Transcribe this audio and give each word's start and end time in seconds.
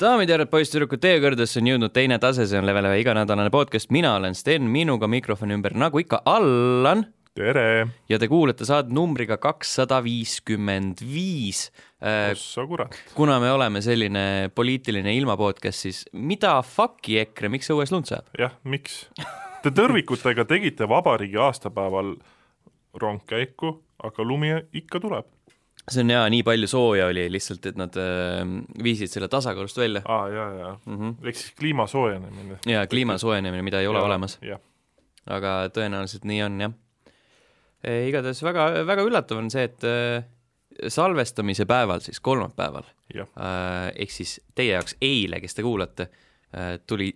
daamid 0.00 0.28
ja 0.28 0.36
härrad, 0.36 0.50
poisssüdrukud, 0.52 1.00
teie 1.00 1.20
kõrgedesse 1.22 1.60
on 1.60 1.68
jõudnud 1.70 1.92
teine 1.94 2.18
tase, 2.20 2.44
see 2.48 2.58
on 2.60 2.66
Level 2.68 2.88
ühe 2.90 2.98
iganädalane 3.00 3.52
podcast, 3.52 3.88
mina 3.94 4.12
olen 4.18 4.34
Sten, 4.36 4.66
minuga 4.72 5.08
mikrofoni 5.08 5.56
ümber, 5.56 5.76
nagu 5.78 6.00
ikka, 6.02 6.20
Allan. 6.28 7.06
tere! 7.36 7.86
ja 8.08 8.18
te 8.20 8.28
kuulate 8.28 8.66
saadet 8.68 8.92
numbriga 8.92 9.38
kakssada 9.40 10.02
viiskümmend 10.04 11.00
viis. 11.00 11.70
ossa 12.02 12.66
kurat. 12.68 12.98
kuna 13.14 13.38
me 13.40 13.52
oleme 13.52 13.80
selline 13.84 14.50
poliitiline 14.54 15.16
ilma 15.16 15.36
podcast, 15.36 15.86
siis 15.86 16.04
mida 16.12 16.58
fuck'i 16.62 17.16
EKRE, 17.24 17.52
miks 17.56 17.72
õues 17.72 17.94
lund 17.94 18.10
sajab? 18.10 18.28
jah, 18.38 18.52
miks? 18.64 19.06
Te 19.64 19.72
tõrvikutega 19.72 20.44
tegite 20.44 20.88
vabariigi 20.88 21.40
aastapäeval 21.40 22.18
rongkäiku, 23.00 23.78
aga 24.04 24.28
lumi 24.28 24.52
ikka 24.76 25.00
tuleb. 25.00 25.35
See 25.90 26.02
on 26.02 26.10
jaa, 26.10 26.24
nii 26.30 26.42
palju 26.46 26.68
sooja 26.70 27.06
oli 27.06 27.26
lihtsalt, 27.30 27.66
et 27.70 27.76
nad 27.78 27.96
äh, 28.00 28.40
viisid 28.82 29.12
selle 29.12 29.28
tasakaalust 29.32 29.78
välja. 29.78 30.02
aa 30.04 30.22
ah,, 30.22 30.32
jaa, 30.32 30.48
jaa 30.60 30.72
mm 30.84 30.96
-hmm.. 30.96 31.28
ehk 31.28 31.36
siis 31.36 31.52
kliima 31.58 31.86
soojenemine. 31.86 32.58
jaa, 32.66 32.86
kliima 32.86 33.18
soojenemine, 33.18 33.62
mida 33.62 33.80
ei 33.80 33.86
ole 33.86 33.98
ja, 33.98 34.04
olemas. 34.04 34.38
aga 35.26 35.58
tõenäoliselt 35.74 36.24
nii 36.24 36.42
on, 36.42 36.60
jah 36.60 36.74
igatahes 37.86 38.42
väga, 38.42 38.64
väga 38.86 39.04
üllatav 39.06 39.38
on 39.38 39.50
see, 39.52 39.66
et 39.68 39.84
äh, 39.86 40.24
salvestamise 40.92 41.66
päeval, 41.68 42.02
siis 42.04 42.20
kolmapäeval, 42.20 42.88
äh, 43.16 43.92
ehk 43.94 44.12
siis 44.12 44.40
teie 44.54 44.74
jaoks 44.74 44.96
eile, 45.00 45.40
kes 45.40 45.54
te 45.54 45.64
kuulate 45.66 46.08
äh,, 46.08 46.76
tuli 46.86 47.12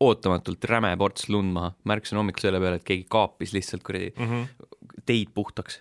ootamatult 0.00 0.64
räme 0.68 0.92
ports 1.00 1.30
lund 1.32 1.54
maha, 1.54 1.72
märkasin 1.88 2.20
hommikul 2.20 2.48
selle 2.48 2.60
peale, 2.60 2.80
et 2.80 2.86
keegi 2.86 3.06
kaapis 3.08 3.54
lihtsalt 3.56 3.84
kuradi 3.86 4.12
mm 4.12 4.26
-hmm. 4.26 4.66
teid 5.08 5.32
puhtaks 5.34 5.80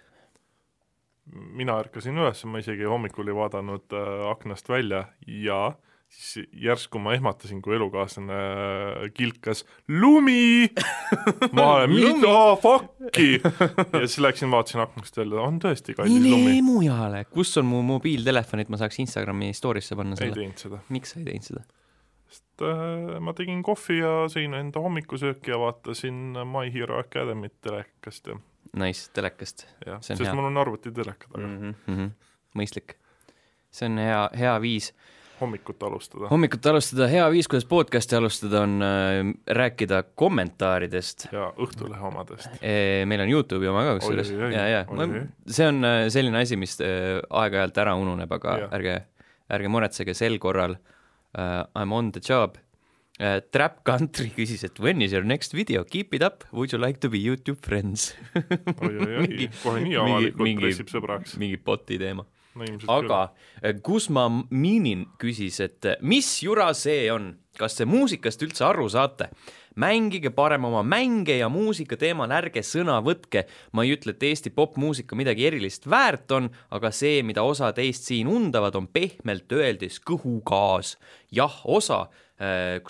mina 1.33 1.79
ärkasin 1.81 2.17
üles, 2.21 2.43
ma 2.49 2.61
isegi 2.61 2.87
hommikul 2.89 3.29
ei 3.31 3.35
vaadanud 3.37 3.93
äh, 3.97 4.29
aknast 4.29 4.69
välja 4.69 5.05
ja 5.27 5.75
siis 6.15 6.47
järsku 6.61 6.99
ma 7.01 7.15
ehmatasin, 7.15 7.61
kui 7.65 7.75
elukaaslane 7.75 8.35
äh, 8.35 9.07
kilkas 9.15 9.65
lumi 9.89 10.69
ma 11.55 11.67
olen, 11.73 11.95
mida 11.95 12.35
fuck'i 12.61 13.39
ja 13.39 14.03
siis 14.05 14.19
läksin, 14.23 14.51
vaatasin 14.53 14.85
aknast 14.85 15.17
välja, 15.17 15.41
on 15.41 15.59
tõesti 15.63 15.97
kallis 15.97 16.19
Mine 16.19 16.35
lumi. 16.35 16.59
mujale, 16.65 17.25
kus 17.31 17.55
on 17.61 17.69
mu 17.71 17.81
mobiiltelefon, 17.85 18.63
et 18.63 18.71
ma 18.71 18.79
saaks 18.81 19.01
Instagrami 19.03 19.51
story'sse 19.57 19.97
panna 19.97 20.19
selle? 20.19 20.35
ei 20.35 20.45
teinud 20.45 20.67
seda. 20.67 20.83
miks 20.93 21.15
sa 21.15 21.21
ei 21.23 21.29
teinud 21.31 21.49
seda? 21.49 21.65
sest 22.29 22.65
äh, 22.69 23.15
ma 23.21 23.33
tegin 23.37 23.65
kohvi 23.65 24.01
ja 24.03 24.17
sõin 24.31 24.53
enda 24.57 24.83
hommikusööki 24.85 25.53
ja 25.55 25.61
vaatasin 25.61 26.37
My 26.45 26.69
Hero 26.73 27.01
Academy't 27.01 27.57
telekast 27.65 28.29
ja 28.29 28.37
Nice, 28.73 29.09
telekast. 29.13 29.65
jah, 29.85 29.99
sest 30.03 30.23
hea. 30.23 30.35
mul 30.35 30.49
on 30.49 30.57
arvutiteleka 30.57 31.29
taga 31.31 31.47
mm. 31.47 31.75
-hmm. 31.87 32.09
mõistlik. 32.57 32.97
see 33.71 33.89
on 33.89 33.97
hea, 33.97 34.29
hea 34.37 34.55
viis. 34.61 34.93
hommikut 35.39 35.83
alustada. 35.83 36.27
hommikut 36.27 36.65
alustada, 36.65 37.07
hea 37.07 37.29
viis, 37.31 37.47
kuidas 37.47 37.65
podcast'i 37.65 38.15
alustada, 38.15 38.61
on 38.61 38.81
äh, 38.81 39.33
rääkida 39.47 40.03
kommentaaridest. 40.15 41.27
ja 41.31 41.53
Õhtulehe 41.57 42.01
omadest 42.01 42.49
e,. 42.61 43.05
meil 43.05 43.21
on 43.21 43.29
Youtube'i 43.29 43.67
oma 43.67 43.83
ka 43.83 43.99
kusjuures. 43.99 44.31
ja, 44.31 44.67
ja, 44.67 44.85
see 45.47 45.67
on 45.67 45.83
äh, 45.85 46.09
selline 46.09 46.41
asi, 46.41 46.55
mis 46.55 46.79
äh, 46.81 47.21
aeg-ajalt 47.29 47.77
ära 47.77 47.95
ununeb, 47.95 48.31
aga 48.31 48.57
ja. 48.57 48.69
ärge, 48.71 48.99
ärge 49.49 49.67
muretsege 49.67 50.13
sel 50.13 50.39
korral 50.39 50.75
uh,. 50.75 51.63
I 51.75 51.83
m 51.85 51.91
on 51.91 52.11
the 52.11 52.21
job 52.23 52.57
Uh, 53.15 53.39
Trap 53.47 53.77
Country 53.87 54.27
küsis, 54.35 54.65
et 54.67 54.79
when 54.83 54.99
is 55.01 55.13
your 55.15 55.23
next 55.23 55.53
video, 55.55 55.85
keep 55.87 56.13
it 56.13 56.21
up, 56.21 56.43
would 56.51 56.73
you 56.73 56.77
like 56.77 56.99
to 56.99 57.07
be 57.07 57.15
Youtube 57.23 57.61
friends 57.63 58.09
oi-oi-oi, 58.83 59.47
kohe 59.61 59.83
nii 59.85 59.95
avalikult 60.01 60.59
pressib 60.59 60.91
sõbraks. 60.91 61.37
mingi 61.39 61.55
boti 61.55 61.95
teema 62.01 62.25
no,. 62.27 62.67
aga 62.91 63.21
äh, 63.63 63.79
Minin 64.51 65.05
küsis, 65.15 65.61
et 65.63 65.87
äh, 65.87 65.95
mis 66.03 66.27
jura 66.43 66.73
see 66.75 67.07
on, 67.13 67.37
kas 67.55 67.79
te 67.79 67.87
muusikast 67.87 68.43
üldse 68.43 68.67
aru 68.67 68.89
saate? 68.91 69.29
mängige 69.79 70.33
parem 70.35 70.67
oma 70.67 70.83
mänge 70.83 71.37
ja 71.39 71.47
muusika 71.47 71.95
teemal 71.95 72.31
ärge 72.35 72.65
sõna 72.67 72.99
võtke. 72.99 73.45
ma 73.71 73.87
ei 73.87 73.95
ütle, 73.95 74.11
et 74.11 74.27
Eesti 74.27 74.51
popmuusika 74.51 75.15
midagi 75.15 75.47
erilist 75.47 75.87
väärt 75.87 76.35
on, 76.35 76.51
aga 76.67 76.91
see, 76.91 77.23
mida 77.23 77.47
osa 77.47 77.71
teist 77.71 78.11
siin 78.11 78.27
undavad, 78.27 78.75
on 78.75 78.91
pehmelt 78.91 79.47
öeldes 79.55 80.03
kõhugaas. 80.03 80.97
jah, 81.31 81.63
osa 81.63 82.07
Äh, 82.07 82.24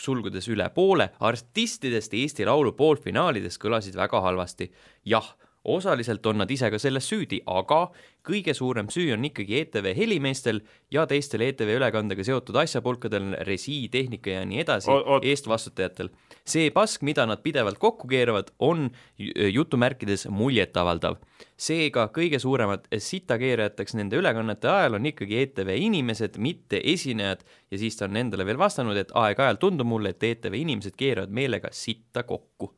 sulgudes 0.02 0.48
üle 0.50 0.66
poole 0.74 1.12
artistidest 1.20 2.14
Eesti 2.18 2.46
Laulu 2.46 2.72
poolfinaalides 2.74 3.60
kõlasid 3.62 3.96
väga 3.96 4.22
halvasti. 4.22 4.72
jah, 5.06 5.28
osaliselt 5.66 6.26
on 6.26 6.42
nad 6.44 6.52
ise 6.52 6.70
ka 6.72 6.80
selles 6.82 7.08
süüdi, 7.10 7.42
aga 7.46 7.90
kõige 8.26 8.56
suurem 8.58 8.90
süü 8.94 9.12
on 9.16 9.26
ikkagi 9.28 9.60
ETV 9.62 9.92
helimeestel 9.98 10.62
ja 10.94 11.06
teistel 11.10 11.46
ETV 11.46 11.76
ülekandega 11.78 12.26
seotud 12.26 12.58
asjapulkadel, 12.62 13.34
resii, 13.48 13.90
tehnika 13.94 14.40
ja 14.40 14.46
nii 14.46 14.64
edasi 14.64 14.94
eestvastutajatel. 15.22 16.10
see 16.46 16.70
pask, 16.72 17.02
mida 17.02 17.26
nad 17.26 17.42
pidevalt 17.42 17.78
kokku 17.82 18.08
keeravad, 18.08 18.52
on 18.60 18.90
jutumärkides 19.18 20.28
muljetavaldav 20.30 21.18
seega 21.56 22.08
kõige 22.14 22.40
suuremad 22.42 22.88
sitakeerajateks 22.92 23.96
nende 24.00 24.20
ülekannete 24.20 24.70
ajal 24.70 25.00
on 25.00 25.10
ikkagi 25.12 25.40
ETV 25.44 25.72
inimesed, 25.88 26.40
mitte 26.42 26.82
esinejad 26.84 27.46
ja 27.72 27.80
siis 27.80 27.98
ta 27.98 28.10
on 28.10 28.20
endale 28.20 28.46
veel 28.48 28.60
vastanud, 28.60 28.98
et 29.00 29.14
aeg-ajalt 29.16 29.62
tundub 29.64 29.88
mulle, 29.88 30.12
et 30.16 30.24
ETV 30.24 30.60
inimesed 30.62 30.98
keeravad 31.00 31.32
meelega 31.32 31.72
sitta 31.72 32.26
kokku. 32.28 32.74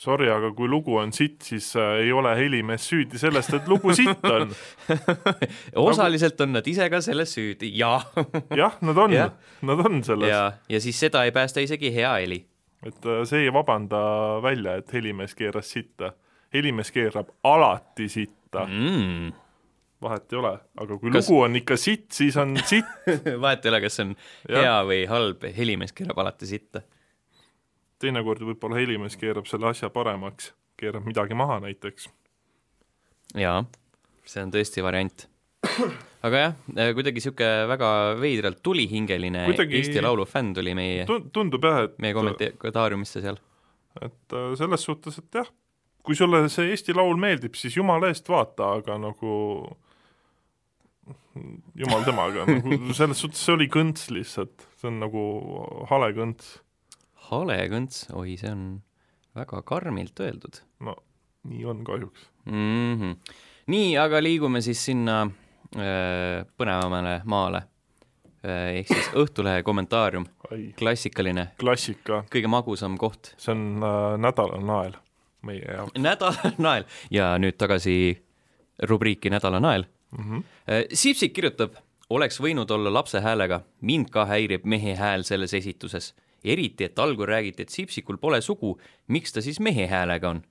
Sorry, 0.00 0.30
aga 0.32 0.48
kui 0.56 0.68
lugu 0.72 0.94
on 0.96 1.10
sitt, 1.12 1.42
siis 1.44 1.74
äh, 1.76 2.06
ei 2.06 2.12
ole 2.16 2.32
helimees 2.38 2.86
süüdi 2.88 3.20
sellest, 3.20 3.52
et 3.58 3.66
lugu 3.68 3.92
sitt 3.96 4.24
on 4.24 4.54
osaliselt 5.90 6.40
on 6.40 6.54
nad 6.56 6.70
ise 6.72 6.86
ka 6.92 7.02
selles 7.04 7.34
süüdi, 7.36 7.68
jaa 7.76 7.98
jah, 8.62 8.78
nad 8.80 8.96
on 8.96 9.12
ja. 9.12 9.28
nad 9.68 9.84
on 9.84 10.00
selles. 10.06 10.32
ja, 10.32 10.46
ja 10.72 10.80
siis 10.80 10.96
seda 11.04 11.26
ei 11.28 11.34
päästa 11.36 11.60
isegi 11.60 11.92
hea 11.92 12.14
heli. 12.16 12.40
et 12.86 13.04
äh, 13.04 13.20
see 13.28 13.44
ei 13.44 13.52
vabanda 13.52 14.00
välja, 14.40 14.78
et 14.80 14.92
helimees 14.96 15.36
keeras 15.36 15.68
sitta 15.76 16.14
helimees 16.54 16.90
keerab 16.92 17.30
alati 17.44 18.08
sitta 18.08 18.64
mm. 18.66 19.32
vahet 20.02 20.32
ei 20.32 20.38
ole, 20.38 20.54
aga 20.82 20.98
kui 20.98 21.12
kas... 21.12 21.28
lugu 21.28 21.42
on 21.44 21.58
ikka 21.60 21.76
sitt, 21.80 22.10
siis 22.16 22.36
on 22.40 22.56
sitt 22.64 23.10
vahet 23.44 23.66
ei 23.66 23.72
ole, 23.72 23.82
kas 23.84 23.98
see 23.98 24.08
on 24.08 24.16
ja. 24.16 24.56
hea 24.56 24.78
või 24.90 25.02
halb, 25.10 25.46
helimees 25.56 25.94
keerab 25.96 26.24
alati 26.24 26.50
sitta. 26.50 26.82
Teinekord 28.00 28.42
võib-olla 28.44 28.80
helimees 28.80 29.18
keerab 29.20 29.48
selle 29.50 29.70
asja 29.70 29.90
paremaks, 29.92 30.52
keerab 30.80 31.06
midagi 31.08 31.36
maha 31.38 31.60
näiteks. 31.66 32.08
jaa, 33.38 33.62
see 34.24 34.44
on 34.44 34.54
tõesti 34.54 34.84
variant 34.84 35.28
aga 36.26 36.42
jah, 36.42 36.54
kuidagi 36.96 37.20
niisugune 37.20 37.68
väga 37.70 37.90
veidralt 38.20 38.60
tulihingeline 38.64 39.46
kuidagi... 39.50 39.78
Eesti 39.80 40.02
Laulu 40.04 40.26
fänn 40.28 40.54
tuli 40.56 40.74
meie 40.76 41.06
tundub 41.08 41.64
jah, 41.64 41.84
et 41.88 41.96
meie 42.02 42.16
kommentaariumisse 42.16 43.22
seal. 43.24 43.40
et 44.00 44.36
äh, 44.36 44.50
selles 44.60 44.84
suhtes, 44.86 45.20
et 45.20 45.40
jah, 45.40 45.48
kui 46.06 46.16
sulle 46.18 46.42
see 46.52 46.72
Eesti 46.72 46.96
Laul 46.96 47.20
meeldib, 47.20 47.56
siis 47.58 47.76
jumala 47.76 48.10
eest 48.12 48.28
vaata, 48.30 48.74
aga 48.80 48.98
nagu 49.00 49.34
jumal 51.78 52.04
temaga, 52.06 52.46
nagu 52.48 52.96
selles 52.96 53.20
suhtes 53.22 53.44
see 53.44 53.56
oli 53.56 53.68
kõnts 53.72 54.08
lihtsalt, 54.12 54.66
see 54.80 54.90
on 54.90 55.00
nagu 55.02 55.22
hale 55.90 56.12
kõnts. 56.16 56.58
Hale 57.30 57.56
kõnts, 57.72 58.06
oi, 58.16 58.36
see 58.40 58.50
on 58.50 58.64
väga 59.36 59.62
karmilt 59.66 60.20
öeldud. 60.20 60.62
no 60.86 60.96
nii 61.48 61.64
on 61.64 61.84
kahjuks 61.84 62.28
mm. 62.44 62.96
-hmm. 63.00 63.34
nii, 63.66 63.98
aga 63.98 64.22
liigume 64.22 64.60
siis 64.60 64.84
sinna 64.84 65.22
äh, 65.22 66.46
põnevamale 66.56 67.20
maale 67.24 67.62
äh,, 68.44 68.80
ehk 68.80 68.88
siis 68.92 69.12
Õhtulehe 69.14 69.62
kommentaarium, 69.62 70.26
klassikaline. 70.78 71.50
klassika. 71.58 72.24
kõige 72.34 72.48
magusam 72.48 72.98
koht. 72.98 73.34
see 73.36 73.52
on 73.52 73.82
äh, 73.82 74.18
nädalanael 74.18 74.98
meie 75.42 75.64
jaoks. 75.64 75.96
nädalanael 75.98 76.84
ja 77.10 77.36
nüüd 77.38 77.56
tagasi 77.56 78.26
rubriiki 78.82 79.30
Nädalanael 79.30 79.84
mm. 80.18 80.24
-hmm. 80.24 80.42
Sipsik 80.92 81.32
kirjutab, 81.32 81.74
oleks 82.10 82.40
võinud 82.40 82.70
olla 82.70 82.92
lapse 82.92 83.20
häälega, 83.20 83.60
mind 83.80 84.10
ka 84.10 84.24
häirib 84.26 84.64
mehe 84.64 84.94
hääl 84.94 85.22
selles 85.22 85.54
esituses. 85.54 86.14
Eriti, 86.44 86.86
et 86.86 86.98
algul 86.98 87.28
räägiti, 87.28 87.66
et 87.66 87.74
Sipsikul 87.74 88.20
pole 88.22 88.40
sugu, 88.44 88.76
miks 89.08 89.32
ta 89.32 89.44
siis 89.44 89.60
mehe 89.60 89.86
häälega 89.90 90.36
on? 90.36 90.42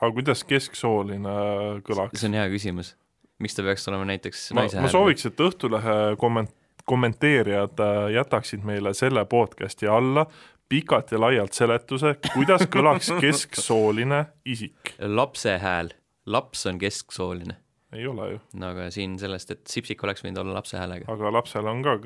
aga 0.00 0.10
kuidas 0.16 0.44
kesksooline 0.48 1.38
kõlaks? 1.86 2.18
see 2.20 2.30
on 2.30 2.38
hea 2.40 2.48
küsimus. 2.52 2.94
miks 3.42 3.56
ta 3.56 3.66
peaks 3.66 3.88
olema 3.90 4.08
näiteks 4.10 4.50
ma, 4.52 4.62
naise 4.62 4.78
häälega? 4.78 4.88
ma 4.88 4.94
sooviks, 4.96 5.26
et 5.30 5.44
Õhtulehe 5.46 5.98
komment-, 6.20 6.54
kommenteerijad 6.84 7.80
äh, 7.80 8.00
jätaksid 8.18 8.66
meile 8.66 8.94
selle 8.94 9.24
podcast'i 9.30 9.88
alla 9.90 10.26
pikalt 10.68 11.12
ja 11.12 11.20
laialt 11.20 11.52
seletuse, 11.52 12.16
kuidas 12.32 12.66
kõlaks 12.72 13.12
kesksooline 13.24 14.24
isik. 14.48 14.96
lapse 14.98 15.58
hääl, 15.60 15.92
laps 16.26 16.66
on 16.66 16.80
kesksooline. 16.80 17.56
ei 17.94 18.06
ole 18.10 18.30
ju. 18.32 18.40
no 18.58 18.72
aga 18.74 18.88
siin 18.90 19.18
sellest, 19.18 19.50
et 19.54 19.66
Sipsik 19.70 20.02
oleks 20.04 20.24
võinud 20.24 20.40
olla 20.42 20.58
lapse 20.58 20.78
häälega. 20.78 21.06
aga 21.12 21.32
lapsel 21.32 21.68
on 21.70 21.84
ka 21.84 21.98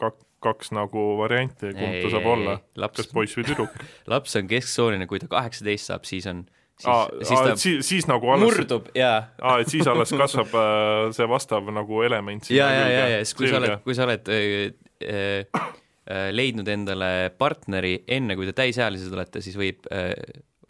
kak, 0.00 0.22
kaks 0.44 0.74
nagu 0.76 1.04
varianti, 1.20 1.72
kumb 1.76 2.00
ta 2.02 2.10
saab 2.12 2.26
ei, 2.26 2.32
olla, 2.34 2.58
kas 2.96 3.08
poiss 3.12 3.38
või 3.38 3.46
tüdruk 3.48 3.78
laps 4.12 4.36
on 4.40 4.50
kesksooline, 4.50 5.08
kui 5.10 5.22
ta 5.22 5.30
kaheksateist 5.32 5.92
saab, 5.92 6.08
siis 6.08 6.28
on 6.30 6.44
siis, 6.46 6.88
aa, 6.90 7.04
siis, 7.20 7.38
aa, 7.38 7.46
ta 7.48 7.56
siis, 7.60 7.88
siis 7.88 8.08
nagu 8.10 8.32
alles 8.34 8.50
murdub, 8.50 8.90
jaa. 8.98 9.18
aa, 9.40 9.60
et 9.64 9.72
siis 9.72 9.88
alles 9.90 10.12
kasvab 10.14 10.56
äh, 10.60 11.12
see 11.16 11.28
vastav 11.30 11.70
nagu 11.74 12.02
element 12.06 12.50
ja, 12.52 12.68
ja, 12.72 12.88
ja, 12.90 13.06
ja 13.16 13.22
siis 13.24 13.38
kui 13.38 13.50
sa 13.50 13.60
oled, 13.60 13.76
kui 13.86 13.96
sa 13.96 14.08
oled 14.08 14.32
äh, 14.34 14.48
äh, 15.04 15.68
äh, 16.10 16.26
leidnud 16.34 16.68
endale 16.68 17.12
partneri 17.38 18.00
enne, 18.08 18.36
kui 18.38 18.48
te 18.48 18.56
täisealised 18.56 19.14
olete, 19.14 19.42
siis 19.44 19.56
võib 19.60 19.86
äh, 19.94 20.12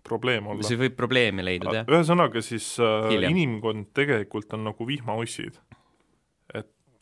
probleem 0.05 0.47
olla. 0.47 0.67
siis 0.67 0.81
võib 0.81 0.97
probleeme 0.99 1.45
leida, 1.47 1.73
jah. 1.81 1.89
ühesõnaga 1.89 2.43
siis 2.45 2.75
äh, 2.83 3.09
Hiljem. 3.13 3.35
inimkond 3.35 3.91
tegelikult 3.97 4.53
on 4.57 4.69
nagu 4.69 4.89
vihmaussid. 4.89 5.59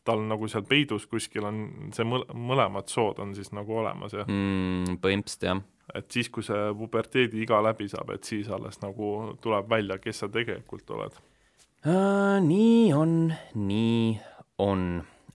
Tal 0.04 0.22
nagu 0.26 0.48
seal 0.50 0.64
peidus 0.68 1.06
kuskil 1.10 1.46
on 1.46 1.60
see 1.94 2.06
mõl-, 2.08 2.26
mõlemad 2.34 2.90
sood 2.90 3.20
on 3.22 3.34
siis 3.36 3.52
nagu 3.54 3.76
olemas 3.82 4.16
ja 4.16 4.24
mm, 4.26 4.98
põhimõtteliselt 5.02 5.46
jah. 5.48 5.62
et 5.98 6.08
siis, 6.10 6.30
kui 6.32 6.46
see 6.46 6.72
puberteedi 6.78 7.42
iga 7.44 7.60
läbi 7.64 7.88
saab, 7.92 8.10
et 8.16 8.26
siis 8.26 8.50
alles 8.50 8.80
nagu 8.82 9.36
tuleb 9.42 9.70
välja, 9.70 9.98
kes 10.02 10.24
sa 10.24 10.30
tegelikult 10.32 10.90
oled. 10.96 11.20
nii 12.48 12.92
on, 12.94 13.14
nii 13.54 14.18
on 14.62 14.84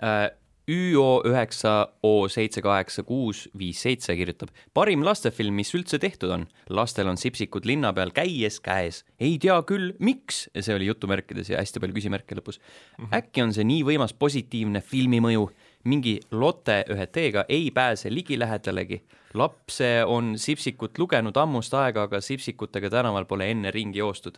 äh, 0.04 0.30
ÜO 0.68 1.22
üheksa 1.24 1.88
O 2.04 2.28
seitse 2.28 2.62
kaheksa 2.62 3.04
kuus 3.08 3.46
viis 3.58 3.80
seitse 3.80 4.12
kirjutab, 4.20 4.50
parim 4.76 5.06
lastefilm, 5.06 5.56
mis 5.56 5.72
üldse 5.78 5.96
tehtud 6.00 6.34
on. 6.36 6.44
lastel 6.70 7.08
on 7.08 7.18
sipsikud 7.18 7.66
linna 7.66 7.94
peal 7.94 8.12
käies 8.12 8.60
käes. 8.60 9.06
ei 9.20 9.38
tea 9.40 9.56
küll, 9.64 9.94
miks, 10.00 10.50
see 10.60 10.76
oli 10.76 10.90
jutumärkides 10.90 11.54
ja 11.54 11.62
hästi 11.62 11.80
palju 11.80 11.96
küsimärke 11.96 12.36
lõpus 12.36 12.60
mm. 12.60 13.06
-hmm. 13.06 13.16
äkki 13.16 13.46
on 13.46 13.54
see 13.56 13.64
nii 13.64 13.86
võimas 13.88 14.14
positiivne 14.14 14.82
filmimõju, 14.82 15.48
mingi 15.88 16.20
Lotte 16.32 16.84
ühe 16.92 17.08
T-ga 17.08 17.46
ei 17.48 17.72
pääse 17.72 18.12
ligilähedalegi. 18.12 19.02
lapse 19.34 20.04
on 20.06 20.36
sipsikut 20.38 21.00
lugenud 21.00 21.38
ammust 21.38 21.74
aega, 21.74 22.04
aga 22.04 22.22
sipsikutega 22.22 22.90
tänaval 22.90 23.26
pole 23.26 23.52
enne 23.52 23.72
ringi 23.72 24.00
joostud 24.00 24.38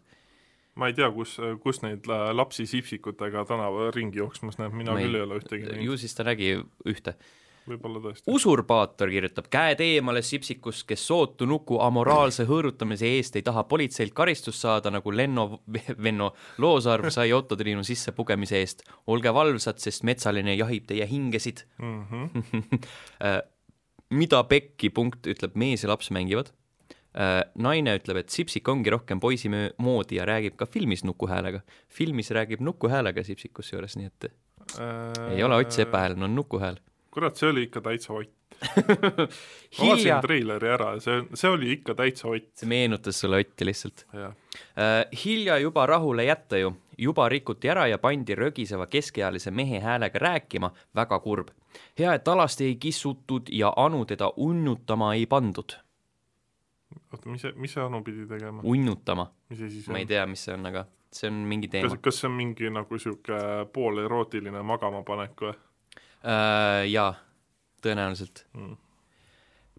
ma 0.75 0.87
ei 0.87 0.93
tea, 0.93 1.09
kus, 1.11 1.37
kus 1.63 1.81
neid 1.83 2.07
la- 2.07 2.29
lapsi 2.35 2.65
sipsikutega 2.69 3.45
tänaval 3.49 3.91
ringi 3.95 4.21
jooksmas 4.21 4.59
näeb, 4.61 4.73
mina 4.73 4.95
Ma 4.95 5.03
küll 5.03 5.19
ei 5.19 5.25
ole 5.25 5.39
ühtegi 5.41 5.67
näinud, 5.67 5.85
ju 5.85 5.97
siis 5.97 6.15
ta 6.15 6.27
nägi 6.27 6.55
ühte 6.87 7.15
võib-olla 7.69 8.01
tõesti. 8.03 8.25
usurpaator 8.31 9.11
kirjutab, 9.11 9.49
käed 9.51 9.81
eemale 9.83 10.21
sipsikust, 10.25 10.85
kes 10.89 11.05
sootu 11.07 11.47
nuku 11.49 11.79
amoraalse 11.83 12.45
hõõrutamise 12.49 13.09
eest 13.17 13.39
ei 13.39 13.45
taha 13.45 13.63
politseilt 13.69 14.15
karistust 14.17 14.63
saada, 14.63 14.91
nagu 14.93 15.13
Lenno 15.13 15.61
Venno 16.03 16.31
Loosaarv 16.57 17.11
sai 17.13 17.33
Otto 17.35 17.57
Triinu 17.59 17.83
sisse 17.87 18.13
pugemise 18.15 18.59
eest. 18.59 18.83
olge 19.07 19.33
valvsad, 19.33 19.79
sest 19.81 20.05
metsaline 20.07 20.55
jahib 20.55 20.87
teie 20.89 21.07
hingesid 21.09 21.65
mm. 21.77 22.03
-hmm. 22.11 22.83
Mida 24.09 24.43
pekki 24.43 24.89
punkt 24.89 25.27
ütleb, 25.29 25.53
mees 25.53 25.83
ja 25.83 25.89
laps 25.89 26.09
mängivad. 26.09 26.47
Naine 27.57 27.95
ütleb, 27.97 28.21
et 28.21 28.29
sipsik 28.29 28.67
ongi 28.69 28.91
rohkem 28.93 29.19
poisi 29.19 29.49
moodi 29.49 30.19
ja 30.19 30.25
räägib 30.29 30.55
ka 30.55 30.65
filmis 30.65 31.03
nukuhäälega. 31.03 31.61
filmis 31.89 32.31
räägib 32.31 32.61
nukuhäälega 32.61 33.23
sipsik 33.23 33.53
kusjuures, 33.53 33.97
nii 33.97 34.05
et 34.05 34.29
äh, 34.79 35.31
ei 35.37 35.43
ole 35.43 35.55
Ott 35.55 35.71
Sepa 35.71 35.97
hääl, 36.05 36.17
on 36.23 36.35
nukuhääl. 36.35 36.77
kurat, 37.11 37.35
see 37.35 37.49
oli 37.49 37.63
ikka 37.63 37.81
täitsa 37.81 38.13
Ott. 38.13 38.35
ma 39.79 39.87
vaatasin 39.87 40.21
treileri 40.21 40.69
ära, 40.69 40.91
see, 40.99 41.23
see 41.33 41.49
oli 41.49 41.71
ikka 41.77 41.95
täitsa 41.95 42.27
Ott, 42.27 42.51
see 42.59 42.69
meenutas 42.69 43.19
sulle 43.19 43.41
Otti 43.41 43.65
lihtsalt. 43.65 44.05
Äh, 44.13 45.05
hilja 45.25 45.57
juba 45.57 45.85
rahule 45.85 46.23
jätta 46.29 46.57
ju, 46.57 46.75
juba 46.97 47.29
rikuti 47.29 47.69
ära 47.69 47.87
ja 47.87 47.97
pandi 47.97 48.35
rögiseva 48.35 48.85
keskealise 48.87 49.51
mehe 49.51 49.79
häälega 49.79 50.19
rääkima, 50.19 50.71
väga 50.95 51.19
kurb. 51.19 51.49
hea, 51.99 52.13
et 52.13 52.27
alasti 52.27 52.65
ei 52.65 52.75
kissutud 52.75 53.49
ja 53.51 53.73
Anu 53.75 54.05
teda 54.05 54.31
unnutama 54.37 55.13
ei 55.13 55.25
pandud. 55.25 55.88
Oota, 57.13 57.29
mis 57.29 57.43
see, 57.45 57.53
mis 57.59 57.73
see 57.75 57.83
Anu 57.83 58.01
pidi 58.05 58.25
tegema? 58.29 58.63
unnutama, 58.63 59.29
ma 59.89 60.01
ei 60.01 60.09
tea, 60.09 60.25
mis 60.29 60.43
see 60.47 60.55
on, 60.55 60.67
aga 60.71 60.85
see 61.13 61.29
on 61.31 61.39
mingi 61.49 61.69
teema., 61.71 61.95
kas 62.01 62.21
see 62.21 62.29
on 62.29 62.35
mingi 62.37 62.73
nagu 62.73 62.97
niisugune 62.97 63.69
poolerootiline 63.75 64.65
magamapanek 64.73 65.45
või 65.45 65.53
äh, 65.53 66.83
jaa, 66.89 67.13
tõenäoliselt. 67.85 68.45
mm.? 68.57 68.75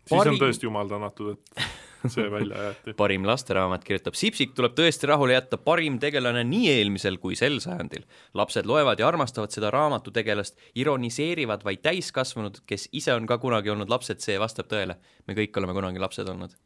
siis 0.01 0.17
Pari- 0.17 0.35
on 0.35 0.43
tõesti 0.43 0.67
jumal 0.67 0.91
tänatud, 0.91 1.37
et 1.37 1.65
see 2.15 2.31
välja 2.33 2.65
jäeti. 2.69 2.95
parim 2.99 3.27
lasteraamat 3.29 3.85
kirjutab, 3.87 4.17
Sipsik 4.19 4.55
tuleb 4.57 4.75
tõesti 4.79 5.11
rahule 5.11 5.37
jätta, 5.37 5.59
parim 5.61 5.99
tegelane 6.03 6.43
nii 6.47 6.71
eelmisel 6.73 7.21
kui 7.23 7.39
sel 7.39 7.61
sajandil. 7.63 8.07
lapsed 8.35 8.71
loevad 8.71 9.03
ja 9.03 9.11
armastavad 9.11 9.55
seda 9.55 9.71
raamatutegelast, 9.75 10.59
ironiseerivad 10.83 11.67
vaid 11.67 11.83
täiskasvanud, 11.87 12.63
kes 12.67 12.89
ise 12.97 13.15
on 13.15 13.27
ka 13.31 13.39
kunagi 13.43 13.71
olnud 13.75 13.91
lapsed, 13.93 14.23
see 14.23 14.39
vastab 14.41 14.71
tõele. 14.71 14.99
me 15.27 15.39
kõik 15.39 15.63
oleme 15.63 15.77
kunagi 15.77 16.03
lapsed 16.03 16.29
olnud 16.29 16.59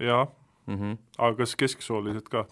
jaa, 0.00 0.24
mm. 0.66 0.74
-hmm. 0.74 0.98
aga 1.18 1.36
kas 1.42 1.56
kesksoolised 1.56 2.28
ka? 2.30 2.46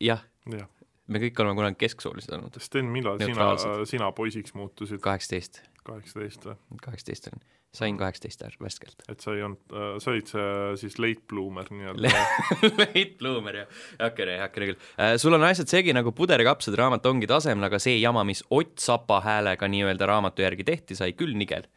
jah, 0.00 0.24
jah. 0.52 0.68
me 1.06 1.22
kõik 1.22 1.40
oleme 1.40 1.56
kunagi 1.56 1.78
kesksoolised 1.84 2.34
olnud, 2.36 2.58
Sten, 2.62 2.90
millal 2.92 3.20
sina, 3.22 3.52
sina 3.88 4.10
poisiks 4.12 4.54
muutusid? 4.54 5.00
kaheksateist, 5.04 5.62
kaheksateist 5.84 6.50
või? 6.50 6.58
kaheksateist 6.82 7.30
olin, 7.30 7.44
sain 7.74 7.98
kaheksateist 8.00 8.44
värskelt 8.60 9.04
et 9.08 9.20
sa 9.20 9.34
ei 9.36 9.42
olnud 9.44 9.74
äh,, 9.76 9.94
sa 10.02 10.12
olid 10.12 10.30
see 10.30 10.76
siis 10.82 10.98
late 11.00 11.24
bloomer 11.30 11.68
nii-öelda 11.72 12.12
Late 12.80 13.14
bloomer 13.20 13.62
jah, 13.62 13.82
heakene, 14.00 14.38
heakene 14.42 14.70
küll 14.72 14.78
äh,. 14.96 15.16
sul 15.20 15.36
on 15.36 15.44
asjad 15.48 15.70
segi 15.70 15.94
nagu 15.96 16.12
puderikapsad, 16.16 16.76
raamat 16.80 17.06
ongi 17.10 17.28
tasemel, 17.30 17.68
aga 17.68 17.80
see 17.82 17.98
jama, 18.00 18.24
mis 18.28 18.42
Ott 18.50 18.78
Sapa 18.82 19.20
häälega 19.24 19.68
nii-öelda 19.68 20.08
raamatu 20.08 20.44
järgi 20.44 20.64
tehti, 20.68 20.96
sai 20.98 21.12
küll 21.18 21.36
nigel, 21.38 21.68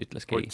ütles 0.00 0.26
Kei 0.30 0.46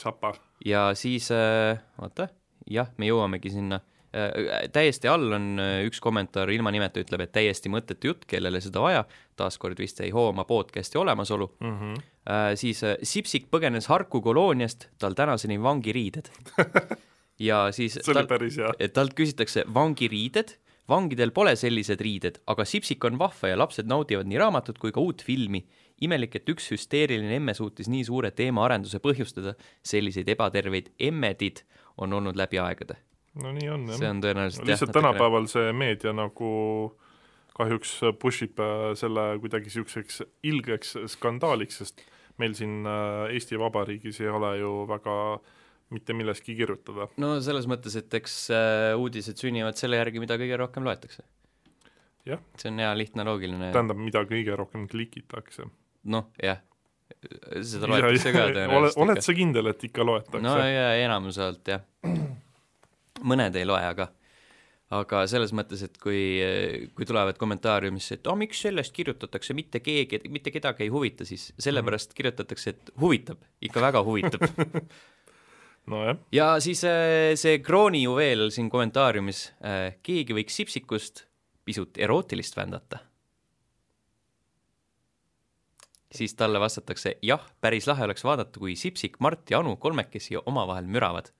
ja 0.64 0.90
siis 0.98 1.30
äh,, 1.36 1.80
oota, 2.00 2.30
jah, 2.70 2.90
me 2.98 3.10
jõuamegi 3.10 3.52
sinna 3.54 3.80
äh,. 4.14 4.68
täiesti 4.72 5.10
all 5.10 5.32
on 5.36 5.50
äh, 5.62 5.80
üks 5.88 6.00
kommentaar 6.02 6.50
ilma 6.50 6.72
nimeta, 6.74 7.02
ütleb, 7.02 7.26
et 7.26 7.34
täiesti 7.34 7.72
mõttetu 7.72 8.12
jutt, 8.12 8.24
kellele 8.30 8.62
seda 8.62 8.82
vaja, 8.82 9.04
taaskord 9.38 9.78
vist 9.80 10.00
ei 10.04 10.10
hooma 10.14 10.46
podcast'i 10.48 10.98
olemasolu 10.98 11.50
Mm 11.60 11.76
-hmm. 11.76 12.00
äh,. 12.30 12.54
siis 12.54 12.84
äh, 12.84 12.96
Sipsik 13.02 13.50
põgenes 13.50 13.88
Harku 13.88 14.20
kolooniast, 14.20 14.88
tal 14.98 15.14
tänaseni 15.14 15.62
vangiriided. 15.62 16.30
ja 17.48 17.72
siis 17.72 17.94
see 17.94 18.12
oli 18.12 18.22
tal, 18.22 18.26
päris 18.26 18.56
hea. 18.56 18.72
et 18.78 18.92
talt 18.92 19.14
küsitakse 19.14 19.64
vangiriided, 19.74 20.56
vangidel 20.88 21.30
pole 21.30 21.54
sellised 21.56 22.00
riided, 22.00 22.40
aga 22.46 22.64
Sipsik 22.64 23.04
on 23.04 23.18
vahva 23.18 23.52
ja 23.52 23.58
lapsed 23.58 23.86
naudivad 23.86 24.26
nii 24.26 24.38
raamatut 24.38 24.78
kui 24.78 24.92
ka 24.92 25.00
uut 25.00 25.22
filmi. 25.22 25.66
imelik, 26.00 26.36
et 26.36 26.48
üks 26.48 26.70
hüsteeriline 26.72 27.34
emme 27.36 27.52
suutis 27.54 27.88
nii 27.92 28.04
suure 28.04 28.30
teemaarenduse 28.30 28.98
põhjustada, 29.04 29.52
selliseid 29.84 30.28
ebaterveid 30.32 30.86
emmedid 30.98 31.60
on 31.98 32.12
olnud 32.12 32.36
läbi 32.36 32.58
aegade. 32.58 32.96
no 33.42 33.52
nii 33.52 33.68
on 33.70 33.86
see 33.92 34.04
jah. 34.04 34.14
on 34.14 34.22
tõenäoliselt 34.24 34.66
lihtsalt 34.66 34.92
tänapäeval 34.96 35.46
see 35.50 35.72
meedia 35.72 36.12
nagu 36.16 36.50
kahjuks 37.60 37.98
push 38.20 38.46
ib 38.46 38.60
äh, 38.62 38.90
selle 38.98 39.26
kuidagi 39.42 39.70
niisuguseks 39.70 40.22
ilgeks 40.46 40.96
skandaaliks, 41.14 41.80
sest 41.82 42.04
meil 42.40 42.54
siin 42.58 42.86
äh, 42.88 43.32
Eesti 43.34 43.58
Vabariigis 43.60 44.20
ei 44.22 44.30
ole 44.32 44.54
ju 44.60 44.72
väga 44.88 45.16
mitte 45.94 46.14
millestki 46.14 46.54
kirjutada. 46.58 47.08
no 47.20 47.34
selles 47.44 47.66
mõttes, 47.70 47.96
et 47.98 48.14
eks 48.20 48.38
äh, 48.54 48.94
uudised 48.98 49.40
sünnivad 49.42 49.78
selle 49.80 50.00
järgi, 50.00 50.22
mida 50.22 50.38
kõige 50.40 50.58
rohkem 50.60 50.86
loetakse. 50.86 51.26
Jah. 52.28 52.42
see 52.60 52.68
on 52.68 52.82
hea 52.82 52.90
lihtne 52.98 53.24
loogiline, 53.24 53.70
tähendab, 53.74 53.98
mida 54.00 54.22
kõige 54.28 54.56
rohkem 54.58 54.86
klikitakse. 54.90 55.66
noh, 56.14 56.30
jah, 56.42 56.60
seda 57.66 57.90
loetakse 57.90 58.32
ka 58.34 58.46
tõenäoliselt 58.54 59.02
oled 59.04 59.20
sa 59.24 59.34
kindel, 59.36 59.72
et 59.72 59.84
ikka 59.90 60.06
loetakse 60.06 60.44
no 60.44 60.56
ja 60.64 60.94
enamuse 61.02 61.44
alt 61.44 61.74
jah. 61.74 61.84
mõned 63.30 63.56
ei 63.60 63.68
loe, 63.68 63.82
aga 63.84 64.08
aga 64.90 65.22
selles 65.30 65.52
mõttes, 65.54 65.84
et 65.86 65.94
kui, 66.02 66.18
kui 66.96 67.06
tulevad 67.06 67.38
kommentaariumisse, 67.38 68.18
et 68.18 68.30
oh,, 68.30 68.34
miks 68.38 68.64
sellest 68.64 68.94
kirjutatakse, 68.96 69.54
mitte 69.54 69.78
keegi, 69.84 70.18
mitte 70.32 70.50
kedagi 70.50 70.88
ei 70.88 70.90
huvita, 70.90 71.26
siis 71.28 71.52
sellepärast 71.62 72.16
kirjutatakse, 72.18 72.74
et 72.74 72.90
huvitab, 72.98 73.38
ikka 73.62 73.84
väga 73.84 74.02
huvitab. 74.06 74.42
nojah, 75.90 76.18
ja 76.34 76.48
siis 76.62 76.82
äh, 76.88 77.36
see 77.38 77.60
kroonijuveel 77.62 78.48
siin 78.54 78.70
kommentaariumis, 78.72 79.44
keegi 80.02 80.36
võiks 80.40 80.58
Sipsikust 80.58 81.24
pisut 81.66 82.00
erootilist 82.02 82.58
vändata. 82.58 83.04
Siis 86.12 86.34
talle 86.34 86.60
vastatakse 86.60 87.16
jah, 87.22 87.42
päris 87.60 87.86
lahe 87.86 88.04
oleks 88.04 88.24
vaadata, 88.24 88.60
kui 88.60 88.76
Sipsik, 88.76 89.20
Mart 89.20 89.50
ja 89.50 89.58
Anu 89.58 89.76
kolmekesi 89.76 90.36
omavahel 90.46 90.86
müravad. 90.86 91.30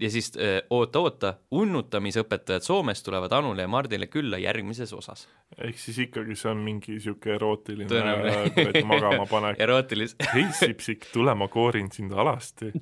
ja 0.00 0.10
siis 0.10 0.32
äh, 0.36 0.62
oota-oota, 0.70 1.34
unnutamisõpetajad 1.50 2.60
Soomest 2.60 3.04
tulevad 3.04 3.32
Anule 3.32 3.64
ja 3.64 3.68
Mardile 3.68 4.06
külla 4.06 4.38
järgmises 4.38 4.92
osas. 4.92 5.28
ehk 5.58 5.78
siis 5.78 5.98
ikkagi 6.04 6.36
see 6.36 6.50
on 6.50 6.60
mingi 6.64 6.92
niisugune 6.92 7.34
erootiline 7.34 8.00
äh, 8.00 8.50
kuradi 8.54 8.82
magamapanek. 8.84 9.60
erootilis-, 9.60 10.16
hei, 10.34 10.44
Sipsik, 10.52 11.08
tule, 11.12 11.34
ma 11.34 11.48
koorin 11.48 11.88
sind 11.92 12.12
alasti. 12.12 12.72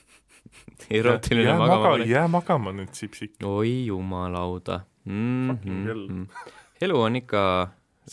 erootiline 1.00 1.48
jää 1.48 1.58
magama 1.58 1.88
maga, 1.88 2.04
jää 2.04 2.28
magama 2.28 2.76
nüüd, 2.76 2.92
Sipsik. 2.92 3.38
oi 3.44 3.86
jumalauda 3.86 4.80
mm. 5.04 5.50
-hmm. 5.50 6.26
Elu 6.82 7.00
on 7.00 7.16
ikka 7.16 7.42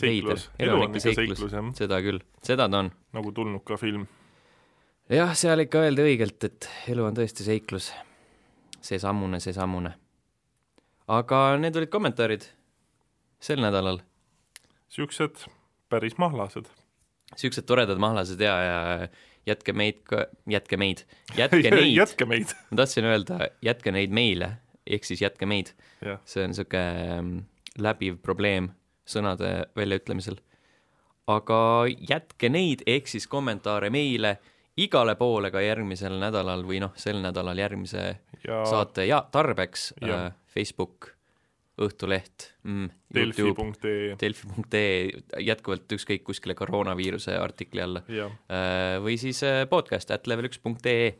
veider 0.02 0.38
seiklus, 0.38 0.50
elu 0.60 0.78
on 0.78 0.88
ikka 0.90 1.04
seiklus 1.08 1.44
jah, 1.52 1.70
seda 1.78 2.00
küll, 2.04 2.22
seda 2.44 2.70
ta 2.70 2.84
on. 2.86 2.92
nagu 3.16 3.32
tulnud 3.36 3.64
ka 3.68 3.78
film. 3.82 4.06
jah, 5.10 5.34
seal 5.38 5.66
ikka 5.66 5.86
öeldi 5.88 6.06
õigelt, 6.06 6.48
et 6.48 6.70
elu 6.94 7.06
on 7.08 7.18
tõesti 7.18 7.48
seiklus. 7.48 7.92
seesamune, 8.82 9.40
seesamune. 9.44 9.96
aga 11.08 11.42
need 11.62 11.76
olid 11.82 11.92
kommentaarid 11.94 12.48
sel 13.42 13.62
nädalal. 13.64 14.02
niisugused 14.92 15.48
päris 15.90 16.18
mahlased. 16.18 16.70
siuksed 17.36 17.66
toredad 17.68 18.00
mahlased 18.00 18.42
ja, 18.42 18.56
ja 18.64 18.80
jätke 19.48 19.74
meid 19.74 20.04
ka, 20.08 20.26
jätke 20.50 20.78
meid, 20.78 21.06
jätke 21.38 21.72
neid, 21.74 21.94
jätke 21.96 22.28
meid. 22.30 22.54
ma 22.70 22.84
tahtsin 22.84 23.08
öelda, 23.10 23.40
jätke 23.66 23.94
neid 23.96 24.14
meile, 24.14 24.54
ehk 24.88 25.08
siis 25.08 25.24
jätke 25.24 25.50
meid. 25.50 25.74
see 26.26 26.46
on 26.46 26.56
sihuke 26.58 26.82
mm, 27.22 27.42
läbiv 27.80 28.18
probleem 28.22 28.72
sõnade 29.08 29.68
väljaütlemisel. 29.76 30.40
aga 31.28 31.86
jätke 32.10 32.50
neid 32.50 32.82
ehk 32.88 33.08
siis 33.08 33.28
kommentaare 33.28 33.90
meile 33.90 34.40
igale 34.78 35.16
poole 35.16 35.52
ka 35.52 35.62
järgmisel 35.64 36.18
nädalal 36.20 36.64
või 36.68 36.82
noh, 36.84 36.94
sel 37.00 37.22
nädalal 37.24 37.58
järgmise 37.60 38.04
ja 38.46 38.62
saate 38.66 39.06
ja 39.06 39.22
tarbeks 39.32 39.92
Jah. 40.02 40.28
äh, 40.28 40.38
Facebook, 40.54 41.12
Õhtuleht 41.82 42.52
mm,, 42.68 42.90
Youtube, 43.16 43.64
delfi.ee 43.80 44.16
delfi.ee, 44.20 45.22
jätkuvalt 45.42 45.94
ükskõik 45.96 46.26
kuskile 46.28 46.54
koroonaviiruse 46.56 47.38
artikli 47.40 47.82
alla 47.82 48.04
ja 48.12 48.28
äh, 48.52 48.98
või 49.02 49.16
siis 49.22 49.40
äh, 49.48 49.64
podcast 49.70 50.12
at 50.12 50.28
level 50.30 50.50
üks 50.52 50.60
punkt 50.62 50.86
ee. 50.92 51.14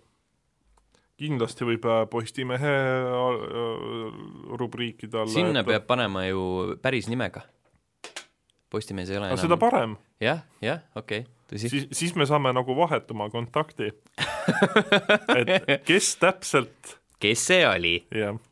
Kindlasti 1.22 1.68
võib 1.68 1.88
äh, 1.90 2.04
Postimehe 2.12 2.76
äh, 2.76 4.22
rubriikide 4.60 5.24
alla 5.24 5.34
sinna 5.34 5.62
jätta. 5.62 5.70
peab 5.72 5.90
panema 5.90 6.26
ju 6.28 6.78
päris 6.82 7.10
nimega. 7.12 7.46
Postimees 8.72 9.12
ei 9.12 9.20
ole 9.20 9.34
aga 9.34 9.42
seda 9.42 9.58
parem, 9.60 9.98
jah, 10.24 10.46
jah, 10.64 10.80
okei 10.96 11.26
okay,, 11.26 11.34
tõsi. 11.52 11.72
siis, 11.74 11.90
siis 11.96 12.16
me 12.16 12.28
saame 12.30 12.54
nagu 12.56 12.76
vahetuma 12.78 13.28
kontakti. 13.34 13.92
et 15.40 15.84
kes 15.88 16.14
täpselt, 16.22 16.96
kes 17.22 17.44
see 17.52 17.66
oli, 17.68 17.98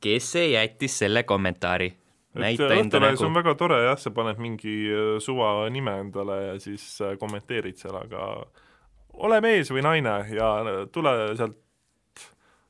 kes 0.04 0.34
see 0.36 0.52
jättis 0.54 1.00
selle 1.06 1.24
kommentaari? 1.24 1.94
et 2.36 2.42
näita 2.44 2.74
enda 2.76 3.00
nägu 3.02 3.26
on. 3.26 3.34
väga 3.34 3.56
tore 3.58 3.80
jah, 3.84 3.98
sa 3.98 4.12
paned 4.14 4.38
mingi 4.42 4.76
äh, 4.92 5.16
suva 5.24 5.70
nime 5.74 5.96
endale 6.04 6.38
ja 6.44 6.60
siis 6.62 6.84
äh, 7.02 7.16
kommenteerid 7.20 7.80
seal, 7.80 7.96
aga 7.98 8.28
ole 9.26 9.40
mees 9.42 9.72
või 9.74 9.84
naine 9.86 10.16
ja 10.36 10.52
äh, 10.62 10.84
tule 10.94 11.16
sealt 11.40 11.58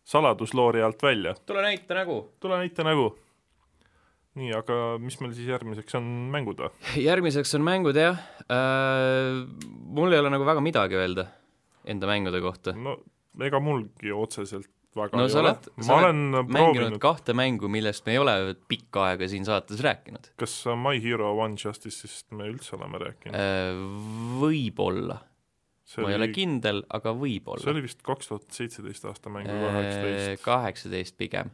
saladusloori 0.09 0.83
alt 0.85 1.03
välja, 1.03 1.35
tule 1.45 1.61
näita 1.65 1.97
nägu. 1.97 2.21
tule 2.39 2.57
näita 2.61 2.85
nägu. 2.87 3.11
nii, 4.39 4.53
aga 4.55 4.79
mis 5.01 5.19
meil 5.19 5.33
siis 5.35 5.49
järgmiseks 5.51 5.97
on 5.99 6.09
mängud 6.33 6.63
või? 6.63 6.71
järgmiseks 7.09 7.53
on 7.59 7.65
mängud 7.67 7.99
jah 7.99 8.17
äh,. 8.47 9.45
mul 9.99 10.13
ei 10.13 10.21
ole 10.21 10.33
nagu 10.33 10.47
väga 10.47 10.63
midagi 10.63 10.99
öelda 10.99 11.29
enda 11.89 12.09
mängude 12.09 12.41
kohta. 12.43 12.75
no 12.77 12.97
ega 13.45 13.61
mulgi 13.63 14.13
otseselt 14.15 14.69
väga 14.97 15.17
no 15.17 15.27
ei 15.27 15.37
ole 15.37 15.53
ma 15.85 15.97
olen 15.99 16.21
mänginud 16.33 16.53
proovinud, 16.53 17.01
kahte 17.03 17.35
mängu, 17.37 17.69
millest 17.71 18.05
me 18.07 18.15
ei 18.15 18.21
ole 18.21 18.35
pikka 18.71 19.09
aega 19.11 19.29
siin 19.29 19.45
saates 19.45 19.81
rääkinud 19.85 20.31
kas 20.41 20.55
My 20.79 20.97
Hero 21.03 21.35
One 21.37 21.59
Justice'ist 21.59 22.31
me 22.33 22.49
üldse 22.49 22.77
oleme 22.79 23.01
rääkinud? 23.05 23.37
äh,. 23.37 23.83
võib-olla, 24.41 25.19
see 25.89 26.03
ma 26.05 26.12
ei 26.13 26.17
ole 26.19 26.27
kindel, 26.36 26.84
aga 26.93 27.13
see 27.15 27.22
võib-olla. 27.24 27.69
oli 27.74 27.81
vist 27.88 28.01
kaks 28.05 28.29
tuhat 28.29 28.46
seitseteist 28.53 29.05
aasta 29.10 29.31
mäng 29.34 29.48
või 29.50 29.63
kaheksateist. 29.67 30.43
kaheksateist 30.46 31.17
pigem, 31.17 31.50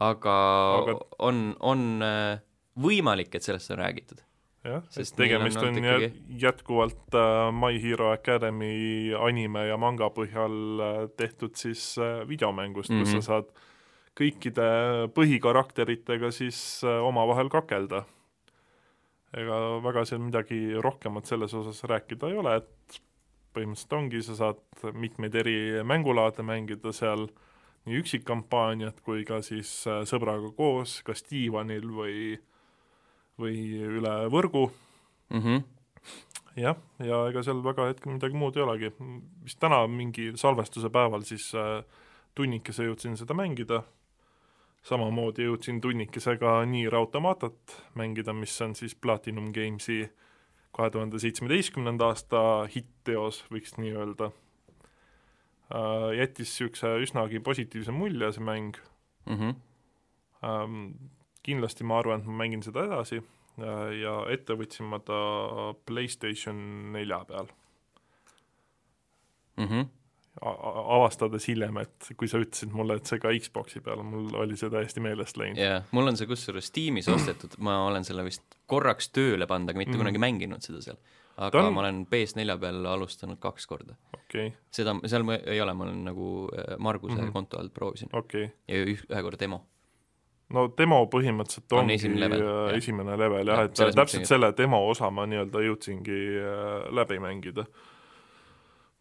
aga, 0.00 0.36
Aga- 0.82 1.00
on, 1.28 1.42
on 1.60 1.82
äh, 2.02 2.38
võimalik, 2.80 3.34
et 3.36 3.44
sellest 3.44 3.70
on 3.74 3.82
räägitud. 3.82 4.22
jah, 4.64 4.80
Sest 4.88 5.16
tegemist 5.20 5.60
on 5.60 5.68
on 5.74 5.82
ikkagi- 5.82 6.40
jätkuvalt 6.40 7.14
äh, 7.20 7.52
My 7.52 7.76
Hero 7.82 8.08
Academy 8.14 9.12
anime 9.14 9.66
ja 9.68 9.76
manga 9.76 10.08
põhjal 10.10 10.56
äh, 10.80 11.04
tehtud 11.20 11.54
siis 11.60 11.98
äh, 12.00 12.24
videomängust 12.28 12.88
mm, 12.90 12.96
-hmm. 12.96 13.04
kus 13.04 13.12
Mhm. 13.14 13.20
sa 13.20 13.26
saad 13.42 13.52
kõikide 14.16 14.66
põhikarakteritega 15.14 16.30
siis 16.32 16.58
äh, 16.84 17.02
omavahel 17.04 17.48
kakelda. 17.52 18.04
ega 19.34 19.56
väga 19.82 20.04
seal 20.06 20.20
midagi 20.22 20.58
rohkemat 20.78 21.26
selles 21.26 21.52
osas 21.58 21.80
rääkida 21.90 22.28
ei 22.30 22.36
ole, 22.38 22.56
et 22.56 23.00
põhimõtteliselt 23.54 23.96
ongi, 23.98 24.22
sa 24.26 24.36
saad 24.38 24.96
mitmeid 24.98 25.34
eri 25.34 25.56
mängulaade 25.86 26.42
mängida 26.46 26.92
seal, 26.92 27.28
nii 27.84 28.00
üksikkampaaniat 28.00 29.00
kui 29.04 29.24
ka 29.28 29.40
siis 29.44 29.70
äh, 29.86 30.02
sõbraga 30.08 30.50
koos, 30.56 31.00
kas 31.06 31.24
diivanil 31.30 31.88
või 31.94 32.18
või 33.40 33.58
üle 33.82 34.14
võrgu. 34.30 34.68
Mm 35.34 35.40
-hmm. 35.40 35.62
jah, 36.56 36.76
ja 36.98 37.26
ega 37.28 37.42
seal 37.42 37.64
väga 37.64 37.88
hetkel 37.90 38.12
midagi 38.12 38.36
muud 38.38 38.56
ei 38.56 38.62
olegi, 38.62 38.92
vist 39.44 39.58
täna 39.60 39.86
mingi 39.86 40.32
salvestuse 40.38 40.90
päeval 40.90 41.22
siis 41.22 41.50
äh, 41.54 41.82
tunnikese 42.34 42.84
jõudsin 42.84 43.16
seda 43.16 43.34
mängida, 43.34 43.82
samamoodi 44.82 45.48
jõudsin 45.48 45.80
tunnikesega 45.80 46.64
Nier 46.66 46.94
Automatat 46.94 47.82
mängida, 47.94 48.32
mis 48.32 48.60
on 48.60 48.74
siis 48.74 48.94
Platinum 48.94 49.52
Gamesi 49.52 50.10
kahe 50.74 50.90
tuhande 50.90 51.18
seitsmeteistkümnenda 51.22 52.10
aasta 52.12 52.40
hitt-teos, 52.74 53.44
võiks 53.52 53.78
nii 53.78 53.92
öelda 53.94 54.30
äh,. 55.70 56.10
Jättis 56.18 56.50
niisuguse 56.52 56.96
üsnagi 57.06 57.40
positiivse 57.40 57.92
mulje 57.94 58.32
see 58.32 58.44
mäng 58.44 58.80
Mm 59.24 59.36
-hmm. 59.38 59.54
ähm,, 60.44 60.90
kindlasti 61.42 61.84
ma 61.84 61.98
arvan, 61.98 62.20
et 62.20 62.26
ma 62.26 62.32
mängin 62.32 62.62
seda 62.62 62.84
edasi 62.84 63.22
äh, 63.58 63.92
ja 64.00 64.26
ette 64.28 64.52
võtsin 64.52 64.84
ma 64.84 64.98
ta 64.98 65.20
PlayStation 65.86 66.56
nelja 66.92 67.24
peal, 67.24 67.48
Mm 69.56 69.64
-hmm. 69.64 69.86
Avastades 70.42 71.46
hiljem, 71.46 71.76
et 71.84 72.08
kui 72.18 72.26
sa 72.30 72.40
ütlesid 72.42 72.72
mulle, 72.74 72.96
et 72.98 73.06
see 73.06 73.20
ka 73.22 73.30
Xbox'i 73.38 73.82
peal 73.84 74.00
on, 74.02 74.08
mul 74.10 74.38
oli 74.42 74.56
see 74.58 74.70
täiesti 74.72 75.02
meelest 75.04 75.38
läinud 75.38 75.60
yeah.. 75.60 75.76
jaa, 75.78 75.90
mul 75.94 76.10
on 76.10 76.18
see 76.18 76.26
kusjuures 76.26 76.70
Steamis 76.72 77.08
ostetud, 77.12 77.54
ma 77.62 77.84
olen 77.86 78.06
selle 78.06 78.24
vist 78.26 78.56
korraks 78.70 79.12
tööle 79.14 79.46
pannud, 79.50 79.70
aga 79.70 79.80
mitte 79.80 79.94
mm. 79.94 80.02
kunagi 80.02 80.22
mänginud 80.22 80.66
seda 80.66 80.82
seal. 80.82 80.98
aga 81.36 81.52
Ta 81.54 81.62
on... 81.62 81.70
ma 81.76 81.84
olen 81.84 82.02
PS4 82.10 82.58
peal 82.64 82.90
alustanud 82.96 83.38
kaks 83.42 83.70
korda. 83.70 83.94
okei 84.10 84.48
okay,, 84.50 84.56
seda, 84.74 84.96
seal 85.06 85.26
ma 85.28 85.38
ei 85.38 85.62
ole, 85.62 85.76
ma 85.78 85.86
olen 85.86 86.02
nagu 86.10 86.32
äh, 86.50 86.74
Marguse 86.78 87.14
mm. 87.14 87.22
-hmm. 87.28 87.36
konto 87.38 87.62
alt 87.62 87.74
proovisin 87.74 88.10
okay.. 88.12 88.50
ja 88.68 88.82
üh- 88.82 89.06
ühe 89.06 89.22
korra 89.22 89.38
demo. 89.38 89.62
no 90.50 90.66
demo 90.78 91.02
põhimõtteliselt 91.14 91.78
On 91.78 91.84
ongi 91.84 92.00
esimene 92.00 92.26
level, 92.26 92.42
äh, 92.42 92.60
jah. 92.72 92.76
esimene 92.82 93.18
level 93.22 93.54
jah 93.54 93.64
Jah, 93.64 93.70
ja,, 93.70 93.88
et 93.88 94.02
täpselt 94.02 94.26
selle 94.26 94.50
demo 94.58 94.82
osa 94.90 95.14
ma 95.14 95.30
nii-öelda 95.30 95.62
jõudsingi 95.70 96.22
äh, 96.42 96.78
läbi 96.90 97.22
mängida. 97.22 97.70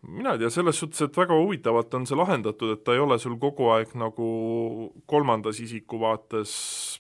Mina 0.07 0.33
ei 0.35 0.39
tea, 0.39 0.49
selles 0.49 0.79
suhtes, 0.79 1.01
et 1.01 1.17
väga 1.17 1.35
huvitavalt 1.39 1.93
on 1.93 2.05
see 2.09 2.17
lahendatud, 2.17 2.73
et 2.77 2.83
ta 2.83 2.93
ei 2.93 2.99
ole 2.99 3.17
sul 3.19 3.37
kogu 3.39 3.69
aeg 3.75 3.93
nagu 3.95 4.27
kolmandas 5.07 5.59
isiku 5.63 5.99
vaates 6.01 6.99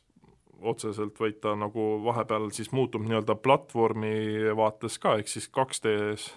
otseselt, 0.63 1.17
vaid 1.19 1.41
ta 1.43 1.55
nagu 1.59 1.99
vahepeal 2.05 2.47
siis 2.55 2.71
muutub 2.71 3.03
nii-öelda 3.03 3.35
platvormi 3.43 4.13
vaates 4.55 4.95
ka, 5.03 5.17
ehk 5.19 5.27
siis 5.27 5.49
2D-s, 5.51 6.29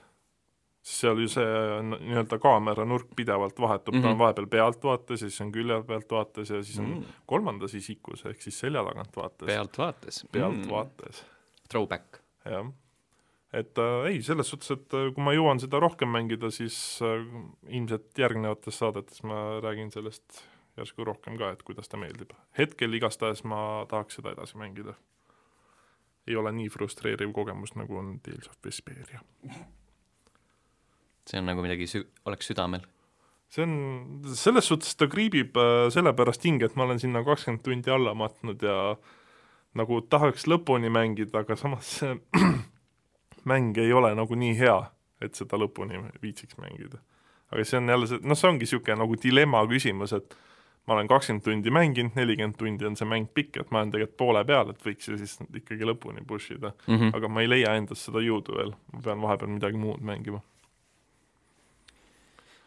seal 0.87 1.18
ju 1.18 1.28
see 1.30 1.46
nii-öelda 1.92 2.38
kaamera 2.42 2.85
nurk 2.87 3.08
pidevalt 3.18 3.58
vahetub 3.62 3.94
mm, 3.94 3.99
-hmm. 3.99 4.02
ta 4.02 4.08
on 4.08 4.14
Mhm. 4.14 4.20
vahepeal 4.23 4.46
pealtvaates 4.46 5.23
ja 5.23 5.28
siis 5.30 5.40
on 5.40 5.52
külje 5.52 5.82
pealt 5.87 6.11
vaates 6.11 6.50
ja 6.50 6.62
siis 6.62 6.78
on 6.78 6.85
mm. 6.87 6.94
Mm. 6.94 7.04
kolmandas 7.26 7.75
isikus 7.75 8.26
ehk 8.26 8.42
siis 8.42 8.58
selja 8.58 8.85
tagant 8.85 9.16
vaates, 9.16 9.46
pealtvaates. 9.46 10.26
pealtvaates 10.32 11.23
mm., 11.23 11.68
Throwback. 11.68 12.20
jah. 12.44 12.66
Et 13.55 13.79
äh, 13.79 14.09
ei, 14.11 14.21
selles 14.26 14.50
suhtes, 14.50 14.73
et 14.75 14.95
äh, 14.97 15.09
kui 15.15 15.23
ma 15.25 15.35
jõuan 15.37 15.61
seda 15.62 15.81
rohkem 15.83 16.11
mängida, 16.12 16.50
siis 16.55 16.76
äh, 17.05 17.23
ilmselt 17.69 18.19
järgnevates 18.19 18.81
saadetes 18.83 19.23
ma 19.26 19.61
räägin 19.62 19.93
sellest 19.95 20.43
järsku 20.76 21.07
rohkem 21.09 21.38
ka, 21.41 21.53
et 21.55 21.62
kuidas 21.67 21.88
ta 21.88 22.00
meeldib. 22.00 22.35
hetkel 22.59 22.93
igastahes 22.99 23.45
ma 23.49 23.87
tahaks 23.88 24.19
seda 24.19 24.35
edasi 24.35 24.59
mängida. 24.61 24.97
ei 26.26 26.37
ole 26.37 26.50
nii 26.53 26.69
frustreeriv 26.69 27.33
kogemus, 27.33 27.76
nagu 27.79 27.97
on 27.97 28.19
Tales 28.21 28.49
of 28.49 28.59
Vesperia. 28.65 29.23
see 31.26 31.38
on 31.38 31.47
nagu 31.47 31.62
midagi 31.62 31.87
sü-, 31.87 32.07
oleks 32.25 32.50
südamel. 32.50 32.85
see 33.49 33.62
on, 33.62 34.23
selles 34.35 34.69
suhtes 34.69 34.97
ta 34.97 35.07
kriibib 35.07 35.57
äh, 35.57 35.88
sellepärast 35.91 36.45
hinge, 36.45 36.67
et 36.67 36.76
ma 36.76 36.85
olen 36.85 37.00
sinna 37.00 37.25
kakskümmend 37.25 37.62
tundi 37.62 37.91
alla 37.91 38.15
matnud 38.15 38.62
ja 38.62 38.97
nagu 39.76 40.00
tahaks 40.00 40.47
lõpuni 40.49 40.91
mängida, 40.91 41.45
aga 41.45 41.57
samas 41.57 41.99
see 42.00 42.17
mäng 43.47 43.79
ei 43.79 43.93
ole 43.93 44.15
nagu 44.15 44.35
nii 44.35 44.57
hea, 44.59 44.79
et 45.23 45.38
seda 45.38 45.59
lõpuni 45.61 46.03
viitsiks 46.23 46.59
mängida. 46.61 46.99
aga 47.53 47.65
see 47.65 47.79
on 47.79 47.88
jälle 47.88 48.07
see, 48.11 48.19
noh, 48.23 48.38
see 48.38 48.49
ongi 48.49 48.67
niisugune 48.67 48.99
nagu 48.99 49.17
dilemma 49.23 49.62
küsimus, 49.71 50.12
et 50.17 50.35
ma 50.87 50.95
olen 50.95 51.09
kakskümmend 51.11 51.45
tundi 51.45 51.71
mänginud, 51.71 52.15
nelikümmend 52.19 52.59
tundi 52.59 52.87
on 52.87 52.97
see 52.99 53.09
mäng 53.09 53.29
pikk, 53.35 53.61
et 53.62 53.71
ma 53.75 53.83
olen 53.83 53.93
tegelikult 53.95 54.19
poole 54.23 54.43
peal, 54.47 54.71
et 54.71 54.85
võiks 54.85 55.09
ju 55.11 55.19
siis 55.19 55.37
ikkagi 55.61 55.88
lõpuni 55.88 56.26
push 56.26 56.55
ida. 56.55 56.73
Mm 56.87 56.99
-hmm. 56.99 57.17
aga 57.17 57.29
ma 57.29 57.43
ei 57.43 57.50
leia 57.50 57.75
endast 57.79 58.07
seda 58.07 58.23
jõudu 58.23 58.59
veel, 58.59 58.75
ma 58.93 59.03
pean 59.09 59.23
vahepeal 59.23 59.50
midagi 59.50 59.83
muud 59.83 60.03
mängima. 60.03 60.43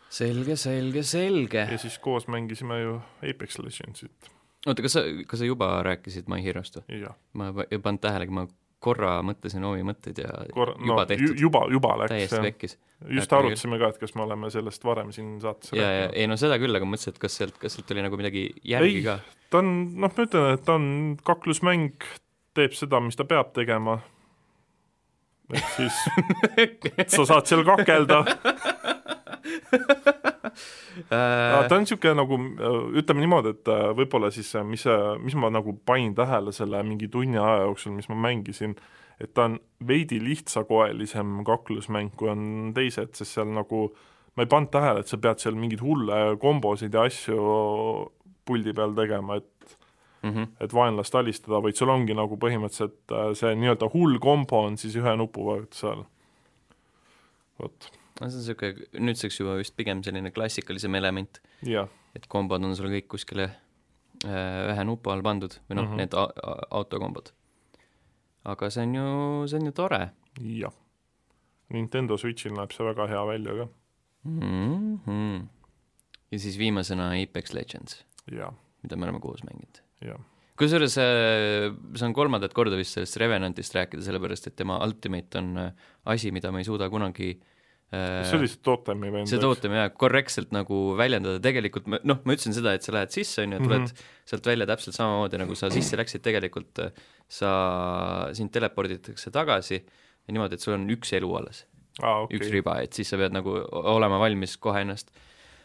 selge, 0.09 0.55
selge, 0.55 1.03
selge. 1.03 1.67
ja 1.71 1.77
siis 1.77 1.99
koos 1.99 2.27
mängisime 2.27 2.79
ju 2.81 3.01
Apex 3.29 3.59
Legendsit, 3.59 4.31
oota, 4.65 4.81
kas 4.81 4.91
sa, 4.91 5.03
kas 5.27 5.39
sa 5.39 5.45
juba 5.45 5.83
rääkisid 5.83 6.27
My 6.27 6.41
Hero'st 6.43 6.79
või? 6.81 7.05
ma 7.33 7.53
ei 7.71 7.79
pannud 7.79 8.01
tähelegi, 8.01 8.31
ma 8.31 8.47
korra 8.83 9.17
mõtlesin 9.25 9.65
omi 9.67 9.83
mõtteid 9.87 10.21
ja 10.23 10.29
juba 10.49 10.75
no 10.87 10.99
tehtud. 11.09 11.39
juba, 11.39 11.65
juba 11.71 11.95
läks 12.03 12.13
täiesti 12.13 12.37
jah, 12.37 12.45
vekkis. 12.45 12.77
just 13.17 13.27
Äkki 13.27 13.39
arutasime 13.39 13.79
ka, 13.81 13.89
et 13.91 13.99
kas 13.99 14.15
me 14.15 14.23
oleme 14.23 14.51
sellest 14.53 14.87
varem 14.87 15.11
siin 15.15 15.33
saates 15.43 15.73
ja, 15.75 15.89
ja 15.97 16.05
ei 16.13 16.29
no 16.31 16.37
seda 16.39 16.59
küll, 16.61 16.79
aga 16.79 16.87
mõtlesin, 16.87 17.15
et 17.15 17.21
kas 17.25 17.35
sealt, 17.41 17.59
kas 17.59 17.75
sealt 17.75 17.89
tuli 17.89 18.05
nagu 18.05 18.19
midagi 18.19 18.45
järgi 18.63 19.01
Ei. 19.01 19.03
ka. 19.09 19.17
ta 19.51 19.63
on, 19.63 19.73
noh, 19.99 20.15
ma 20.15 20.27
ütlen, 20.29 20.47
et 20.55 20.63
ta 20.67 20.77
on 20.79 20.87
kaklusmäng, 21.27 22.07
teeb 22.57 22.77
seda, 22.77 23.03
mis 23.03 23.19
ta 23.19 23.27
peab 23.27 23.51
tegema, 23.57 23.99
ehk 25.51 25.75
siis 25.75 25.99
sa 27.17 27.27
saad 27.33 27.51
seal 27.51 27.67
kakelda 27.67 28.23
ta 31.67 31.75
on 31.75 31.83
niisugune 31.85 32.15
nagu, 32.17 32.37
ütleme 32.99 33.23
niimoodi, 33.23 33.53
et 33.55 33.71
äh, 33.71 33.89
võib-olla 33.97 34.31
siis 34.33 34.51
äh, 34.57 34.65
mis, 34.65 34.85
mis 35.23 35.35
ma 35.39 35.51
nagu 35.53 35.75
panin 35.85 36.15
tähele 36.17 36.53
selle 36.55 36.81
mingi 36.87 37.09
tunni 37.11 37.39
aja 37.39 37.65
jooksul, 37.67 37.95
mis 37.97 38.09
ma 38.11 38.17
mängisin, 38.27 38.75
et 39.19 39.33
ta 39.35 39.47
on 39.49 39.59
veidi 39.87 40.19
lihtsakoelisem 40.23 41.41
kaklusmäng, 41.47 42.13
kui 42.17 42.31
on 42.31 42.71
teised, 42.75 43.13
sest 43.17 43.37
seal 43.37 43.51
nagu 43.55 43.89
ma 44.35 44.45
ei 44.45 44.51
pannud 44.51 44.71
tähele, 44.73 45.03
et 45.03 45.11
sa 45.11 45.19
pead 45.21 45.41
seal 45.43 45.57
mingeid 45.59 45.83
hulle 45.83 46.19
kombosid 46.41 46.95
ja 46.95 47.05
asju 47.09 47.39
puldi 48.47 48.73
peal 48.73 48.95
tegema, 48.97 49.39
et 49.39 49.77
mm 50.23 50.31
-hmm. 50.33 50.47
et 50.59 50.73
vaenlast 50.73 51.15
alistada, 51.15 51.61
vaid 51.63 51.75
sul 51.75 51.89
ongi 51.89 52.15
nagu 52.17 52.37
põhimõtteliselt 52.37 53.35
see 53.37 53.55
nii-öelda 53.55 53.91
hull 53.93 54.19
kombo 54.19 54.65
on 54.65 54.77
siis 54.77 54.95
ühe 54.95 55.15
nupuvajutuse 55.15 55.87
all. 55.87 56.03
vot 57.59 57.91
no 58.19 58.29
see 58.29 58.39
on 58.39 58.43
niisugune 58.43 59.05
nüüdseks 59.07 59.39
juba 59.39 59.55
vist 59.59 59.75
pigem 59.79 60.03
selline 60.03 60.31
klassikalisem 60.35 60.95
element. 60.99 61.41
et 62.15 62.27
kombod 62.27 62.63
on 62.65 62.75
sul 62.75 62.91
kõik 62.91 63.07
kuskile 63.15 63.49
äh, 64.25 64.71
ühe 64.73 64.85
nupu 64.87 65.13
all 65.13 65.23
pandud 65.25 65.55
või 65.69 65.79
noh 65.79 65.87
mm, 65.87 65.91
-hmm. 65.91 65.97
need 65.97 66.13
autokombod. 66.79 67.31
aga 68.43 68.69
see 68.69 68.87
on 68.87 68.95
ju, 68.95 69.05
see 69.47 69.59
on 69.59 69.69
ju 69.69 69.71
tore. 69.71 70.01
jah. 70.39 70.73
Nintendo 71.69 72.17
Switchil 72.17 72.55
näeb 72.57 72.73
see 72.73 72.85
väga 72.85 73.07
hea 73.07 73.25
välja 73.27 73.53
ka 73.61 73.67
mm. 74.23 74.99
-hmm. 75.05 75.47
ja 76.31 76.39
siis 76.39 76.57
viimasena 76.57 77.13
Apex 77.23 77.53
Legends. 77.53 78.03
mida 78.83 78.95
me 78.95 79.05
oleme 79.05 79.19
koos 79.19 79.43
mänginud. 79.43 79.81
kusjuures 80.57 80.97
äh, 80.97 81.71
saan 81.95 82.13
kolmandat 82.13 82.53
korda 82.53 82.75
vist 82.75 82.93
sellest 82.93 83.17
Revenantist 83.17 83.75
rääkida, 83.75 84.01
sellepärast 84.01 84.47
et 84.47 84.55
tema 84.55 84.83
Ultimate 84.83 85.37
on 85.37 85.57
äh, 85.57 85.71
asi, 86.05 86.31
mida 86.31 86.51
ma 86.51 86.57
ei 86.59 86.63
suuda 86.63 86.89
kunagi 86.89 87.29
äh, 87.29 87.58
see 87.89 88.37
oli 88.37 88.49
see 88.51 88.61
Totemi 88.65 89.09
vend, 89.13 89.29
see 89.31 89.41
Totem 89.41 89.73
jah, 89.73 89.87
korrektselt 89.97 90.51
nagu 90.53 90.81
väljendada, 90.97 91.41
tegelikult 91.41 91.87
ma, 91.89 91.97
noh, 92.05 92.19
ma 92.21 92.35
ütlesin 92.35 92.53
seda, 92.53 92.75
et 92.77 92.85
sa 92.85 92.93
lähed 92.93 93.15
sisse, 93.15 93.41
on 93.45 93.55
ju, 93.55 93.61
tuled 93.63 93.79
mm 93.79 93.87
-hmm. 93.87 94.11
sealt 94.29 94.49
välja 94.51 94.67
täpselt 94.69 94.97
samamoodi, 94.97 95.39
nagu 95.41 95.57
sa 95.57 95.71
sisse 95.73 95.97
läksid, 95.97 96.21
tegelikult 96.21 96.83
sa, 97.27 97.51
sind 98.37 98.53
teleporditakse 98.53 99.33
tagasi 99.33 99.79
ja 99.79 100.33
niimoodi, 100.33 100.59
et 100.59 100.61
sul 100.61 100.77
on 100.77 100.85
üks 100.93 101.15
elu 101.17 101.31
alles 101.41 101.65
ah,. 102.03 102.25
Okay. 102.25 102.37
üks 102.37 102.51
riba, 102.53 102.77
et 102.83 102.93
siis 102.93 103.09
sa 103.09 103.17
pead 103.17 103.33
nagu 103.33 103.57
olema 103.71 104.19
valmis 104.21 104.57
kohe 104.61 104.83
ennast 104.85 105.09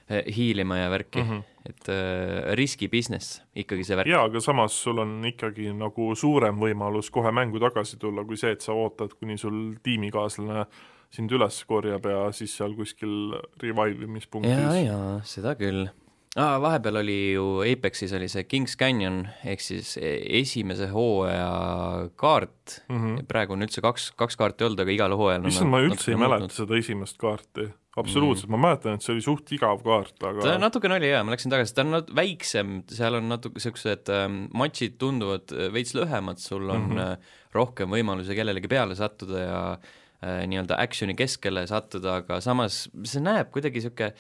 eh, 0.08 0.24
hiilima 0.24 0.78
ja 0.78 0.88
värki 0.90 1.20
mm, 1.20 1.30
-hmm. 1.30 1.68
et 1.68 1.88
äh, 1.88 2.54
riski 2.56 2.88
business 2.88 3.42
ikkagi 3.54 3.84
see 3.84 3.96
värk. 3.96 4.08
jaa, 4.08 4.24
aga 4.24 4.40
samas 4.40 4.72
sul 4.82 4.98
on 4.98 5.20
ikkagi 5.24 5.72
nagu 5.76 6.14
suurem 6.14 6.56
võimalus 6.56 7.10
kohe 7.10 7.32
mängu 7.32 7.60
tagasi 7.60 7.98
tulla, 7.98 8.24
kui 8.24 8.36
see, 8.36 8.52
et 8.52 8.60
sa 8.60 8.72
ootad, 8.72 9.12
kuni 9.20 9.36
sul 9.38 9.74
tiimikaaslane 9.82 10.64
sind 11.14 11.34
üles 11.34 11.60
korjab 11.68 12.06
ja 12.10 12.24
siis 12.34 12.54
seal 12.58 12.74
kuskil 12.78 13.36
revive 13.62 14.08
imispunktis. 14.08 14.54
jaa, 14.54 14.80
jaa, 14.82 15.12
seda 15.28 15.54
küll 15.58 15.86
ah,. 16.36 16.56
vahepeal 16.62 17.00
oli 17.02 17.18
ju 17.34 17.46
Apexis 17.66 18.12
oli 18.16 18.28
see 18.32 18.46
Kings 18.48 18.76
Canyon 18.80 19.22
ehk 19.46 19.62
siis 19.62 19.94
e-, 20.00 20.18
esimese 20.40 20.90
hooaja 20.92 22.10
kaart 22.20 22.80
mm, 22.88 22.98
-hmm. 22.98 23.22
praegu 23.30 23.54
on 23.54 23.66
üldse 23.66 23.84
kaks, 23.84 24.10
kaks 24.18 24.38
kaarti 24.40 24.66
olnud, 24.66 24.84
aga 24.84 24.94
igal 24.94 25.16
hooajal 25.18 25.48
issand, 25.50 25.70
ma 25.70 25.82
üldse 25.86 26.12
ei 26.14 26.20
mäleta 26.20 26.52
seda 26.54 26.78
esimest 26.78 27.18
kaarti. 27.22 27.70
absoluutselt 27.94 28.50
mm, 28.50 28.58
ma 28.58 28.68
mäletan, 28.68 28.98
et 28.98 29.06
see 29.06 29.14
oli 29.14 29.22
suht 29.22 29.52
igav 29.54 29.82
kaart, 29.86 30.16
aga 30.26 30.48
ta 30.48 30.58
natukene 30.58 30.98
oli 30.98 31.12
jaa, 31.12 31.22
ma 31.22 31.36
läksin 31.36 31.54
tagasi, 31.54 31.76
ta 31.76 31.86
on 31.86 31.94
nat-, 31.94 32.14
väiksem, 32.22 32.80
seal 32.90 33.20
on 33.20 33.30
natuke 33.30 33.60
niisugused 33.60 34.10
ähm, 34.10 34.46
matšid 34.50 34.98
tunduvad 34.98 35.54
äh, 35.54 35.70
veits 35.74 35.94
lühemad, 35.94 36.42
sul 36.42 36.66
on 36.66 36.88
mm 36.88 36.96
-hmm. 36.98 37.28
rohkem 37.54 37.94
võimalusi 37.94 38.34
kellelegi 38.34 38.72
peale 38.72 38.98
sattuda 38.98 39.44
ja 39.44 39.60
Äh, 39.78 39.92
nii-öelda 40.48 40.78
action'i 40.80 41.16
keskele 41.18 41.66
sattuda, 41.70 42.20
aga 42.22 42.40
samas 42.44 42.84
see 43.04 43.22
näeb 43.24 43.52
kuidagi 43.54 43.82
niisugune 43.82 44.14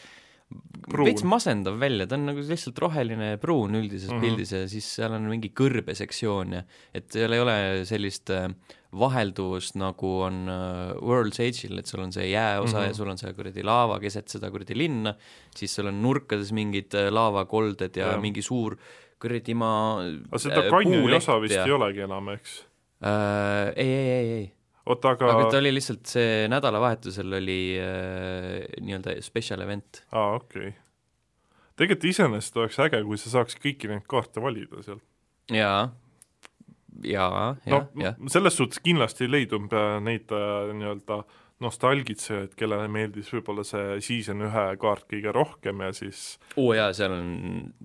veits 1.04 1.24
masendav 1.26 1.78
välja, 1.80 2.04
ta 2.06 2.18
on 2.18 2.28
nagu 2.28 2.42
lihtsalt 2.44 2.78
roheline 2.82 3.32
ja 3.32 3.38
pruun 3.40 3.74
üldises 3.78 4.10
mm 4.10 4.16
-hmm. 4.16 4.24
pildis 4.24 4.52
ja 4.52 4.68
siis 4.68 4.86
seal 4.98 5.14
on 5.16 5.26
mingi 5.30 5.50
kõrbesektsioon 5.56 6.52
ja 6.58 6.62
et 6.94 7.08
seal 7.10 7.32
ei 7.32 7.40
ole 7.40 7.56
sellist 7.88 8.30
äh, 8.30 8.50
vahelduvust, 8.92 9.78
nagu 9.80 10.10
on 10.26 10.44
äh, 10.48 10.92
World's 11.00 11.40
Age'il, 11.42 11.78
et 11.78 11.86
sul 11.90 12.04
on 12.04 12.12
see 12.12 12.28
jääosa 12.30 12.76
mm 12.76 12.82
-hmm. 12.82 12.88
ja 12.88 12.94
sul 12.94 13.08
on 13.08 13.18
see 13.18 13.32
kuradi 13.32 13.64
laava 13.64 13.98
keset 14.00 14.28
seda 14.28 14.50
kuradi 14.50 14.76
linna, 14.78 15.14
siis 15.56 15.74
sul 15.74 15.86
on 15.86 16.02
nurkades 16.02 16.52
mingid 16.52 16.92
laavakolded 17.10 17.96
ja, 17.96 18.12
ja 18.12 18.20
mingi 18.20 18.42
suur 18.42 18.76
kuradi 19.18 19.54
maa 19.54 20.04
aga 20.04 20.38
seda 20.38 20.68
kanjoni 20.70 21.14
osa 21.14 21.40
vist 21.40 21.56
ja... 21.56 21.64
ei 21.64 21.72
olegi 21.72 22.00
enam, 22.00 22.28
eks 22.28 22.60
äh,? 23.00 23.72
ei, 23.76 23.88
ei, 23.88 24.10
ei, 24.10 24.30
ei 24.30 24.52
oota, 24.86 25.14
aga 25.14 25.32
aga 25.32 25.50
ta 25.52 25.60
oli 25.62 25.74
lihtsalt, 25.74 26.04
see 26.10 26.46
nädalavahetusel 26.52 27.38
oli 27.40 27.58
äh, 27.80 28.64
nii-öelda 28.84 29.16
special 29.24 29.64
event. 29.66 30.04
aa, 30.12 30.34
okei 30.38 30.70
okay.. 30.70 30.78
tegelikult 31.80 32.08
iseenesest 32.12 32.62
oleks 32.62 32.80
äge, 32.86 33.02
kui 33.06 33.20
sa 33.20 33.36
saaks 33.38 33.60
kõiki 33.60 33.90
neid 33.90 34.08
kaarte 34.10 34.42
valida 34.44 34.82
sealt. 34.86 35.04
jaa, 35.52 35.88
jaa, 37.04 37.46
jah, 37.66 37.88
jah. 38.00 38.20
selles 38.32 38.60
suhtes 38.60 38.82
kindlasti 38.84 39.30
leidub 39.30 39.72
äh, 39.72 39.96
neid 40.04 40.32
äh, 40.34 40.74
nii-öelda 40.74 41.22
äh, 41.22 41.40
nostalgitsejaid, 41.62 42.56
kellele 42.58 42.88
meeldis 42.90 43.28
võib-olla 43.30 43.62
see 43.66 43.98
season 44.02 44.42
ühe 44.48 44.64
kaart 44.80 45.06
kõige 45.10 45.30
rohkem 45.34 45.84
ja 45.84 45.92
siis 45.94 46.22
oo 46.56 46.72
oh 46.72 46.74
jaa, 46.74 46.88
seal 46.96 47.14
on 47.14 47.28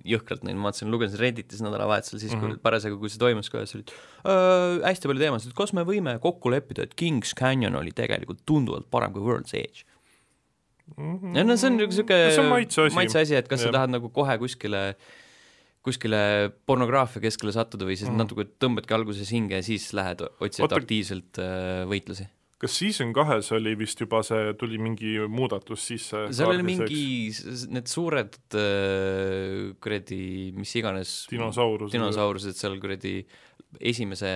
jõhkralt 0.10 0.42
neid, 0.48 0.58
ma 0.58 0.70
vaatasin, 0.70 0.90
lugesin 0.90 1.22
Redditis 1.22 1.62
nädalavahetusel 1.62 2.18
siis 2.18 2.34
mm, 2.34 2.40
-hmm. 2.40 2.48
kui 2.48 2.56
mhm. 2.56 2.64
parasjagu, 2.66 2.98
kui 3.02 3.14
see 3.14 3.22
toimus 3.22 3.52
ka, 3.54 3.62
siis 3.70 3.78
olid 3.78 3.94
äh, 3.94 4.88
hästi 4.90 5.12
palju 5.12 5.24
teemasid, 5.24 5.54
kas 5.58 5.76
me 5.78 5.86
võime 5.86 6.18
kokku 6.24 6.50
leppida, 6.50 6.88
et 6.88 6.98
Kings 6.98 7.36
Canyon 7.38 7.78
oli 7.78 7.94
tegelikult 7.94 8.42
tunduvalt 8.50 8.90
parem 8.90 9.14
kui 9.14 9.22
World's 9.22 9.54
Edge 9.54 9.86
mm. 10.98 11.20
-hmm. 11.20 11.38
ja 11.38 11.46
no 11.46 11.56
see 11.56 11.70
on 11.70 11.78
niisugune 11.78 12.50
maitse, 12.50 12.90
maitse 12.98 13.22
asi, 13.22 13.38
et 13.38 13.48
kas 13.48 13.62
ja. 13.62 13.70
sa 13.70 13.78
tahad 13.78 13.94
nagu 13.94 14.10
kohe 14.10 14.38
kuskile 14.42 14.98
kuskile 15.86 16.52
pornograafia 16.66 17.22
keskele 17.22 17.54
sattuda 17.54 17.86
või 17.86 17.96
siis 17.96 18.10
mm 18.10 18.18
natuke 18.18 18.50
tõmbadki 18.60 18.98
alguses 18.98 19.30
hinge 19.32 19.62
ja 19.62 19.64
siis 19.64 19.94
lähed 19.94 20.26
otsid 20.26 20.66
Oota, 20.66 20.82
aktiivselt 20.82 21.38
äh, 21.38 21.86
võitlusi 21.86 22.26
kas 22.60 22.76
Season 22.76 23.12
kahes 23.16 23.52
oli 23.56 23.74
vist 23.80 24.02
juba 24.04 24.20
see, 24.26 24.54
tuli 24.60 24.80
mingi 24.82 25.16
muudatus 25.32 25.86
sisse? 25.92 26.26
seal 26.36 26.52
oli 26.52 26.66
mingi, 26.68 27.04
need 27.72 27.88
suured 27.88 28.36
äh, 28.60 29.70
kuradi 29.80 30.24
mis 30.58 30.74
iganes 30.80 31.14
dinosaurused, 31.32 31.96
dinosaurused 31.96 32.60
seal 32.60 32.76
kuradi 32.84 33.22
esimese 33.80 34.30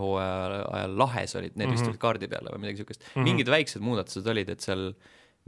hooaja 0.00 0.62
ajal 0.78 0.94
lahes 1.04 1.36
olid, 1.38 1.54
need 1.54 1.66
mm 1.66 1.70
-hmm. 1.70 1.74
vist 1.76 1.84
mhm. 1.86 1.92
olid 1.92 2.02
kaardi 2.02 2.28
peal 2.32 2.48
või 2.50 2.62
midagi 2.64 2.80
niisugust 2.80 3.02
mm. 3.02 3.10
-hmm. 3.14 3.28
mingid 3.28 3.52
väiksed 3.54 3.84
muudatused 3.84 4.30
olid, 4.34 4.48
et 4.48 4.64
seal 4.64 4.92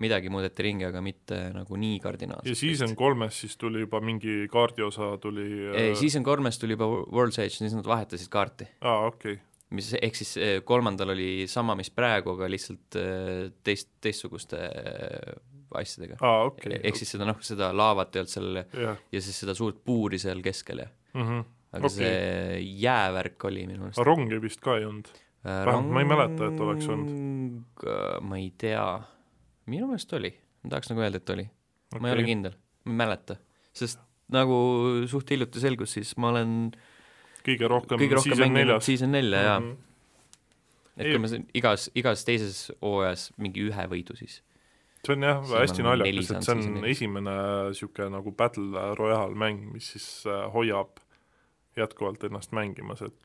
midagi 0.05 0.31
muudeti 0.31 0.63
ringi, 0.67 0.85
aga 0.85 1.01
mitte 1.01 1.39
nagu 1.55 1.77
nii 1.79 1.99
kardinaalselt. 2.03 2.51
ja 2.51 2.55
Season 2.59 2.95
kolmes 2.99 3.41
siis 3.41 3.57
tuli 3.57 3.81
juba 3.87 4.01
mingi 4.01 4.47
kaardiosa 4.51 5.17
tuli 5.23 5.49
ei, 5.71 5.91
äh, 5.91 5.99
Season 5.99 6.23
kolmes 6.23 6.59
tuli 6.59 6.79
juba 6.79 6.87
World's 6.87 7.39
Edge, 7.39 7.59
siis 7.59 7.75
nad 7.75 7.87
vahetasid 7.87 8.31
kaarti. 8.31 8.69
aa, 8.81 9.07
okei 9.07 9.33
okay 9.33 9.43
mis 9.75 9.91
ehk 9.99 10.19
siis 10.19 10.37
eh, 10.41 10.55
kolmandal 10.67 11.15
oli 11.15 11.47
sama, 11.51 11.77
mis 11.79 11.91
praegu, 11.95 12.35
aga 12.37 12.49
lihtsalt 12.51 12.99
eh, 13.01 13.49
teist, 13.67 13.91
teistsuguste 14.05 14.61
eh, 14.61 15.35
asjadega 15.75 16.19
ah,. 16.21 16.45
Okay. 16.51 16.79
ehk 16.81 17.01
siis 17.01 17.15
seda 17.17 17.27
noh, 17.29 17.41
seda 17.45 17.73
laavat 17.75 18.15
ei 18.15 18.23
olnud 18.23 18.35
seal 18.35 18.61
yeah. 18.63 19.01
ja 19.13 19.23
siis 19.25 19.41
seda 19.43 19.57
suurt 19.59 19.81
puuri 19.87 20.21
seal 20.23 20.43
keskel 20.45 20.85
ja 20.85 20.89
mm. 20.89 21.27
-hmm. 21.27 21.45
aga 21.73 21.91
okay. 21.91 21.97
see 21.97 22.63
jäävärk 22.85 23.49
oli 23.51 23.67
minu 23.71 23.89
arust. 23.89 24.05
rongi 24.07 24.41
vist 24.43 24.63
ka 24.65 24.79
ei 24.79 24.87
olnud 24.89 25.11
äh,? 25.11 25.65
vähemalt 25.67 25.93
ma 25.97 26.05
ei 26.05 26.11
mäleta, 26.13 26.49
et 26.53 26.65
oleks 26.69 26.89
olnud. 26.89 27.77
ma 28.23 28.41
ei 28.41 28.53
tea, 28.59 28.87
minu 29.67 29.91
meelest 29.91 30.13
oli, 30.21 30.35
ma 30.63 30.75
tahaks 30.77 30.93
nagu 30.93 31.07
öelda, 31.07 31.23
et 31.23 31.37
oli 31.37 31.49
okay.. 31.49 32.01
ma 32.01 32.11
ei 32.11 32.19
ole 32.19 32.27
kindel, 32.31 32.59
ma 32.85 32.95
ei 32.95 33.03
mäleta, 33.05 33.41
sest 33.75 34.03
nagu 34.35 34.57
suht 35.11 35.31
hiljuti 35.31 35.61
selgus, 35.61 35.99
siis 35.99 36.15
ma 36.17 36.31
olen 36.33 36.53
äh, 36.71 36.91
kõige 37.45 37.71
rohkem 37.71 38.01
kõige 38.01 38.19
rohkem 38.21 38.41
mänginud 38.47 38.85
season 38.87 39.15
nelja 39.15 39.41
mm, 39.41 39.45
-hmm. 39.45 39.51
jaa. 39.51 39.61
Mhm. 39.61 39.77
et 40.97 41.13
kui 41.13 41.23
me 41.23 41.45
igas, 41.61 41.91
igas 41.95 42.25
teises 42.25 42.67
hooajas 42.81 43.31
mingi 43.37 43.69
ühe 43.69 43.89
võidu, 43.91 44.17
siis 44.19 44.41
see 45.05 45.17
on 45.17 45.27
jah, 45.27 45.43
hästi 45.45 45.85
naljakas, 45.85 46.31
et 46.33 46.47
see 46.47 46.55
on 46.57 46.85
esimene 46.89 47.35
niisugune 47.71 48.11
nagu 48.17 48.33
battle 48.33 48.95
royale 48.99 49.37
mäng, 49.37 49.67
mis 49.75 49.93
siis 49.95 50.09
äh, 50.27 50.47
hoiab 50.55 51.01
jätkuvalt 51.77 52.23
ennast 52.25 52.55
mängimas, 52.55 53.03
et 53.03 53.25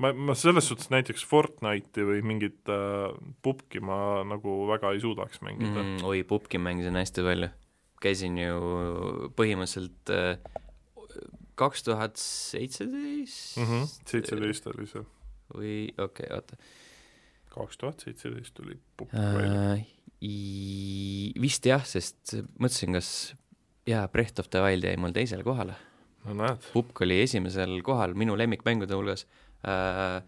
ma, 0.00 0.12
ma 0.12 0.34
selles 0.38 0.68
suhtes 0.70 0.90
näiteks 0.92 1.24
Fortnite'i 1.28 2.06
või 2.08 2.22
mingit 2.26 2.70
äh, 2.72 3.12
pubki 3.44 3.82
ma 3.84 4.22
nagu 4.26 4.62
väga 4.70 4.94
ei 4.94 5.02
suudaks 5.04 5.42
mängida 5.44 5.74
mm,. 5.74 6.04
oi, 6.08 6.22
pubki 6.28 6.60
mängisin 6.62 6.98
hästi 6.98 7.26
palju. 7.26 7.50
käisin 8.02 8.38
ju 8.40 9.30
põhimõtteliselt 9.38 10.10
äh, 10.10 10.62
kaks 11.62 11.86
tuhat 11.86 12.20
seitseteist? 12.20 13.58
Mhm, 13.62 13.90
seitseteist 14.10 14.70
oli 14.72 14.88
see. 14.90 15.04
või 15.52 15.76
okei 15.96 16.28
okay,, 16.28 16.36
oota. 16.36 16.58
kaks 17.52 17.80
tuhat 17.80 18.04
seitseteist 18.06 18.54
tuli 18.58 18.78
pukk 18.96 19.14
välja 19.14 19.74
äh,. 19.74 19.84
Vist 21.42 21.66
jah, 21.66 21.82
sest 21.82 22.36
mõtlesin, 22.62 22.94
kas 22.94 23.08
jaa, 23.88 24.04
Breath 24.12 24.38
of 24.38 24.50
the 24.52 24.62
Wild 24.62 24.86
jäi 24.86 24.94
mul 25.00 25.14
teisele 25.16 25.42
kohale. 25.46 25.74
no 26.22 26.36
näed. 26.38 26.62
pupk 26.72 27.02
oli 27.02 27.18
esimesel 27.24 27.80
kohal 27.82 28.14
minu 28.14 28.36
lemmikmängude 28.38 28.94
hulgas 28.94 29.26
äh,. 29.66 30.22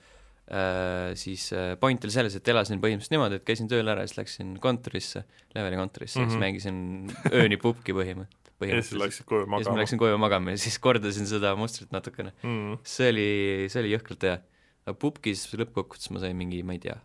äh, 0.50 1.14
siis 1.18 1.46
äh, 1.54 1.76
point 1.80 2.04
oli 2.04 2.12
selles, 2.12 2.34
et 2.36 2.48
elasin 2.50 2.82
põhimõtteliselt 2.82 3.14
niimoodi, 3.14 3.38
et 3.40 3.46
käisin 3.46 3.70
tööl 3.70 3.88
ära 3.88 4.02
ja 4.02 4.10
siis 4.10 4.18
läksin 4.18 4.56
kontorisse, 4.60 5.24
leveli 5.54 5.78
kontorisse 5.78 6.20
mm, 6.20 6.24
-hmm. 6.24 6.30
siis 6.30 6.40
Mhm. 6.40 6.44
mängisin 6.44 7.38
ööni 7.42 7.56
pubki 7.62 7.94
põhimõtteliselt. 7.96 8.43
Ja 8.68 8.80
siis 8.82 9.00
läksid 9.00 9.26
koju 9.28 9.44
ja 9.44 9.46
siis 9.46 9.50
ma 9.50 9.58
magama 9.58 9.82
läksin 9.82 10.00
koju 10.00 10.20
magama 10.20 10.54
ja 10.54 10.60
siis 10.64 10.78
kordasin 10.82 11.28
seda 11.30 11.54
mustrit 11.58 11.92
natukene. 11.94 12.34
mm.. 12.42 12.78
see 12.86 13.10
oli, 13.12 13.28
see 13.72 13.82
oli 13.82 13.92
jõhkralt 13.94 14.28
hea. 14.28 14.38
aga 14.86 14.96
pubkis 15.00 15.46
lõppkokkuvõttes 15.54 16.12
ma 16.14 16.22
sain 16.24 16.36
mingi, 16.38 16.62
ma 16.66 16.76
ei 16.76 16.82
tea, 16.82 16.96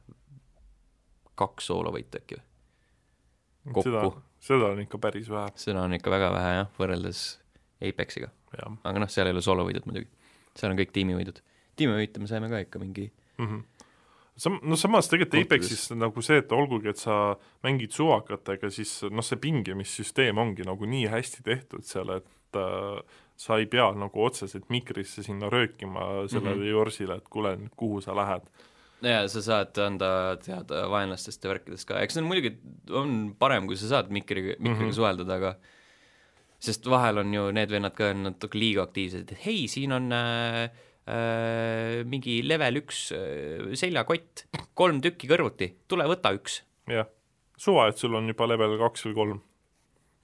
kaks 1.39 1.69
soolovõitu 1.71 2.21
äkki 2.21 2.39
või? 2.39 2.45
kokku., 3.75 4.13
seda 4.43 4.71
on 4.73 4.81
ikka 4.83 4.99
päris 5.01 5.29
vähe, 5.31 5.51
seda 5.59 5.83
on 5.83 5.95
ikka 5.97 6.11
väga 6.13 6.31
vähe 6.35 6.55
jah, 6.61 6.71
võrreldes 6.79 7.23
Apexiga. 7.79 8.31
aga 8.59 8.99
noh, 8.99 9.11
seal 9.11 9.29
ei 9.29 9.35
ole 9.35 9.43
soolovõidud 9.43 9.85
muidugi. 9.87 10.09
seal 10.57 10.73
on 10.73 10.79
kõik 10.79 10.93
tiimivõidud. 10.95 11.41
tiimivõite 11.79 12.23
me 12.23 12.27
saime 12.31 12.49
ka 12.51 12.63
ikka 12.65 12.81
mingi 12.81 13.09
mm. 13.37 13.45
-hmm. 13.45 13.78
Sam-, 14.39 14.59
no 14.63 14.77
samas 14.79 15.09
tegelikult. 15.11 15.49
Apexis 15.49 15.89
nagu 15.97 16.23
see, 16.23 16.39
et 16.39 16.51
olgugi, 16.55 16.93
et 16.93 17.01
sa 17.01 17.35
mängid 17.65 17.95
suvakatega, 17.95 18.71
siis 18.73 19.01
noh, 19.11 19.25
see 19.25 19.39
pingemissüsteem 19.41 20.39
ongi 20.39 20.67
nagu 20.67 20.87
nii 20.87 21.09
hästi 21.11 21.43
tehtud 21.45 21.87
seal, 21.87 22.13
et 22.15 22.59
äh, 22.59 23.19
sa 23.39 23.59
ei 23.59 23.67
pea 23.71 23.89
nagu 23.95 24.23
otseselt 24.23 24.69
mikrisse 24.71 25.23
sinna 25.25 25.51
röökima 25.51 26.27
sellele 26.27 26.55
mm. 26.55 26.61
-hmm. 26.61 26.71
Jorsile, 26.71 27.19
et 27.19 27.27
kuule, 27.29 27.57
kuhu 27.75 28.01
sa 28.01 28.15
lähed. 28.15 28.47
jaa, 29.01 29.27
sa 29.27 29.41
saad 29.41 29.77
anda 29.79 30.37
teada 30.43 30.89
vaenlastest 30.91 31.43
ja 31.43 31.49
värkidest 31.53 31.87
ka, 31.87 31.99
eks 32.03 32.13
see 32.13 32.23
on 32.23 32.27
muidugi, 32.27 32.57
on 32.91 33.35
parem, 33.39 33.67
kui 33.67 33.77
sa 33.79 33.87
saad 33.87 34.09
mikriga, 34.11 34.55
mikriga 34.59 34.83
mm. 34.83 34.89
-hmm. 34.89 34.95
suheldada, 34.95 35.35
aga 35.35 35.55
sest 36.59 36.85
vahel 36.85 37.17
on 37.17 37.33
ju 37.33 37.51
need 37.51 37.71
vennad 37.71 37.95
ka 37.95 38.13
natuke 38.13 38.59
liiga 38.59 38.83
aktiivsed, 38.83 39.31
et 39.31 39.45
hei, 39.45 39.67
siin 39.67 39.91
on 39.95 40.11
äh, 40.11 40.69
mingi 42.09 42.39
level 42.45 42.81
üks 42.81 43.09
äh, 43.15 43.69
seljakott, 43.79 44.45
kolm 44.77 45.01
tükki 45.03 45.29
kõrvuti, 45.31 45.71
tule 45.89 46.05
võta 46.09 46.33
üks 46.37 46.61
jah, 46.89 47.07
suva, 47.57 47.87
et 47.89 47.97
sul 48.01 48.15
on 48.19 48.27
juba 48.31 48.47
level 48.49 48.77
kaks 48.81 49.05
või 49.09 49.15
kolm 49.17 49.37
mm. 49.39 49.41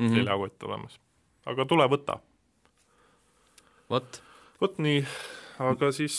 -hmm. 0.06 0.16
seljakott 0.20 0.64
olemas. 0.70 1.00
aga 1.46 1.66
tule 1.70 1.88
võta. 1.92 2.20
vot, 3.92 4.22
vot 4.62 4.80
nii, 4.82 5.04
aga 5.64 5.92
siis 5.96 6.16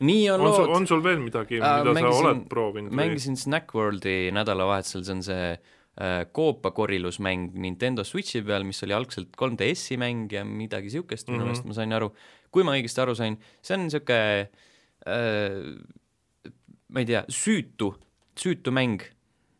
nii 0.00 0.30
on, 0.32 0.40
on 0.46 0.54
sul, 0.54 0.64
lood. 0.66 0.76
on 0.76 0.86
sul 0.88 1.02
veel 1.04 1.20
midagi, 1.20 1.60
Äh, 1.60 1.82
mida 1.84 1.92
mängisin- 1.94 2.22
sa 2.22 2.28
oled 2.30 2.46
proovinud 2.48 2.92
mängisin 2.96 3.36
Snackworldi 3.36 4.30
nädalavahetusel, 4.32 5.04
see 5.04 5.14
on 5.14 5.22
see 5.22 5.44
äh, 6.00 6.24
koopakorillusmäng 6.32 7.50
Nintendo 7.60 8.04
Switchi 8.04 8.40
peal, 8.46 8.64
mis 8.64 8.82
oli 8.86 8.94
algselt 8.96 9.28
3DS-i 9.36 9.98
mäng 10.00 10.30
ja 10.32 10.44
midagi 10.44 10.88
niisugust 10.88 11.28
minu 11.28 11.42
Mhm. 11.42 11.46
meelest 11.50 11.64
ma 11.68 11.74
sain 11.76 11.92
aru, 11.92 12.12
kui 12.50 12.66
ma 12.66 12.76
õigesti 12.78 13.02
aru 13.02 13.14
sain, 13.18 13.38
see 13.62 13.76
on 13.76 13.86
niisugune 13.86 14.50
äh, 15.06 15.58
ma 16.90 17.02
ei 17.02 17.08
tea, 17.08 17.24
süütu, 17.30 17.94
süütu 18.38 18.74
mäng. 18.74 19.02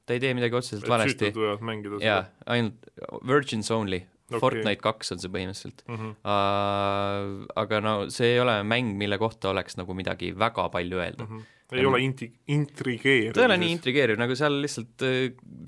ta 0.07 0.17
ei 0.17 0.23
tee 0.23 0.33
midagi 0.35 0.57
otseselt 0.59 0.89
valesti 0.91 1.29
süütud 1.29 1.45
võivad 1.45 1.61
mängida 1.67 2.01
jaa, 2.03 2.23
ainult 2.51 2.89
Virgins 3.27 3.71
Only 3.71 4.01
okay., 4.03 4.41
Fortnite 4.43 4.83
kaks 4.83 5.15
on 5.15 5.23
see 5.23 5.31
põhimõtteliselt 5.31 5.85
mm. 5.87 6.01
-hmm. 6.01 6.17
uh,. 6.25 7.47
aga 7.63 7.81
no 7.85 7.95
see 8.11 8.33
ei 8.35 8.43
ole 8.43 8.61
mäng, 8.67 8.97
mille 8.99 9.21
kohta 9.23 9.53
oleks 9.55 9.79
nagu 9.79 9.95
midagi 9.95 10.33
väga 10.35 10.69
palju 10.75 10.99
öelda 10.99 11.27
Mm 11.27 11.39
-hmm. 11.39 11.57
Ei 11.73 11.87
ole 11.87 12.01
inti-, 12.03 12.29
intrigeeriv. 12.49 13.33
ta 13.35 13.41
ei 13.43 13.47
ole 13.47 13.57
nii 13.63 13.73
intrigeeriv, 13.77 14.19
nagu 14.21 14.35
seal 14.39 14.57
lihtsalt 14.63 15.05
äh, 15.07 15.19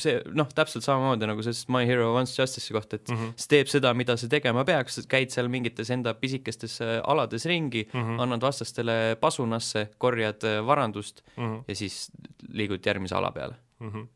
see 0.02 0.16
noh, 0.34 0.48
täpselt 0.54 0.84
samamoodi 0.86 1.28
nagu 1.30 1.44
see 1.46 1.54
My 1.72 1.86
Hero 1.88 2.12
Wants 2.16 2.34
Justice'i 2.38 2.74
kohta, 2.76 2.96
et 2.96 3.08
mm. 3.08 3.16
-hmm. 3.20 3.32
see 3.36 3.48
teeb 3.54 3.70
seda, 3.72 3.94
mida 3.94 4.16
see 4.20 4.28
tegema 4.32 4.64
peaks, 4.68 5.00
käid 5.08 5.30
seal 5.34 5.48
mingites 5.52 5.90
enda 5.94 6.14
pisikestes 6.14 6.80
äh, 6.80 7.00
alades 7.04 7.46
ringi 7.46 7.86
mm, 7.92 8.02
Mm 8.02 8.08
-hmm. 8.08 8.22
annad 8.22 8.40
vastastele 8.42 9.16
pasunasse, 9.20 9.88
korjad 9.98 10.44
äh, 10.44 10.66
varandust 10.66 11.22
mm 11.36 11.44
-hmm. 11.44 11.64
ja 11.68 11.74
siis 11.74 12.10
liigud 12.48 12.86
järgmise 12.86 13.14
ala 13.14 13.30
peale. 13.32 13.54
mm 13.78 13.90
-hmm. 13.90 14.06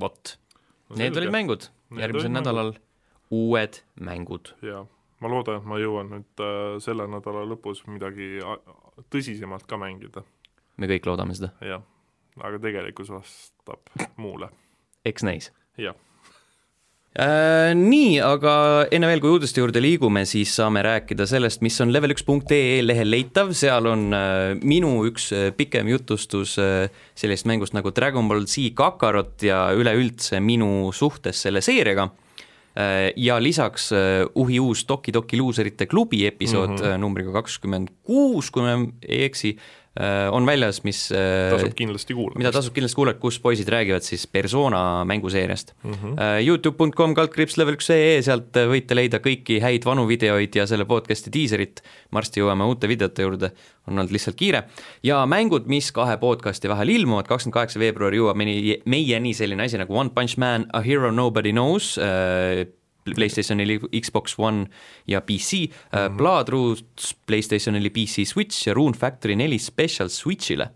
vot, 0.00 0.38
need 0.96 1.16
olid 1.16 1.30
mängud, 1.30 1.68
järgmisel 1.98 2.30
nädalal 2.32 2.72
uued 3.30 3.82
mängud. 4.00 4.54
jaa, 4.62 4.86
ma 5.20 5.28
loodan, 5.28 5.56
et 5.56 5.64
ma 5.64 5.78
jõuan 5.78 6.08
nüüd 6.10 6.40
äh, 6.40 6.80
selle 6.80 7.06
nädala 7.06 7.44
lõpus 7.44 7.84
midagi 7.86 8.38
a- 8.44 8.60
tõsisemalt 9.14 9.66
ka 9.68 9.76
mängida, 9.76 10.22
me 10.78 10.90
kõik 10.90 11.06
loodame 11.10 11.36
seda, 11.38 11.52
jah. 11.64 11.84
aga 12.40 12.60
tegelikkus 12.62 13.10
vastab 13.12 14.06
muule, 14.16 14.52
eks 15.08 15.26
näis. 15.26 15.52
jah. 15.78 15.96
Äh, 17.18 17.72
nii, 17.74 18.18
aga 18.22 18.52
enne 18.94 19.08
veel, 19.10 19.18
kui 19.18 19.32
uudiste 19.32 19.58
juurde 19.58 19.80
liigume, 19.82 20.22
siis 20.28 20.52
saame 20.54 20.84
rääkida 20.86 21.24
sellest, 21.26 21.64
mis 21.66 21.74
on 21.82 21.90
level1.ee 21.90 22.82
lehel 22.84 23.10
leitav, 23.10 23.50
seal 23.58 23.88
on 23.90 24.04
äh, 24.14 24.52
minu 24.60 24.92
üks 25.08 25.30
äh, 25.34 25.48
pikem 25.56 25.88
jutustus 25.90 26.54
äh, 26.62 26.92
sellisest 27.18 27.48
mängust 27.50 27.74
nagu 27.74 27.90
Dragon 27.96 28.28
Ball 28.30 28.46
Z 28.46 28.70
Kakarot 28.78 29.42
ja 29.42 29.64
üleüldse 29.74 30.38
minu 30.44 30.92
suhtes 30.94 31.42
selle 31.42 31.64
seeriaga 31.64 32.06
äh,. 32.76 33.10
ja 33.16 33.40
lisaks 33.42 33.90
äh, 33.96 34.22
uhi 34.38 34.60
uus 34.62 34.84
Toki 34.86 35.10
Toki 35.16 35.40
luuserite 35.40 35.88
klubi 35.90 36.22
episood 36.28 36.76
mm. 36.76 36.84
-hmm. 36.84 37.02
numbriga 37.02 37.34
kakskümmend 37.40 37.90
kuus, 38.06 38.52
kui 38.54 38.62
ma 38.62 38.78
ei 39.02 39.24
eksi, 39.26 39.56
on 40.32 40.46
väljas, 40.46 40.82
mis 40.86 41.08
äh, 41.10 41.50
tasub 41.50 41.74
kindlasti 41.78 42.14
kuulata. 42.14 42.38
mida 42.38 42.52
tasub 42.54 42.74
kindlasti 42.76 42.98
kuulata, 42.98 43.18
kus 43.22 43.38
poisid 43.42 43.68
räägivad 43.72 44.04
siis 44.06 44.26
persona 44.30 45.04
mänguseeriast 45.08 45.74
mm. 45.82 45.92
-hmm. 45.92 46.12
uh,. 46.12 46.46
Youtube.com 46.46 47.14
kaldkriips 47.14 47.56
level 47.58 47.74
üks 47.78 47.90
ee, 47.90 48.22
sealt 48.22 48.56
äh, 48.56 48.68
võite 48.70 48.94
leida 48.94 49.18
kõiki 49.24 49.58
häid 49.64 49.84
vanu 49.88 50.06
videoid 50.08 50.54
ja 50.54 50.66
selle 50.66 50.84
podcast'i 50.84 51.32
diiserit. 51.34 51.82
varsti 52.12 52.40
jõuame 52.40 52.64
uute 52.64 52.88
videote 52.88 53.22
juurde, 53.22 53.50
on 53.88 53.98
olnud 53.98 54.12
lihtsalt 54.14 54.36
kiire. 54.36 54.62
ja 55.02 55.26
mängud, 55.26 55.66
mis 55.66 55.92
kahe 55.92 56.16
podcast'i 56.16 56.68
vahel 56.68 56.88
ilmuvad, 56.88 57.26
kakskümmend 57.26 57.54
kaheksa 57.54 57.78
veebruar 57.78 58.14
jõuab 58.14 58.36
meieni, 58.36 58.80
meieni 58.84 59.34
selline 59.34 59.64
asi 59.64 59.78
nagu 59.78 59.94
One 59.94 60.10
Punch 60.14 60.38
Man, 60.38 60.66
A 60.72 60.80
Hero 60.80 61.10
Nobody 61.10 61.52
Knows 61.52 61.98
Playstationil, 63.14 63.78
Xbox 64.00 64.34
One 64.38 64.66
ja 65.06 65.20
PC 65.20 65.52
mm, 65.52 65.72
-hmm. 65.92 66.16
Blood 66.16 66.48
Roots 66.48 67.14
Playstationil, 67.26 67.90
PC 67.90 68.26
Switch 68.26 68.66
ja 68.66 68.74
Rune 68.74 68.96
Factory 68.96 69.36
neli 69.36 69.58
Special 69.58 70.08
Switchile 70.08 70.68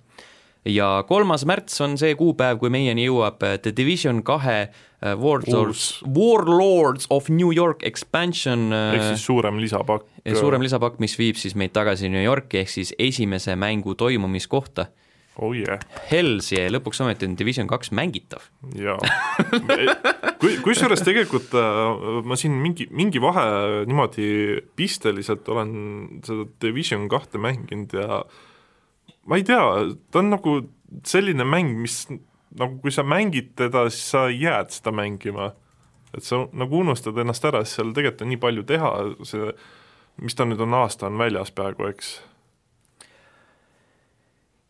ja 0.69 1.03
kolmas 1.09 1.45
märts 1.49 1.81
on 1.83 1.97
see 1.99 2.15
kuupäev, 2.19 2.61
kui 2.61 2.71
meieni 2.73 3.07
jõuab 3.09 3.43
äh, 3.47 3.59
The 3.63 3.73
Division 3.77 4.23
kahe 4.27 4.59
äh, 4.63 5.15
Warlords, 5.19 6.03
Warlords 6.07 7.09
of 7.11 7.29
New 7.33 7.51
York 7.55 7.83
expansion 7.87 8.71
ehk 8.73 9.01
äh, 9.01 9.09
siis 9.13 9.27
suurem 9.27 9.59
lisapakk. 9.63 10.07
suurem 10.39 10.63
lisapakk, 10.63 11.01
mis 11.03 11.17
viib 11.19 11.41
siis 11.41 11.57
meid 11.59 11.75
tagasi 11.75 12.11
New 12.13 12.23
Yorki 12.23 12.63
ehk 12.63 12.71
siis 12.71 12.95
esimese 12.99 13.57
mängu 13.59 13.97
toimumiskohta. 13.99 14.87
Oh 15.41 15.55
yeah, 15.57 15.81
Hells 16.11 16.51
yeah, 16.53 16.69
lõpuks 16.73 17.01
ometi 17.05 17.29
on 17.29 17.37
Division 17.39 17.69
kaks 17.71 17.93
mängitav. 17.97 18.45
jaa. 18.77 18.99
kui, 20.41 20.59
kusjuures 20.65 21.05
tegelikult 21.07 21.55
äh, 21.59 22.23
ma 22.29 22.39
siin 22.41 22.59
mingi, 22.63 22.89
mingi 22.93 23.23
vahe 23.23 23.85
niimoodi 23.89 24.27
pisteliselt 24.79 25.49
olen 25.53 25.73
seda 26.27 26.49
Division 26.65 27.09
kahte 27.13 27.41
mänginud 27.43 27.97
ja 27.97 28.23
ma 29.29 29.39
ei 29.39 29.47
tea, 29.47 29.63
ta 30.11 30.23
on 30.23 30.33
nagu 30.35 30.59
selline 31.09 31.47
mäng, 31.49 31.77
mis 31.81 32.05
nagu 32.59 32.77
kui 32.83 32.93
sa 32.93 33.05
mängid 33.07 33.55
teda, 33.57 33.87
siis 33.91 34.13
sa 34.13 34.27
jääd 34.29 34.75
seda 34.75 34.93
mängima. 34.95 35.53
et 36.13 36.25
sa 36.25 36.43
nagu 36.53 36.83
unustad 36.83 37.17
ennast 37.17 37.45
ära, 37.49 37.63
sest 37.65 37.79
seal 37.79 37.95
tegelikult 37.97 38.27
on 38.27 38.29
nii 38.29 38.41
palju 38.43 38.65
teha, 38.69 38.91
see 39.25 39.55
mis 40.21 40.37
ta 40.37 40.45
nüüd 40.45 40.61
on, 40.61 40.75
aasta 40.77 41.09
on 41.09 41.17
väljas 41.17 41.55
peaaegu, 41.57 41.89
eks 41.89 42.19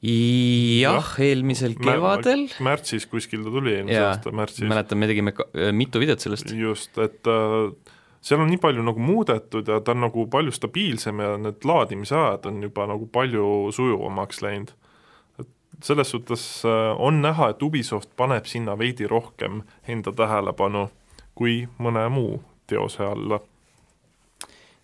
jah, 0.02 1.12
eelmisel 1.22 1.76
kevadel, 1.78 2.48
märtsis 2.64 3.06
kuskil 3.06 3.44
ta 3.46 3.52
tuli, 3.54 3.76
eelmise 3.78 4.00
aasta 4.02 4.32
märtsis. 4.34 4.66
mäletan, 4.68 4.98
me 4.98 5.06
tegime 5.10 5.32
ka- 5.36 5.48
äh, 5.54 5.70
mitu 5.72 6.00
videot 6.02 6.20
sellest. 6.20 6.50
just, 6.58 6.98
et 6.98 7.26
äh, 7.30 7.70
seal 8.22 8.40
on 8.42 8.50
nii 8.50 8.58
palju 8.62 8.82
nagu 8.82 8.98
muudetud 9.02 9.68
ja 9.68 9.80
ta 9.80 9.94
on 9.94 10.02
nagu 10.08 10.26
palju 10.30 10.54
stabiilsem 10.54 11.22
ja 11.22 11.36
need 11.38 11.66
laadimise 11.68 12.16
ajad 12.18 12.48
on 12.50 12.62
juba 12.66 12.86
nagu 12.90 13.06
palju 13.06 13.70
sujuvamaks 13.72 14.42
läinud. 14.42 14.72
et 15.38 15.48
selles 15.84 16.10
suhtes 16.10 16.64
äh, 16.66 16.96
on 16.98 17.22
näha, 17.22 17.52
et 17.54 17.62
Ubisoft 17.62 18.10
paneb 18.16 18.50
sinna 18.50 18.74
veidi 18.78 19.06
rohkem 19.06 19.62
enda 19.86 20.12
tähelepanu 20.12 20.88
kui 21.34 21.62
mõne 21.78 22.08
muu 22.10 22.42
teose 22.66 23.06
alla. 23.06 23.38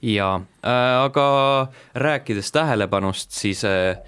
jaa 0.03 0.37
äh,, 0.63 1.03
aga 1.03 1.27
rääkides 1.95 2.53
tähelepanust, 2.55 3.31
siis 3.35 3.65
äh, 3.67 3.99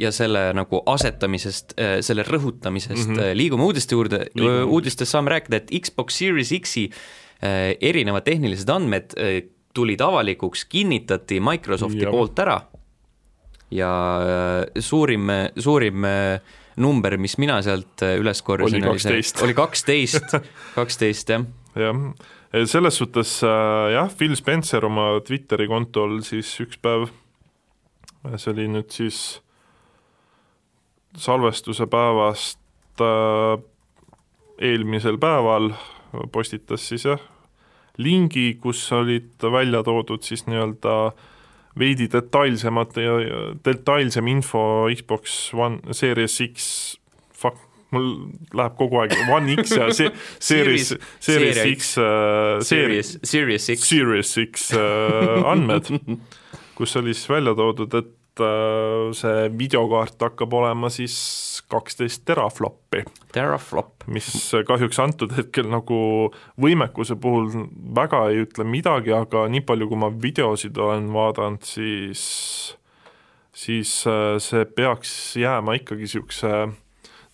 ja 0.00 0.08
selle 0.14 0.46
nagu 0.56 0.78
asetamisest, 0.88 1.74
selle 2.00 2.24
rõhutamisest 2.24 3.10
mm. 3.10 3.16
-hmm. 3.18 3.36
liigume 3.36 3.66
uudiste 3.66 3.92
juurde, 3.94 4.22
uudistest 4.64 5.12
saame 5.12 5.34
rääkida, 5.34 5.60
et 5.60 5.72
Xbox 5.84 6.16
Series 6.16 6.54
X-i 6.56 6.86
äh, 6.88 7.74
erinevad 7.80 8.24
tehnilised 8.24 8.70
andmed 8.72 9.12
äh, 9.18 9.42
tulid 9.74 10.00
avalikuks, 10.00 10.64
kinnitati 10.64 11.40
Microsofti 11.40 12.04
Jah. 12.04 12.12
poolt 12.12 12.38
ära 12.38 12.60
ja 13.72 13.92
äh, 14.20 14.80
suurim, 14.80 15.30
suurim 15.56 16.04
äh, 16.04 16.40
number, 16.76 17.16
mis 17.20 17.38
mina 17.40 17.60
sealt 17.64 18.04
äh, 18.04 18.18
üles 18.20 18.42
korjasin, 18.44 18.84
Oli 18.84 19.00
12. 19.00 19.42
oli 19.44 19.56
kaksteist, 19.56 20.36
kaksteist 20.78 21.32
jah 21.34 21.46
jah, 21.76 22.04
selles 22.68 23.00
suhtes 23.00 23.38
äh, 23.46 23.92
jah, 23.96 24.12
Phil 24.18 24.36
Spencer 24.36 24.84
oma 24.88 25.14
Twitteri 25.24 25.68
kontol 25.70 26.20
siis 26.26 26.52
üks 26.64 26.80
päev, 26.82 27.08
see 28.36 28.52
oli 28.52 28.68
nüüd 28.70 28.90
siis 28.94 29.18
salvestuse 31.18 31.86
päevast 31.90 33.02
äh, 33.02 33.58
eelmisel 34.62 35.18
päeval. 35.18 35.72
Postitas 36.32 36.84
siis 36.90 37.06
jah, 37.08 37.20
lingi, 37.96 38.58
kus 38.60 38.84
olid 38.92 39.40
välja 39.52 39.80
toodud 39.86 40.20
siis 40.26 40.44
nii-öelda 40.44 40.96
veidi 41.78 42.08
detailsemad 42.12 42.98
ja 43.00 43.14
detailsem 43.64 44.28
info 44.28 44.90
Xbox 44.92 45.54
One 45.54 45.94
Series 45.96 46.36
X, 46.44 46.66
fuck, 47.32 47.56
mul 47.92 48.10
läheb 48.56 48.76
kogu 48.76 49.00
aeg 49.02 49.14
One 49.32 49.56
X 49.62 49.72
ja 49.76 49.88
see 49.92 50.10
Series, 50.50 50.92
Series 51.20 51.62
X 51.72 51.94
äh, 52.00 52.60
Series, 52.60 53.16
Series 53.22 53.70
X. 53.72 53.88
Series 53.88 54.36
X 54.44 54.70
äh, 54.76 55.48
andmed, 55.48 55.88
kus 56.78 56.96
oli 56.96 57.14
siis 57.14 57.28
välja 57.30 57.54
toodud, 57.58 57.94
et 57.94 58.40
äh, 58.40 59.12
see 59.16 59.48
videokaart 59.58 60.20
hakkab 60.28 60.54
olema 60.54 60.90
siis 60.92 61.16
kaksteist 61.72 62.24
terafloppi, 62.28 63.04
Teraflop. 63.32 64.04
mis 64.12 64.28
kahjuks 64.68 64.98
antud 65.00 65.32
hetkel 65.36 65.70
nagu 65.72 65.98
võimekuse 66.60 67.16
puhul 67.20 67.48
väga 67.96 68.26
ei 68.30 68.42
ütle 68.44 68.66
midagi, 68.68 69.14
aga 69.16 69.46
nii 69.48 69.64
palju, 69.64 69.88
kui 69.88 70.00
ma 70.00 70.12
videosid 70.12 70.76
olen 70.76 71.08
vaadanud, 71.14 71.64
siis 71.64 72.22
siis 73.52 74.06
äh, 74.08 74.38
see 74.40 74.64
peaks 74.64 75.36
jääma 75.36 75.76
ikkagi 75.80 76.06
niisuguse 76.06 76.52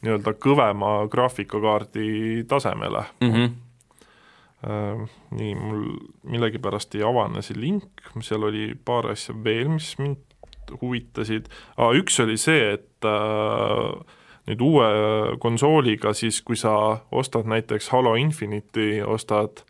nii-öelda 0.03 0.35
kõvema 0.39 0.93
graafikakaardi 1.11 2.45
tasemele 2.49 3.05
Mm 3.21 3.33
-hmm. 3.33 3.51
Äh, 4.67 5.03
nii, 5.31 5.55
mul 5.55 5.85
millegipärast 6.27 6.97
ei 6.99 7.05
avane 7.07 7.43
see 7.47 7.59
link, 7.59 8.03
seal 8.27 8.43
oli 8.49 8.73
paar 8.75 9.07
asja 9.13 9.37
veel, 9.45 9.69
mis 9.77 9.93
mind 10.01 10.25
huvitasid. 10.81 11.47
Ah,, 11.77 11.95
üks 11.95 12.19
oli 12.25 12.35
see, 12.41 12.75
et 12.75 13.07
äh, 13.07 14.19
nüüd 14.51 14.65
uue 14.65 14.89
konsooliga 15.39 16.11
siis, 16.17 16.41
kui 16.43 16.59
sa 16.59 16.75
ostad 17.15 17.47
näiteks 17.47 17.93
Halo 17.95 18.17
Infinite'i, 18.19 18.99
ostad 19.07 19.63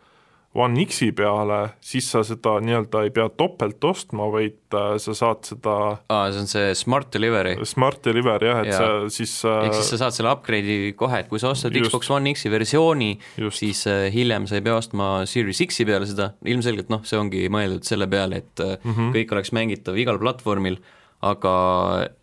One 0.56 0.80
X-i 0.88 1.10
peale, 1.12 1.58
siis 1.84 2.06
sa 2.08 2.22
seda 2.24 2.54
nii-öelda 2.64 3.02
ei 3.04 3.10
pea 3.12 3.26
topelt 3.36 3.84
ostma, 3.84 4.30
vaid 4.32 4.56
äh, 4.72 4.94
sa 5.02 5.12
saad 5.14 5.44
seda 5.44 5.74
aa, 6.08 6.30
see 6.32 6.40
on 6.40 6.48
see 6.48 6.70
Smart 6.78 7.10
Delivery. 7.12 7.52
Smart 7.68 8.00
Delivery 8.06 8.48
jah, 8.48 8.62
et 8.64 8.70
Jaa. 8.72 8.78
sa 8.78 9.12
siis 9.12 9.34
ehk 9.44 9.76
siis 9.76 9.92
sa 9.92 10.00
saad 10.04 10.16
selle 10.16 10.32
upgrade'i 10.32 10.94
kohe, 10.98 11.20
et 11.20 11.28
kui 11.28 11.42
sa 11.42 11.52
ostad 11.52 11.76
Just. 11.76 11.92
Xbox 11.92 12.08
One 12.16 12.32
X-i 12.32 12.52
versiooni, 12.52 13.10
siis 13.54 13.84
äh, 13.92 14.06
hiljem 14.14 14.48
sa 14.48 14.56
ei 14.56 14.64
pea 14.64 14.78
ostma 14.80 15.10
Series 15.28 15.60
X-i 15.68 15.86
peale 15.88 16.08
seda, 16.08 16.32
ilmselgelt 16.48 16.88
noh, 16.94 17.04
see 17.04 17.20
ongi 17.20 17.44
mõeldud 17.52 17.84
selle 17.86 18.08
peale, 18.08 18.40
et 18.40 18.64
mm. 18.64 18.88
-hmm. 18.88 19.12
kõik 19.18 19.36
oleks 19.36 19.52
mängitav 19.52 20.00
igal 20.00 20.18
platvormil, 20.22 20.80
aga 21.28 21.54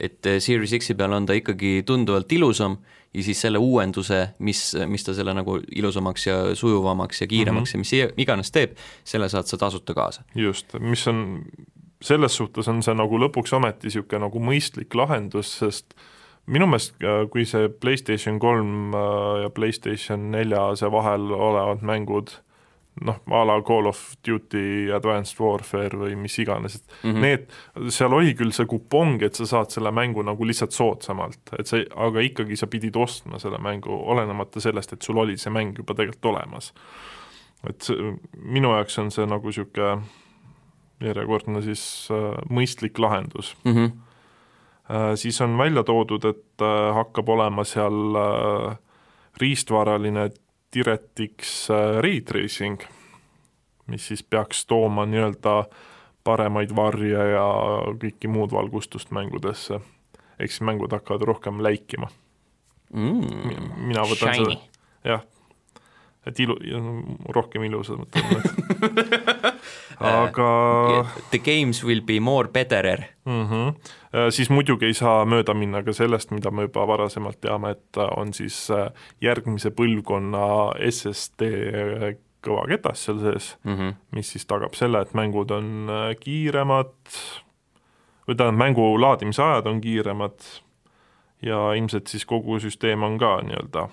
et 0.02 0.26
äh, 0.26 0.42
Series 0.42 0.74
X-i 0.82 0.98
peal 0.98 1.14
on 1.14 1.30
ta 1.30 1.38
ikkagi 1.38 1.84
tunduvalt 1.86 2.34
ilusam 2.34 2.82
ja 3.16 3.24
siis 3.24 3.42
selle 3.42 3.58
uuenduse, 3.62 4.20
mis, 4.40 4.62
mis 4.92 5.04
ta 5.08 5.14
selle 5.16 5.34
nagu 5.34 5.60
ilusamaks 5.76 6.28
ja 6.28 6.36
sujuvamaks 6.56 7.22
ja 7.22 7.28
kiiremaks 7.32 7.74
mm 7.74 7.82
-hmm. 7.82 7.92
ja 7.94 8.04
mis 8.10 8.14
i- 8.18 8.22
iganes 8.24 8.52
teeb, 8.52 8.76
selle 9.04 9.30
saad 9.30 9.48
sa 9.48 9.58
tasuta 9.58 9.94
kaasa. 9.94 10.24
just, 10.36 10.74
mis 10.80 11.08
on, 11.08 11.42
selles 12.02 12.36
suhtes 12.36 12.68
on 12.68 12.84
see 12.84 12.94
nagu 12.94 13.18
lõpuks 13.18 13.54
ometi 13.56 13.88
niisugune 13.88 14.20
nagu 14.28 14.40
mõistlik 14.40 14.94
lahendus, 14.96 15.58
sest 15.60 15.96
minu 16.46 16.68
meelest, 16.68 16.96
äh, 17.04 17.30
kui 17.30 17.46
see 17.46 17.70
PlayStation 17.70 18.40
kolm 18.40 18.94
äh, 18.94 19.42
ja 19.44 19.50
PlayStation 19.50 20.32
nelja 20.32 20.76
see 20.76 20.92
vahel 20.92 21.32
olevad 21.32 21.82
mängud, 21.82 22.30
noh, 23.02 23.18
a 23.28 23.44
la 23.44 23.62
Call 23.62 23.88
of 23.88 24.00
Duty 24.28 24.92
Advanced 24.96 25.40
Warfare 25.40 25.98
või 26.00 26.16
mis 26.20 26.38
iganes, 26.40 26.76
et 26.76 26.94
mm. 27.04 27.12
-hmm. 27.12 27.22
need, 27.22 27.92
seal 27.92 28.14
oli 28.14 28.36
küll 28.38 28.54
see 28.56 28.66
kupong, 28.66 29.22
et 29.24 29.36
sa 29.36 29.46
saad 29.46 29.74
selle 29.74 29.92
mängu 29.92 30.24
nagu 30.24 30.48
lihtsalt 30.48 30.72
soodsamalt, 30.72 31.52
et 31.60 31.68
see, 31.68 31.86
aga 31.96 32.24
ikkagi 32.24 32.56
sa 32.56 32.68
pidid 32.72 32.96
ostma 32.96 33.40
selle 33.40 33.60
mängu, 33.60 33.92
olenemata 33.92 34.64
sellest, 34.64 34.94
et 34.94 35.02
sul 35.02 35.18
oli 35.18 35.38
see 35.38 35.52
mäng 35.52 35.76
juba 35.78 35.94
tegelikult 35.94 36.32
olemas. 36.36 36.74
et 37.70 37.82
see, 37.82 38.16
minu 38.38 38.72
jaoks 38.72 39.00
on 39.00 39.12
see 39.12 39.26
nagu 39.26 39.48
niisugune 39.48 40.04
järjekordne 41.04 41.62
siis 41.62 42.08
äh, 42.12 42.32
mõistlik 42.50 43.00
lahendus 43.00 43.56
Mm 43.64 43.74
-hmm. 43.74 43.92
äh,. 44.90 45.16
siis 45.16 45.42
on 45.42 45.58
välja 45.58 45.84
toodud, 45.84 46.26
et 46.26 46.62
äh, 46.62 46.96
hakkab 46.96 47.30
olema 47.30 47.64
seal 47.64 48.16
äh, 48.16 48.78
riistvaraline 49.38 50.30
DirectX 50.76 51.70
äh, 51.72 51.98
ray 52.04 52.22
tracing, 52.22 52.82
mis 53.88 54.08
siis 54.08 54.24
peaks 54.24 54.66
tooma 54.66 55.06
nii-öelda 55.10 55.64
paremaid 56.26 56.74
varje 56.76 57.28
ja 57.32 57.46
kõiki 58.02 58.30
muud 58.32 58.52
valgustust 58.52 59.12
mängudesse. 59.16 59.80
ehk 60.40 60.52
siis 60.52 60.62
mängud 60.62 60.92
hakkavad 60.92 61.22
rohkem 61.22 61.64
läikima. 61.64 62.10
mm. 62.94 63.72
mina 63.88 64.04
võtan 64.04 64.34
Shiny. 64.34 64.56
seda, 64.56 64.84
jah, 65.04 65.24
et 66.26 66.40
ilu, 66.40 66.56
rohkem 67.36 67.64
ilusamad 67.64 68.08
aga 70.00 70.50
The 71.32 71.40
games 71.40 71.84
will 71.84 72.02
be 72.02 72.20
more 72.20 72.48
betterer. 72.48 73.04
mm. 73.26 73.48
-hmm. 73.48 73.74
siis 74.30 74.50
muidugi 74.50 74.86
ei 74.86 74.94
saa 74.94 75.26
mööda 75.26 75.54
minna 75.54 75.84
ka 75.84 75.94
sellest, 75.94 76.32
mida 76.32 76.52
me 76.52 76.62
juba 76.62 76.88
varasemalt 76.88 77.42
teame, 77.42 77.72
et 77.72 77.98
on 78.18 78.34
siis 78.34 78.72
äh, 78.72 78.92
järgmise 79.22 79.70
põlvkonna 79.72 80.72
SSD 80.92 81.42
kõvaketas 82.46 83.06
seal 83.06 83.20
sees, 83.20 83.58
Mm 83.64 83.76
-hmm. 83.76 83.94
mis 84.12 84.32
siis 84.32 84.46
tagab 84.46 84.74
selle, 84.74 85.02
et 85.02 85.14
mängud 85.14 85.52
on 85.52 85.90
äh, 85.90 86.16
kiiremad, 86.20 86.94
või 88.28 88.36
tähendab, 88.36 88.58
mängu 88.58 89.02
laadimise 89.02 89.44
ajad 89.44 89.68
on 89.68 89.82
kiiremad 89.82 90.40
ja 91.42 91.74
ilmselt 91.74 92.08
siis 92.08 92.26
kogu 92.26 92.60
süsteem 92.60 93.04
on 93.04 93.18
ka 93.18 93.42
nii-öelda 93.42 93.90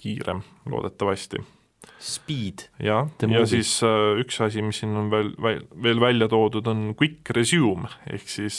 kiirem, 0.00 0.44
loodetavasti 0.70 1.42
Speed. 2.00 2.68
jah, 2.80 3.08
ja 3.28 3.42
siis 3.48 3.74
äh, 3.84 4.16
üks 4.20 4.40
asi, 4.40 4.62
mis 4.64 4.80
siin 4.80 4.96
on 4.96 5.10
veel, 5.12 5.34
veel, 5.40 5.62
veel 5.84 6.00
välja 6.00 6.28
toodud, 6.32 6.66
on 6.72 6.94
quick 6.96 7.28
resume, 7.36 7.88
ehk 8.08 8.28
siis 8.28 8.56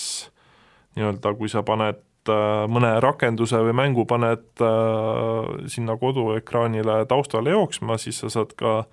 nii-öelda 0.97 1.33
kui 1.39 1.49
sa 1.49 1.63
paned 1.65 2.01
äh, 2.29 2.65
mõne 2.69 2.91
rakenduse 3.01 3.61
või 3.65 3.73
mängu 3.77 4.05
paned 4.09 4.61
äh, 4.61 5.51
sinna 5.73 5.97
koduekraanile 6.01 6.99
taustale 7.09 7.53
jooksma, 7.55 7.97
siis 8.01 8.21
sa 8.21 8.29
saad 8.29 8.53
ka 8.57 8.83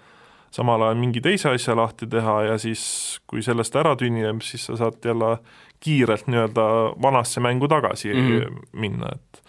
samal 0.54 0.86
ajal 0.86 0.96
mingi 1.00 1.20
teise 1.24 1.52
asja 1.52 1.76
lahti 1.76 2.08
teha 2.08 2.38
ja 2.48 2.56
siis, 2.60 2.82
kui 3.28 3.44
sellest 3.44 3.76
ära 3.76 3.92
tünnib, 4.00 4.40
siis 4.44 4.64
sa 4.70 4.78
saad 4.80 5.04
jälle 5.04 5.34
kiirelt 5.84 6.28
nii-öelda 6.28 6.64
vanasse 7.04 7.44
mängu 7.44 7.68
tagasi 7.68 8.14
mm. 8.14 8.28
-hmm. 8.28 8.64
minna, 8.72 9.12
et 9.12 9.42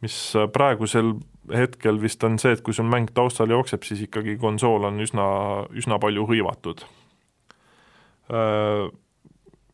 mis 0.00 0.16
praegusel 0.52 1.12
hetkel 1.50 1.98
vist 2.02 2.22
on 2.24 2.38
see, 2.38 2.52
et 2.54 2.62
kui 2.62 2.74
sul 2.76 2.86
mäng 2.86 3.10
taustal 3.14 3.50
jookseb, 3.50 3.82
siis 3.86 4.04
ikkagi 4.06 4.36
konsool 4.40 4.86
on 4.86 5.00
üsna, 5.02 5.26
üsna 5.74 5.98
palju 6.02 6.26
hõivatud. 6.30 6.84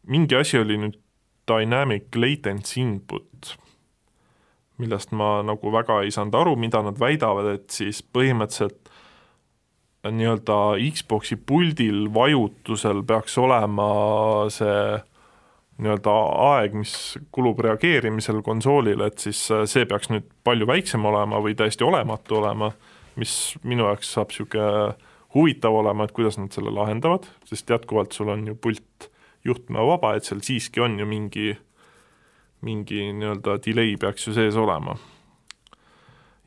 Mingi 0.09 0.39
asi 0.39 0.59
oli 0.63 0.79
nüüd 0.81 0.97
dynamic 1.49 2.17
latency 2.17 2.81
input, 2.81 3.53
millest 4.81 5.13
ma 5.17 5.43
nagu 5.45 5.73
väga 5.75 6.01
ei 6.05 6.13
saanud 6.15 6.37
aru, 6.39 6.57
mida 6.61 6.81
nad 6.85 6.99
väidavad, 7.01 7.51
et 7.59 7.69
siis 7.75 8.01
põhimõtteliselt 8.03 8.89
nii-öelda 10.09 10.79
Xbox'i 10.95 11.37
puldil 11.37 12.07
vajutusel 12.15 13.03
peaks 13.05 13.35
olema 13.41 13.89
see 14.55 14.99
nii-öelda 15.79 16.15
aeg, 16.43 16.75
mis 16.75 16.93
kulub 17.35 17.61
reageerimisel 17.63 18.41
konsoolile, 18.47 19.11
et 19.11 19.23
siis 19.23 19.45
äh, 19.55 19.65
see 19.71 19.87
peaks 19.89 20.11
nüüd 20.11 20.27
palju 20.47 20.67
väiksem 20.67 21.05
olema 21.07 21.39
või 21.45 21.55
täiesti 21.59 21.87
olematu 21.87 22.41
olema, 22.41 22.73
mis 23.19 23.35
minu 23.67 23.87
jaoks 23.87 24.11
saab 24.17 24.33
niisugune 24.33 24.97
huvitav 25.35 25.77
olema, 25.77 26.07
et 26.07 26.15
kuidas 26.17 26.39
nad 26.41 26.55
selle 26.55 26.73
lahendavad, 26.75 27.29
sest 27.47 27.71
jätkuvalt 27.71 28.17
sul 28.17 28.33
on 28.33 28.47
ju 28.49 28.57
pult 28.57 29.11
juhtmevaba, 29.47 30.17
et 30.17 30.27
seal 30.27 30.41
siiski 30.45 30.83
on 30.83 30.99
ju 30.99 31.07
mingi, 31.07 31.53
mingi 32.67 33.11
nii-öelda 33.13 33.59
delay 33.65 33.95
peaks 34.01 34.27
ju 34.27 34.35
sees 34.37 34.59
olema. 34.59 34.97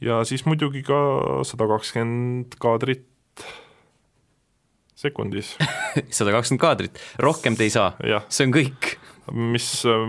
ja 0.02 0.24
siis 0.26 0.46
muidugi 0.50 0.82
ka 0.84 0.98
sada 1.46 1.67
kakskümmend 1.70 2.58
kaadrit 2.60 3.08
sekundis, 4.98 5.56
sada 6.17 6.34
kakskümmend 6.36 6.62
kaadrit, 6.62 7.00
rohkem 7.22 7.56
te 7.56 7.70
ei 7.70 7.74
saa, 7.74 7.94
see 8.30 8.50
on 8.50 8.58
kõik. 8.58 8.96
Mis 9.32 9.86
äh, 9.86 10.06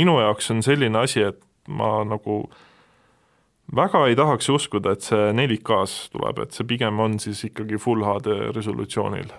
minu 0.00 0.18
jaoks 0.20 0.50
on 0.54 0.62
selline 0.62 0.98
asi, 0.98 1.22
et 1.32 1.40
ma 1.68 2.04
nagu 2.04 2.42
väga 3.76 4.06
ei 4.10 4.16
tahaks 4.16 4.50
uskuda, 4.52 4.92
et 4.92 5.06
see 5.06 5.32
4K-s 5.32 6.10
tuleb, 6.12 6.44
et 6.44 6.56
see 6.56 6.68
pigem 6.68 7.00
on 7.00 7.18
siis 7.22 7.44
ikkagi 7.48 7.80
full 7.80 8.04
HD 8.04 8.52
resolutsioonil 8.56 9.32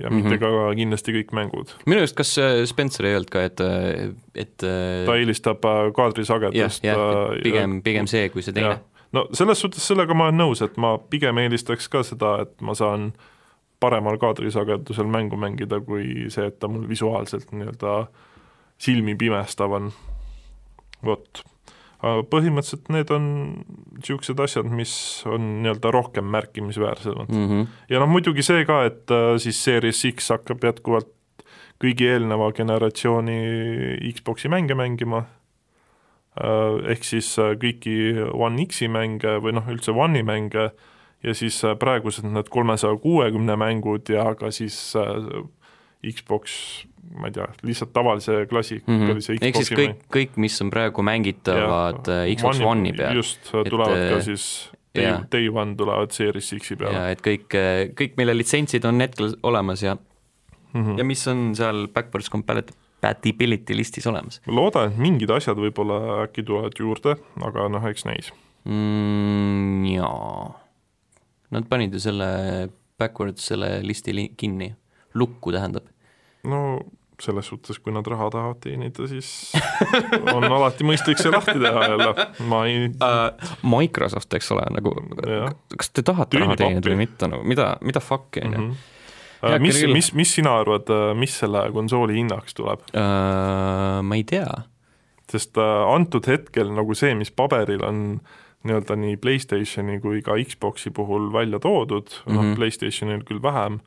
ja 0.00 0.10
mm 0.10 0.16
-hmm. 0.16 0.22
mitte 0.22 0.38
ka 0.38 0.74
kindlasti 0.74 1.12
kõik 1.12 1.32
mängud. 1.32 1.74
minu 1.86 2.00
arust, 2.00 2.16
kas 2.16 2.38
äh, 2.38 2.64
Spencer 2.64 3.06
ei 3.06 3.12
öelnud 3.12 3.30
ka, 3.30 3.42
et, 3.42 3.60
et 4.34 4.56
ta 5.06 5.16
eelistab 5.16 5.64
äh, 5.64 5.84
jah, 5.84 5.92
kaadrisagedust 5.92 6.84
jah, 6.84 6.96
äh, 6.96 7.36
et 7.36 7.42
pigem, 7.42 7.82
pigem 7.82 8.06
see 8.06 8.28
kui 8.28 8.42
see 8.42 8.52
teine 8.52 8.68
jah. 8.68 8.80
no 9.12 9.28
selles 9.32 9.60
suhtes 9.60 9.86
sellega 9.86 10.14
ma 10.14 10.30
olen 10.30 10.40
nõus, 10.40 10.64
et 10.64 10.76
ma 10.76 10.98
pigem 10.98 11.38
eelistaks 11.38 11.88
ka 11.88 12.02
seda, 12.02 12.38
et 12.42 12.60
ma 12.60 12.74
saan 12.74 13.12
paremal 13.80 14.18
kaadrisagedusel 14.18 15.06
mängu 15.08 15.36
mängida, 15.36 15.80
kui 15.80 16.28
see, 16.28 16.46
et 16.46 16.58
ta 16.58 16.68
mul 16.68 16.88
visuaalselt 16.88 17.52
nii-öelda 17.52 18.06
silmi 18.80 19.16
pimestav 19.18 19.72
on. 19.76 19.92
vot, 21.04 21.40
aga 22.04 22.24
põhimõtteliselt 22.28 22.90
need 22.92 23.10
on 23.14 23.24
niisugused 23.96 24.40
asjad, 24.44 24.68
mis 24.68 24.92
on 25.28 25.46
nii-öelda 25.64 25.92
rohkem 25.94 26.28
märkimisväärsemad 26.32 27.32
mm. 27.32 27.46
-hmm. 27.48 27.66
ja 27.88 28.02
noh, 28.02 28.10
muidugi 28.10 28.44
see 28.44 28.64
ka, 28.68 28.82
et 28.88 29.10
äh, 29.12 29.36
siis 29.40 29.62
Series 29.64 30.04
X 30.12 30.28
hakkab 30.34 30.64
jätkuvalt 30.64 31.12
kõigi 31.80 32.08
eelneva 32.12 32.50
generatsiooni 32.52 33.38
Xbox'i 34.12 34.52
mänge 34.52 34.76
mängima, 34.76 35.24
äh, 36.36 36.92
ehk 36.92 37.04
siis 37.04 37.32
äh, 37.38 37.56
kõiki 37.56 37.96
One 38.32 38.68
X-i 38.68 38.88
mänge 38.88 39.38
või 39.40 39.56
noh, 39.56 39.68
üldse 39.72 39.96
One'i 39.96 40.24
mänge 40.24 40.70
ja 41.24 41.36
siis 41.36 41.62
praegused 41.80 42.24
need 42.24 42.48
kolmesaja 42.48 42.96
kuuekümne 42.96 43.56
mängud 43.56 44.08
ja 44.08 44.34
ka 44.34 44.52
siis 44.52 44.96
Xbox, 46.00 46.86
ma 47.18 47.30
ei 47.30 47.34
tea, 47.34 47.46
lihtsalt 47.66 47.92
tavalise 47.94 48.44
klassikalise 48.50 48.90
mm 48.90 49.06
-hmm. 49.08 49.56
siis 49.56 49.72
kõik, 49.74 50.02
kõik, 50.14 50.36
mis 50.36 50.60
on 50.62 50.70
praegu 50.70 51.02
mängitavad 51.02 52.06
ja, 52.06 52.20
äh, 52.22 52.34
Xbox 52.36 52.60
One'i 52.60 52.92
peal. 52.96 53.16
just, 53.18 53.50
tulevad 53.50 53.96
et, 53.96 54.10
ka 54.12 54.20
äh, 54.20 54.24
siis 54.24 54.70
Day. 54.94 55.22
Day 55.32 55.48
One 55.48 55.76
tulevad 55.78 56.10
Series 56.10 56.54
X-i 56.58 56.76
peale. 56.76 56.94
jaa, 56.94 57.10
et 57.14 57.22
kõik, 57.22 57.46
äh, 57.54 57.90
kõik, 57.98 58.16
mille 58.18 58.34
litsentsid 58.36 58.84
on 58.84 59.00
hetkel 59.00 59.34
olemas 59.42 59.82
ja 59.82 59.96
mm 59.96 60.84
-hmm. 60.84 60.98
ja 60.98 61.04
mis 61.04 61.26
on 61.28 61.54
seal 61.54 61.88
backwards 61.88 62.30
compatibility 62.30 63.76
listis 63.76 64.06
olemas. 64.06 64.40
ma 64.46 64.54
loodan, 64.54 64.92
et 64.92 64.98
mingid 64.98 65.30
asjad 65.30 65.56
võib-olla 65.56 66.22
äkki 66.24 66.42
tulevad 66.42 66.72
juurde, 66.78 67.16
aga 67.42 67.68
noh, 67.68 67.86
eks 67.86 68.04
näis 68.04 68.32
mm,. 68.64 69.84
Jaa, 69.94 70.60
nad 71.50 71.68
panid 71.68 71.92
ju 71.92 72.00
selle 72.00 72.70
backwards 72.98 73.46
selle 73.46 73.80
listi 73.82 74.34
kinni 74.36 74.74
lukku 75.14 75.52
tähendab? 75.52 75.84
no 76.44 76.80
selles 77.24 77.50
suhtes, 77.50 77.78
kui 77.82 77.92
nad 77.94 78.06
raha 78.10 78.30
tahavad 78.34 78.60
teenida, 78.64 79.06
siis 79.10 79.52
on 80.34 80.46
alati 80.46 80.86
mõistlik 80.88 81.20
see 81.20 81.32
lahti 81.32 81.56
teha 81.60 81.88
jälle, 81.92 82.26
ma 82.50 82.62
ei 82.68 82.88
uh, 82.90 83.52
Microsoft, 83.66 84.32
eks 84.38 84.50
ole, 84.56 84.64
nagu 84.76 84.94
ja. 85.26 85.50
kas 85.76 85.92
te 85.94 86.04
tahate 86.06 86.36
Tüüni 86.36 86.48
raha 86.48 86.58
teenida 86.62 86.92
või 86.92 87.00
mitte, 87.04 87.30
no 87.30 87.42
mida, 87.46 87.74
mida 87.84 88.02
fuck'i, 88.04 88.44
on 88.46 88.56
ju. 88.56 88.64
Mhm. 88.64 88.88
Äh, 89.40 89.56
mis, 89.62 89.78
mis, 89.88 90.10
mis 90.12 90.34
sina 90.36 90.58
arvad, 90.60 90.90
äh, 90.92 91.14
mis 91.16 91.32
selle 91.40 91.62
konsooli 91.72 92.18
hinnaks 92.18 92.56
tuleb 92.58 92.82
uh,? 92.92 94.02
Ma 94.04 94.18
ei 94.18 94.26
tea. 94.28 94.50
sest 95.30 95.56
antud 95.56 96.26
hetkel 96.28 96.72
nagu 96.74 96.92
see, 96.98 97.14
mis 97.16 97.30
paberil 97.32 97.84
on 97.86 98.02
nii-öelda 98.66 98.96
nii 99.00 99.16
PlayStationi 99.16 100.00
kui 100.02 100.20
ka 100.26 100.36
Xboxi 100.44 100.90
puhul 100.92 101.30
välja 101.32 101.60
toodud 101.62 102.10
mm, 102.10 102.20
-hmm. 102.26 102.34
noh, 102.34 102.44
mhm. 102.44 102.54
PlayStationil 102.58 103.24
küll 103.24 103.42
vähem 103.42 103.80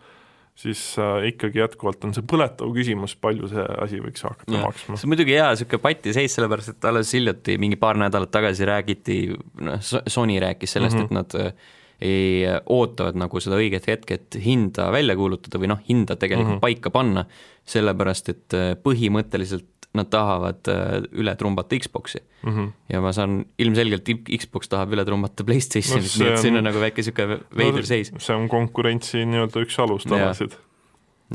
siis 0.56 0.82
äh, 1.02 1.28
ikkagi 1.32 1.60
jätkuvalt 1.60 2.04
on 2.06 2.14
see 2.16 2.26
põletav 2.30 2.74
küsimus, 2.76 3.16
palju 3.22 3.50
see 3.52 3.64
asi 3.84 4.02
võiks 4.04 4.26
hakata 4.26 4.54
ja. 4.54 4.62
maksma. 4.62 4.98
see 4.98 5.08
on 5.08 5.14
muidugi 5.16 5.38
hea 5.38 5.48
niisugune 5.50 5.82
patiseis, 5.84 6.36
sellepärast 6.38 6.76
et 6.76 6.90
alles 6.90 7.14
hiljuti, 7.18 7.58
mingi 7.62 7.80
paar 7.82 8.00
nädalat 8.00 8.32
tagasi 8.34 8.68
räägiti, 8.70 9.18
noh, 9.66 9.80
Sony 9.82 10.38
rääkis 10.44 10.78
sellest 10.78 11.00
mm, 11.00 11.08
-hmm. 11.08 11.24
et 11.24 11.34
nad 11.34 11.40
äh, 11.42 11.72
ei 12.04 12.46
ootavad 12.74 13.18
nagu 13.18 13.40
seda 13.40 13.58
õiget 13.62 13.88
hetke, 13.88 14.20
et 14.20 14.38
hinda 14.44 14.90
välja 14.92 15.16
kuulutada 15.16 15.62
või 15.62 15.72
noh, 15.72 15.82
hinda 15.88 16.18
tegelikult 16.20 16.50
mm 16.50 16.56
-hmm. 16.58 16.66
paika 16.66 16.92
panna, 16.92 17.26
sellepärast 17.66 18.30
et 18.30 18.58
äh, 18.58 18.74
põhimõtteliselt 18.84 19.83
nad 19.98 20.10
tahavad 20.10 20.70
äh, 20.72 21.06
üle 21.22 21.36
trumbata 21.38 21.78
Xbox'i 21.78 22.20
mm. 22.20 22.52
-hmm. 22.52 22.70
ja 22.90 23.02
ma 23.02 23.14
saan, 23.14 23.44
ilmselgelt 23.62 24.10
Xbox 24.26 24.70
tahab 24.72 24.94
üle 24.96 25.06
trumbata 25.06 25.46
Playstationit 25.46 26.10
no,, 26.18 26.26
nii 26.26 26.34
et 26.34 26.42
siin 26.42 26.58
on 26.58 26.66
nagu 26.66 26.82
väike 26.82 27.04
niisugune 27.04 27.40
veider 27.58 27.84
no, 27.84 27.90
seis. 27.90 28.14
see 28.18 28.36
on 28.36 28.50
konkurentsi 28.50 29.26
nii-öelda 29.30 29.66
üks 29.66 29.78
alustalasid. 29.84 30.58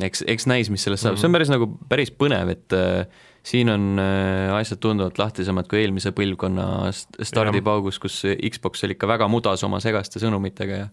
eks, 0.02 0.24
eks 0.26 0.48
näis, 0.50 0.70
mis 0.74 0.84
sellest 0.86 1.06
saab 1.06 1.14
mm, 1.14 1.16
-hmm. 1.16 1.20
see 1.20 1.30
on 1.30 1.38
päris 1.38 1.52
nagu, 1.54 1.70
päris 1.88 2.10
põnev, 2.10 2.50
et 2.56 2.74
äh, 2.74 3.06
siin 3.46 3.70
on 3.70 4.02
äh, 4.02 4.56
asjad 4.58 4.82
tunduvalt 4.82 5.18
lahtisemad 5.22 5.70
kui 5.70 5.84
eelmise 5.84 6.10
põlvkonna 6.16 6.90
stardipaugus, 7.22 8.02
kus 8.02 8.24
Xbox 8.26 8.82
oli 8.84 8.98
ikka 8.98 9.06
väga 9.06 9.30
mudas 9.30 9.62
oma 9.64 9.78
segaste 9.80 10.18
sõnumitega 10.18 10.82
ja 10.82 10.88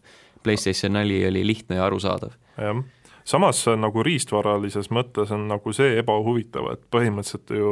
PlayStation 0.46 0.94
neli 0.94 1.24
oli 1.28 1.42
lihtne 1.48 1.82
ja 1.82 1.90
arusaadav. 1.90 2.38
jah 2.62 2.86
samas 3.26 3.66
nagu 3.78 4.04
riistvaralises 4.06 4.92
mõttes 4.94 5.32
on 5.34 5.48
nagu 5.50 5.74
see 5.74 5.98
ebahuvitav, 6.00 6.70
et 6.74 6.84
põhimõtteliselt 6.94 7.56
ju 7.58 7.72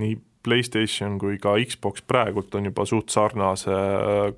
nii 0.00 0.16
PlayStation 0.42 1.18
kui 1.18 1.38
ka 1.42 1.54
Xbox 1.66 2.02
praegult 2.06 2.54
on 2.58 2.70
juba 2.70 2.86
suht 2.88 3.12
sarnase 3.14 3.74
äh, 3.74 4.32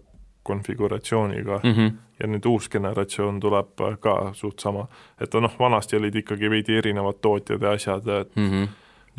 konfiguratsiooniga 0.44 1.60
mm 1.62 1.72
-hmm. 1.72 1.92
ja 2.20 2.26
nüüd 2.28 2.46
uus 2.46 2.68
generatsioon 2.68 3.40
tuleb 3.40 3.80
ka 4.00 4.30
suht 4.32 4.60
sama. 4.60 4.86
et 5.20 5.34
noh, 5.34 5.54
vanasti 5.58 5.96
olid 5.96 6.14
ikkagi 6.14 6.50
veidi 6.50 6.76
erinevad 6.76 7.20
tootjad 7.20 7.62
ja 7.62 7.70
asjad, 7.70 8.08
et 8.20 8.36
mm 8.36 8.50
-hmm. 8.50 8.68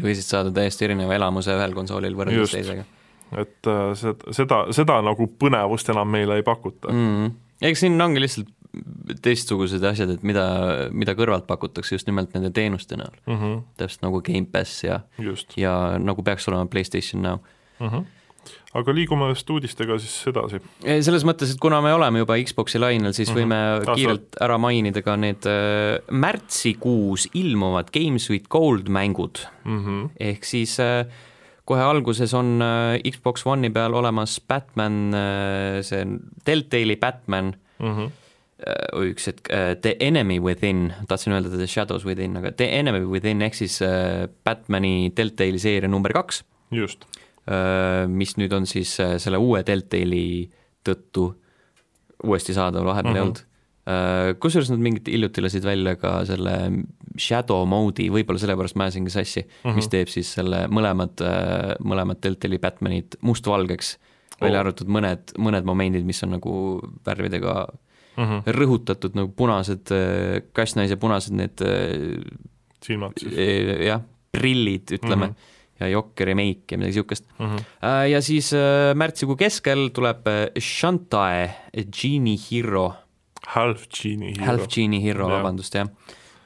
võisid 0.01 0.29
saada 0.29 0.51
täiesti 0.51 0.85
erineva 0.85 1.15
elamuse 1.15 1.51
ühel 1.51 1.73
konsoolil 1.73 2.15
võrreldes 2.15 2.51
teisega. 2.51 2.83
et 3.37 3.67
äh, 3.67 3.93
seda, 3.93 4.31
seda, 4.31 4.65
seda 4.71 5.01
nagu 5.01 5.27
põnevust 5.39 5.89
enam 5.89 6.09
meile 6.09 6.35
ei 6.35 6.43
pakuta 6.43 6.91
mm. 6.91 7.25
-hmm. 7.25 7.31
eks 7.61 7.79
siin 7.79 8.01
ongi 8.01 8.21
lihtsalt 8.21 8.49
teistsugused 9.21 9.83
asjad, 9.83 10.15
et 10.15 10.23
mida, 10.23 10.45
mida 10.91 11.15
kõrvalt 11.17 11.47
pakutakse 11.49 11.95
just 11.95 12.09
nimelt 12.09 12.33
nende 12.35 12.51
teenuste 12.55 12.97
näol 12.99 13.15
mm. 13.25 13.37
-hmm. 13.37 13.61
täpselt 13.77 14.05
nagu 14.07 14.21
Gamepass 14.25 14.83
ja, 14.83 14.99
ja 15.57 15.73
nagu 15.99 16.23
peaks 16.23 16.47
olema 16.47 16.65
PlayStation 16.65 17.21
Now 17.21 17.39
mm. 17.79 17.87
-hmm 17.87 18.05
aga 18.75 18.93
liigume 18.95 19.29
vist 19.31 19.49
uudistega 19.49 19.97
siis 20.01 20.15
edasi. 20.31 20.59
selles 20.83 21.23
mõttes, 21.27 21.53
et 21.53 21.61
kuna 21.61 21.79
me 21.81 21.93
oleme 21.95 22.21
juba 22.21 22.37
Xbox'i 22.37 22.81
lainel, 22.81 23.13
siis 23.13 23.29
mm 23.29 23.35
-hmm. 23.35 23.41
võime 23.41 23.89
ah, 23.91 23.95
kiirelt 23.95 24.39
ära 24.41 24.57
mainida 24.57 25.01
ka 25.01 25.15
need 25.15 25.47
äh, 25.49 25.99
märtsikuus 26.11 27.29
ilmuvad 27.33 27.91
Games 27.95 28.29
with 28.29 28.49
Gold 28.49 28.89
mängud 28.89 29.39
mm. 29.63 29.79
-hmm. 29.85 30.09
ehk 30.19 30.43
siis 30.43 30.79
äh, 30.79 31.05
kohe 31.65 31.81
alguses 31.81 32.33
on 32.33 32.61
äh, 32.61 33.11
Xbox 33.11 33.45
One'i 33.45 33.71
peal 33.73 33.93
olemas 33.93 34.41
Batman 34.47 35.13
äh,, 35.13 35.81
see 35.81 36.05
Deltali 36.45 36.95
Batman 36.95 37.55
mm, 37.79 37.97
-hmm 37.97 38.24
üks 38.55 39.27
hetk, 39.27 39.49
äh, 39.51 39.73
The 39.75 39.95
Enemy 39.99 40.39
Within, 40.39 40.93
tahtsin 41.09 41.35
öelda 41.35 41.51
The 41.51 41.67
Shadows 41.67 42.05
Within, 42.07 42.37
aga 42.39 42.53
The 42.55 42.69
Enemy 42.79 43.03
Within 43.11 43.43
ehk 43.43 43.57
siis 43.57 43.81
äh, 43.83 44.29
Batman'i 44.47 45.11
Deltali 45.15 45.59
seeria 45.59 45.91
number 45.91 46.13
kaks. 46.15 46.43
just. 46.71 47.03
Äh, 47.45 48.07
mis 48.07 48.37
nüüd 48.39 48.55
on 48.55 48.65
siis 48.65 48.95
selle 48.95 49.41
uue 49.41 49.61
Deltali 49.67 50.47
tõttu 50.87 51.33
uuesti 52.23 52.55
saadaval, 52.55 52.93
vahepeal 52.93 53.11
mm 53.11 53.17
-hmm. 53.17 53.19
ei 53.19 53.27
olnud. 53.27 53.43
Kusjuures 54.41 54.71
nad 54.71 54.79
mingid 54.81 55.05
hiljuti 55.13 55.43
lasid 55.43 55.61
välja 55.63 55.91
ka 55.95 56.23
selle 56.25 56.55
shadow 57.21 57.67
mode'i, 57.69 58.07
võib-olla 58.09 58.41
sellepärast 58.41 58.75
ma 58.75 58.87
ajasingi 58.87 59.11
sassi 59.13 59.43
mm, 59.43 59.51
-hmm. 59.61 59.75
mis 59.75 59.87
teeb 59.87 60.09
siis 60.09 60.31
selle 60.33 60.63
mõlemad, 60.67 61.21
mõlemad 61.85 62.17
Deltali 62.23 62.57
Batmanid 62.57 63.19
mustvalgeks, 63.21 63.97
välja 64.41 64.57
oh. 64.57 64.63
arvatud 64.63 64.89
mõned, 64.89 65.35
mõned 65.37 65.69
momendid, 65.69 66.05
mis 66.05 66.23
on 66.23 66.33
nagu 66.33 66.81
värvidega 67.05 67.67
mm 68.15 68.23
-hmm. 68.23 68.55
rõhutatud 68.57 69.15
nagu 69.17 69.31
punased, 69.35 69.91
äh, 69.91 70.41
kassnaise 70.53 70.97
punased 70.97 71.35
need 71.35 71.61
äh, 71.61 72.21
silmad 72.83 73.17
siis? 73.19 73.33
Äh, 73.33 73.85
jah, 73.87 74.01
prillid, 74.31 74.91
ütleme 74.97 75.27
mm, 75.27 75.31
-hmm. 75.31 75.79
ja 75.79 75.87
jokkeri 75.87 76.35
meik 76.35 76.71
ja 76.71 76.77
midagi 76.77 76.95
niisugust 76.95 77.25
mm. 77.39 77.45
-hmm. 77.45 78.05
ja 78.11 78.21
siis 78.21 78.51
märtsikuu 78.95 79.35
keskel 79.35 79.89
tuleb 79.93 80.27
Shantae 80.59 81.49
Genie 82.01 82.37
Hero. 82.51 82.93
Half 83.47 83.87
Genie 83.89 84.33
Hero. 84.33 84.45
Half 84.45 84.67
Genie 84.67 85.01
Hero, 85.01 85.29
vabandust, 85.29 85.75
jah. 85.75 85.87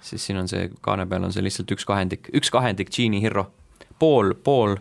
siis 0.01 0.25
siin 0.25 0.37
on 0.37 0.47
see, 0.47 0.69
kaane 0.81 1.05
peal 1.05 1.23
on 1.23 1.33
see 1.33 1.43
lihtsalt 1.43 1.71
üks 1.71 1.85
kahendik, 1.85 2.29
üks 2.33 2.51
kahendik 2.51 2.89
Genie 2.89 3.21
Hero. 3.21 3.51
pool, 3.99 4.33
pool 4.43 4.77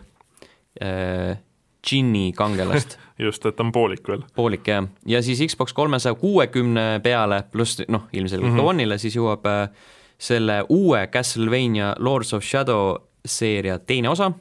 äh, 0.81 1.37
džinni 1.83 2.31
kangelast 2.35 2.97
just, 3.19 3.45
et 3.45 3.59
on 3.59 3.71
poolik 3.71 4.07
veel. 4.07 4.23
poolik 4.35 4.67
jah, 4.67 4.87
ja 5.05 5.21
siis 5.25 5.41
Xbox 5.51 5.73
kolmesaja 5.77 6.15
kuuekümne 6.19 6.99
peale, 7.03 7.43
pluss 7.51 7.81
noh, 7.87 8.07
ilmselgelt 8.13 8.53
mm 8.53 8.59
-hmm. 8.59 8.69
One'ile, 8.73 8.97
siis 8.97 9.15
jõuab 9.15 9.45
äh, 9.47 9.69
selle 10.17 10.63
uue 10.69 11.07
Castlevania 11.07 11.95
Lords 11.99 12.33
of 12.33 12.43
Shadow 12.43 12.95
seeria 13.25 13.79
teine 13.79 14.09
osa 14.09 14.31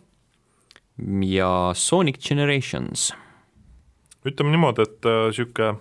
ja 1.23 1.71
Sonic 1.75 2.19
Generations. 2.29 3.13
ütleme 4.27 4.51
niimoodi, 4.51 4.83
et 4.83 5.07
niisugune 5.07 5.69
äh, 5.69 5.77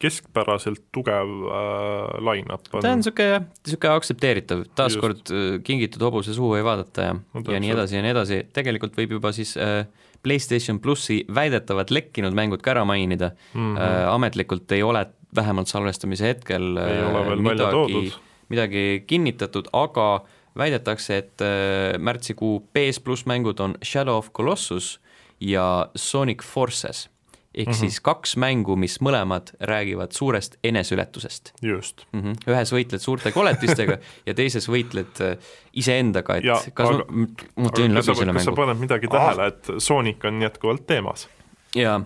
keskpäraselt 0.00 0.82
tugev 0.92 1.28
äh, 1.46 2.18
line-up 2.24 2.66
on. 2.72 2.82
ta 2.82 2.92
on 2.92 3.00
niisugune 3.00 3.40
niisugune 3.66 3.94
aktsepteeritav, 3.94 4.64
taaskord 4.76 5.30
äh, 5.30 5.60
kingitud 5.64 6.02
hobuse 6.02 6.34
suhu 6.34 6.54
ei 6.58 6.64
vaadata 6.64 7.08
ja 7.08 7.14
no,, 7.14 7.44
ja 7.46 7.60
nii 7.60 7.74
edasi 7.76 7.98
ja 7.98 8.04
nii 8.04 8.14
edasi, 8.14 8.40
tegelikult 8.56 8.96
võib 8.98 9.18
juba 9.18 9.32
siis 9.36 9.54
äh, 9.60 9.84
PlayStation 10.22 10.80
plussi 10.80 11.24
väidetavad 11.34 11.90
lekkinud 11.90 12.34
mängud 12.36 12.62
ka 12.62 12.70
ära 12.70 12.84
mainida. 12.84 13.30
Mm, 13.54 13.76
-hmm. 13.76 13.80
äh, 13.80 14.14
ametlikult 14.14 14.72
ei 14.72 14.82
ole 14.82 15.06
vähemalt 15.36 15.68
salvestamise 15.68 16.26
hetkel 16.26 16.74
veel 16.74 17.40
midagi, 17.40 18.12
midagi 18.48 19.04
kinnitatud, 19.06 19.68
aga 19.72 20.24
väidetakse, 20.58 21.16
et 21.16 21.40
äh, 21.40 21.98
märtsikuu 21.98 22.60
PS 22.72 23.00
pluss 23.00 23.26
mängud 23.26 23.60
on 23.60 23.76
Shadow 23.84 24.18
of 24.18 24.32
Colossus 24.32 25.00
ja 25.40 25.88
Sonic 25.94 26.42
Forces 26.42 27.09
ehk 27.54 27.66
mm. 27.66 27.72
-hmm. 27.72 27.76
siis 27.76 28.00
kaks 28.00 28.36
mängu, 28.36 28.76
mis 28.76 29.00
mõlemad 29.02 29.50
räägivad 29.60 30.12
suurest 30.12 30.56
eneseületusest 30.64 31.52
just. 31.62 32.06
mm. 32.12 32.20
-hmm. 32.20 32.36
ühes 32.46 32.72
võitled 32.72 33.02
suurte 33.02 33.32
koletistega 33.32 33.98
ja 34.26 34.34
teises 34.34 34.68
võitled 34.68 35.20
äh, 35.20 35.36
iseendaga, 35.72 36.36
et 36.36 36.44
Ja, 36.44 36.60
kas 36.74 36.88
aga- 36.88 37.04
ma, 37.08 37.26
ma 37.56 37.70
teen 37.74 37.94
kas 37.94 38.06
läbi 38.06 38.18
selle 38.18 38.32
kas 38.32 38.44
sa 38.44 38.50
mängu. 38.50 38.56
paned 38.56 38.80
midagi 38.80 39.08
tähele, 39.08 39.46
et 39.46 39.70
Sonic 39.78 40.24
on 40.24 40.42
jätkuvalt 40.42 40.86
teemas? 40.86 41.28
jaa, 41.74 42.00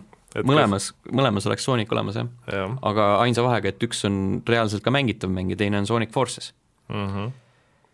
mõlemas, 0.44 0.92
mõlemas 1.12 1.46
oleks 1.46 1.64
Sonic 1.64 1.92
olemas 1.92 2.16
jah, 2.16 2.26
kas.... 2.46 2.54
jah 2.54 2.76
aga 2.82 3.16
ainsa 3.20 3.42
vahega, 3.42 3.68
et 3.68 3.82
üks 3.82 4.04
on 4.08 4.42
reaalselt 4.48 4.82
ka 4.82 4.90
mängitav 4.90 5.30
mäng 5.30 5.50
ja 5.50 5.56
teine 5.56 5.78
on 5.78 5.86
Sonic 5.86 6.12
Forces. 6.12 6.54
mm. 6.88 7.08
-hmm. 7.08 7.30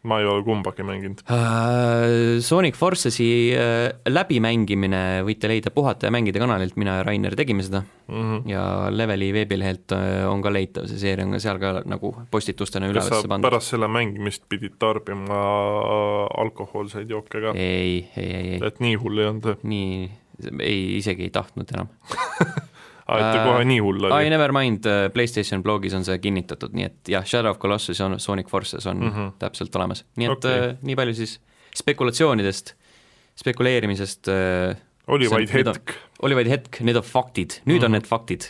Ma 0.03 0.21
ei 0.21 0.27
ole 0.27 0.43
kumbagi 0.45 0.85
mänginud. 0.87 1.23
Äh, 1.29 2.41
Sonic 2.41 2.77
Forcesi 2.79 3.29
äh, 3.53 3.91
läbimängimine 4.09 5.21
võite 5.27 5.51
leida 5.51 5.73
Puhata 5.75 6.09
ja 6.09 6.15
mängida 6.15 6.41
kanalilt, 6.41 6.79
mina 6.81 7.01
ja 7.01 7.07
Rainer 7.07 7.37
tegime 7.37 7.65
seda 7.67 7.85
Mm 8.11 8.23
-hmm. 8.23 8.51
ja 8.51 8.87
Leveli 8.91 9.33
veebilehelt 9.33 9.93
äh, 9.93 10.27
on 10.27 10.43
ka 10.43 10.53
leitav, 10.53 10.87
see 10.87 10.99
seeria 10.99 11.25
on 11.25 11.33
ka 11.33 11.39
seal 11.39 11.59
ka 11.59 11.83
nagu 11.87 12.11
postitustena 12.31 12.89
sa 13.03 13.23
pandud. 13.29 13.47
pärast 13.47 13.71
selle 13.71 13.89
mängimist 13.89 14.43
pidid 14.49 14.73
tarbima 14.79 15.39
alkohoolseid 16.37 17.11
jooke 17.11 17.41
ka? 17.41 17.53
ei, 17.55 18.11
ei, 18.17 18.35
ei, 18.35 18.49
ei, 18.49 18.61
et 18.67 18.81
nii 18.81 18.95
hull 18.95 19.19
ei 19.19 19.27
olnud? 19.27 19.63
nii, 19.63 20.11
ei, 20.59 20.97
isegi 20.97 21.23
ei 21.23 21.31
tahtnud 21.31 21.71
enam. 21.75 21.89
aa, 23.11 23.19
et 23.19 23.27
ta 23.35 23.41
Äh, 23.43 23.47
kohe 23.51 23.65
nii 23.69 23.81
hull 23.85 24.05
oli? 24.09 24.31
never 24.31 24.53
mind, 24.57 24.87
PlayStation 25.15 25.63
blogis 25.67 25.95
on 25.99 26.05
see 26.07 26.19
kinnitatud, 26.23 26.73
nii 26.77 26.85
et 26.89 27.09
jah, 27.17 27.25
Shadow 27.27 27.51
of 27.51 27.59
Colossus 27.63 27.99
ja 28.01 28.11
Sonic 28.19 28.49
Forces 28.49 28.87
on 28.87 29.01
mm. 29.03 29.11
-hmm. 29.17 29.33
täpselt 29.43 29.77
olemas, 29.77 30.05
nii 30.17 30.27
et 30.31 30.37
okay. 30.45 30.69
äh, 30.71 30.77
nii 30.83 30.97
palju 30.97 31.15
siis 31.15 31.41
spekulatsioonidest, 31.77 32.75
spekuleerimisest 33.41 34.29
äh, 34.29 34.77
oli 35.11 35.27
see 35.29 35.35
on- 35.37 35.47
vaid 35.49 35.67
on- 35.67 35.75
hetk, 35.75 35.95
oli 36.23 36.37
vaid 36.39 36.49
hetk, 36.53 36.81
need 36.87 36.97
on 36.97 37.03
faktid, 37.07 37.51
nüüd 37.65 37.67
mm 37.67 37.81
-hmm. 37.81 37.85
on 37.85 37.91
Mhm. 37.91 37.93
need 37.93 38.07
faktid. 38.07 38.43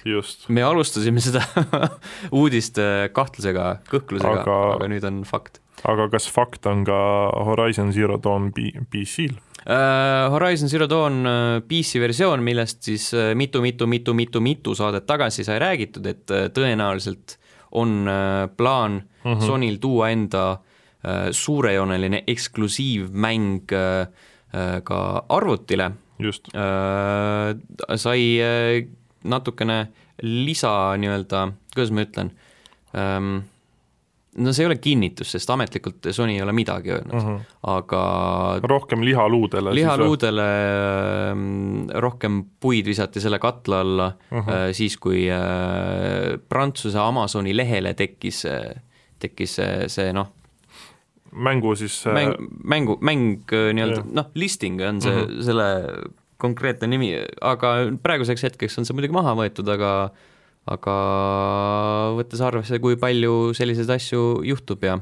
me 0.48 0.62
alustasime 0.62 1.20
seda 1.20 1.42
uudist 2.40 2.78
äh, 2.78 3.08
kahtlusega, 3.12 3.78
kõhklusega, 3.90 4.40
aga... 4.40 4.88
Nüüd 4.88 5.04
on 5.06 5.24
fakt 5.24 5.60
aga 5.84 6.08
kas 6.12 6.26
fakt 6.28 6.66
on 6.66 6.84
ka 6.84 7.30
Horizon 7.44 7.92
Zero 7.92 8.18
Dawn 8.22 8.50
PC-l? 8.52 9.38
uh,. 9.66 10.30
Horizon 10.32 10.68
Zero 10.68 10.88
Dawn 10.88 11.26
äh, 11.26 11.60
PC 11.68 12.00
versioon, 12.00 12.42
millest 12.42 12.82
siis 12.82 13.10
äh, 13.14 13.34
mitu-mitu-mitu-mitu-mitu 13.34 14.74
saadet 14.74 15.06
tagasi 15.06 15.44
sai 15.44 15.58
räägitud, 15.58 16.06
et 16.06 16.30
äh, 16.30 16.48
tõenäoliselt 16.54 17.38
on 17.72 18.08
äh, 18.08 18.48
plaan 18.56 19.02
mm 19.24 19.32
-hmm. 19.32 19.46
Sonyl 19.46 19.76
tuua 19.78 20.10
enda 20.10 20.50
äh, 20.52 21.30
suurejooneline 21.30 22.24
eksklusiivmäng 22.26 23.72
äh, 23.72 24.00
äh, 24.54 24.82
ka 24.82 25.24
arvutile 25.28 25.90
just, 26.18 26.48
äh, 26.54 27.96
sai 27.96 28.40
äh, 28.40 28.86
natukene 29.24 29.88
lisa 30.22 30.96
nii-öelda, 30.96 31.52
kuidas 31.74 31.90
ma 31.90 32.04
ütlen 32.04 32.30
ähm,, 32.94 33.40
no 34.38 34.52
see 34.54 34.62
ei 34.62 34.68
ole 34.70 34.76
kinnitus, 34.78 35.32
sest 35.34 35.50
ametlikult 35.50 36.06
Sony 36.14 36.36
ei 36.36 36.42
ole 36.42 36.52
midagi 36.54 36.90
öelnud 36.94 37.14
mm, 37.14 37.20
Mhm. 37.20 37.36
-hmm. 37.36 37.40
aga 37.62 38.02
rohkem 38.62 39.00
lihaluudele. 39.04 39.72
lihaluudele 39.74 40.44
ähm, 41.32 41.88
rohkem 41.94 42.44
puid 42.60 42.86
visati 42.86 43.20
selle 43.20 43.38
katla 43.38 43.80
alla 43.80 44.06
uh 44.30 44.36
Mhm. 44.38 44.48
-huh. 44.48 44.72
siis, 44.72 44.96
kui 44.96 45.26
äh, 45.30 46.38
Prantsuse 46.48 46.98
Amazoni 46.98 47.56
lehele 47.56 47.94
tekkis, 47.94 48.44
tekkis 49.18 49.54
see, 49.56 49.88
see 49.88 50.12
noh, 50.12 50.26
mängu 51.32 51.74
siis 51.76 52.04
mäng, 52.06 52.34
mängu, 52.64 52.98
mäng 53.00 53.40
äh, 53.52 53.72
nii-öelda 53.74 54.02
noh, 54.12 54.26
listing 54.34 54.80
on 54.80 55.00
see 55.00 55.10
mm, 55.12 55.18
Mhm. 55.20 55.30
-hmm. 55.30 55.42
selle 55.42 55.66
konkreetne 56.40 56.86
nimi, 56.88 57.10
aga 57.40 57.74
praeguseks 58.02 58.42
hetkeks 58.42 58.78
on 58.78 58.84
see 58.84 58.94
muidugi 58.96 59.12
maha 59.12 59.34
võetud, 59.36 59.68
aga 59.68 60.10
aga 60.66 60.96
võttes 62.18 62.40
arvesse, 62.40 62.78
kui 62.78 62.96
palju 62.96 63.54
selliseid 63.54 63.90
asju 63.90 64.42
juhtub 64.44 64.84
ja 64.84 64.98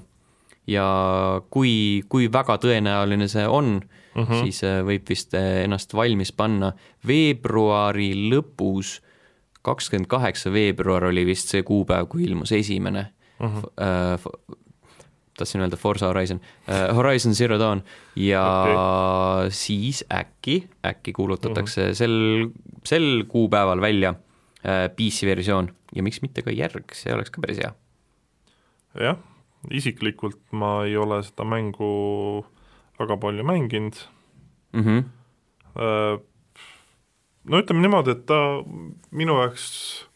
ja 0.69 0.85
kui, 1.51 2.05
kui 2.09 2.29
väga 2.33 2.59
tõenäoline 2.61 3.29
see 3.29 3.47
on 3.49 3.81
mm, 3.81 3.99
Mhm. 4.19 4.33
-hmm. 4.33 4.43
siis 4.43 4.65
äh, 4.65 4.81
võib 4.85 5.09
vist 5.09 5.35
äh, 5.35 5.65
ennast 5.65 5.95
valmis 5.95 6.33
panna 6.33 6.73
veebruari 7.07 8.31
lõpus, 8.33 9.01
kakskümmend 9.63 10.09
kaheksa 10.09 10.53
veebruar 10.53 11.05
oli 11.05 11.27
vist 11.27 11.49
see 11.49 11.63
kuupäev, 11.63 12.09
kui 12.09 12.25
ilmus 12.25 12.53
esimene 12.53 13.07
Mhm. 13.41 13.57
mm 13.57 13.63
-hmm. 13.63 14.57
tahtsin 15.39 15.61
öelda 15.61 15.77
Forza 15.77 16.07
Horizon 16.07 16.41
uh,, 16.69 16.97
Horizon 16.97 17.35
Zero 17.35 17.59
Dawn 17.59 17.83
ja 18.17 18.63
okay. 18.63 19.51
siis 19.51 20.05
äkki, 20.15 20.69
äkki 20.87 21.13
kuulutatakse 21.13 21.81
mm 21.81 21.91
-hmm. 21.91 21.95
sel, 21.95 22.49
sel 22.85 23.25
kuupäeval 23.29 23.81
välja 23.81 24.11
uh, 24.11 24.28
PC 24.63 25.27
versioon 25.29 25.71
ja 25.95 26.03
miks 26.03 26.23
mitte 26.23 26.43
ka 26.43 26.55
järg, 26.55 26.95
see 26.97 27.15
oleks 27.15 27.31
ka 27.35 27.43
päris 27.45 27.61
hea. 27.63 27.73
jah, 28.99 29.19
isiklikult 29.71 30.41
ma 30.53 30.83
ei 30.87 30.97
ole 30.99 31.21
seda 31.27 31.47
mängu 31.47 32.45
väga 32.99 33.17
palju 33.17 33.45
mänginud. 33.45 33.97
Mm 34.73 34.85
-hmm. 34.85 35.05
no 37.45 37.59
ütleme 37.59 37.81
niimoodi, 37.81 38.11
et 38.11 38.27
ta 38.27 38.65
minu 39.11 39.39
jaoks, 39.41 40.09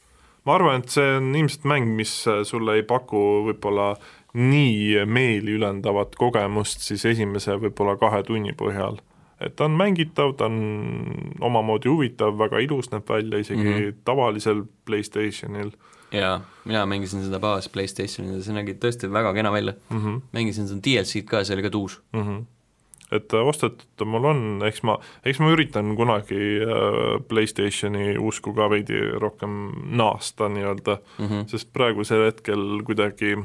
ma 0.45 0.55
arvan, 0.55 0.81
et 0.81 0.89
see 0.89 1.17
on 1.17 1.35
ilmselt 1.35 1.65
mäng, 1.65 1.95
mis 1.97 2.13
sulle 2.45 2.75
ei 2.75 2.83
paku 2.83 3.47
võib-olla 3.47 3.95
nii 4.35 5.05
meeliülendavat 5.07 6.17
kogemust 6.17 6.81
siis 6.81 7.05
esimese 7.05 7.57
võib-olla 7.57 7.97
kahe 7.97 8.23
tunni 8.23 8.53
põhjal. 8.53 8.99
Et 9.47 9.57
ta 9.57 9.65
on 9.65 9.77
mängitav, 9.79 10.35
ta 10.37 10.47
on 10.51 10.59
omamoodi 11.41 11.89
huvitav, 11.89 12.39
väga 12.39 12.59
ilus 12.59 12.91
näeb 12.93 13.09
välja 13.09 13.39
isegi 13.39 13.65
mm. 13.65 13.75
-hmm. 13.75 13.99
tavalisel 14.05 14.65
Playstationil 14.85 15.73
jaa, 16.13 16.41
mina 16.65 16.87
mängisin 16.87 17.25
seda 17.25 17.41
baas 17.41 17.69
Playstationil 17.73 18.39
ja 18.39 18.45
see 18.45 18.57
nägi 18.57 18.75
tõesti 18.81 19.11
väga 19.13 19.33
kena 19.35 19.53
välja. 19.53 19.75
mm. 19.91 20.01
-hmm. 20.01 20.21
mängisin 20.33 20.69
seda 20.69 20.81
DLC-d 20.85 21.29
ka, 21.29 21.45
see 21.45 21.55
oli 21.55 21.63
ka 21.63 21.71
tuus. 21.71 22.03
mm. 22.13 22.23
-hmm. 22.23 22.45
et 23.11 23.35
äh, 23.35 23.47
ostetud 23.49 23.87
ta 23.97 24.05
mul 24.05 24.25
on, 24.25 24.63
eks 24.67 24.83
ma, 24.83 24.99
eks 25.25 25.41
ma 25.41 25.51
üritan 25.53 25.97
kunagi 25.97 26.61
äh, 26.61 27.25
Playstationi 27.29 28.19
usku 28.19 28.55
ka 28.55 28.71
veidi 28.71 29.01
rohkem 29.19 29.73
naasta 29.97 30.49
nii-öelda 30.49 30.99
Mm 31.19 31.27
-hmm. 31.27 31.47
sest 31.47 31.73
praegusel 31.73 32.25
hetkel 32.27 32.83
kuidagi 32.85 33.37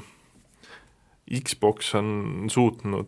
Xbox 1.43 1.95
on 1.95 2.45
suutnud 2.47 3.07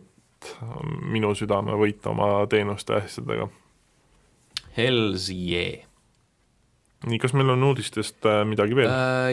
minu 1.02 1.34
südame 1.34 1.76
võita 1.78 2.10
oma 2.14 2.46
teenuste 2.50 2.98
ja 2.98 3.04
asjadega. 3.04 3.48
Hells 4.76 5.28
yeah 5.34 5.90
nii, 7.08 7.20
kas 7.20 7.32
meil 7.36 7.54
on 7.54 7.64
uudistest 7.70 8.26
äh, 8.28 8.42
midagi 8.48 8.76
veel? 8.76 8.90
äh,. 8.90 9.32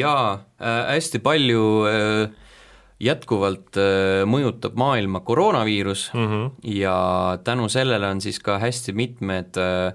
Jaa 0.00 0.34
äh,, 0.60 0.82
hästi 0.96 1.20
palju 1.24 1.64
äh, 1.88 2.52
jätkuvalt 3.00 3.78
äh, 3.80 4.22
mõjutab 4.28 4.76
maailma 4.80 5.22
koroonaviirus 5.24 6.10
Mm 6.14 6.28
-hmm. 6.28 6.50
ja 6.76 7.38
tänu 7.44 7.68
sellele 7.68 8.06
on 8.06 8.20
siis 8.20 8.38
ka 8.38 8.58
hästi 8.58 8.92
mitmed 8.92 9.56
äh, 9.56 9.94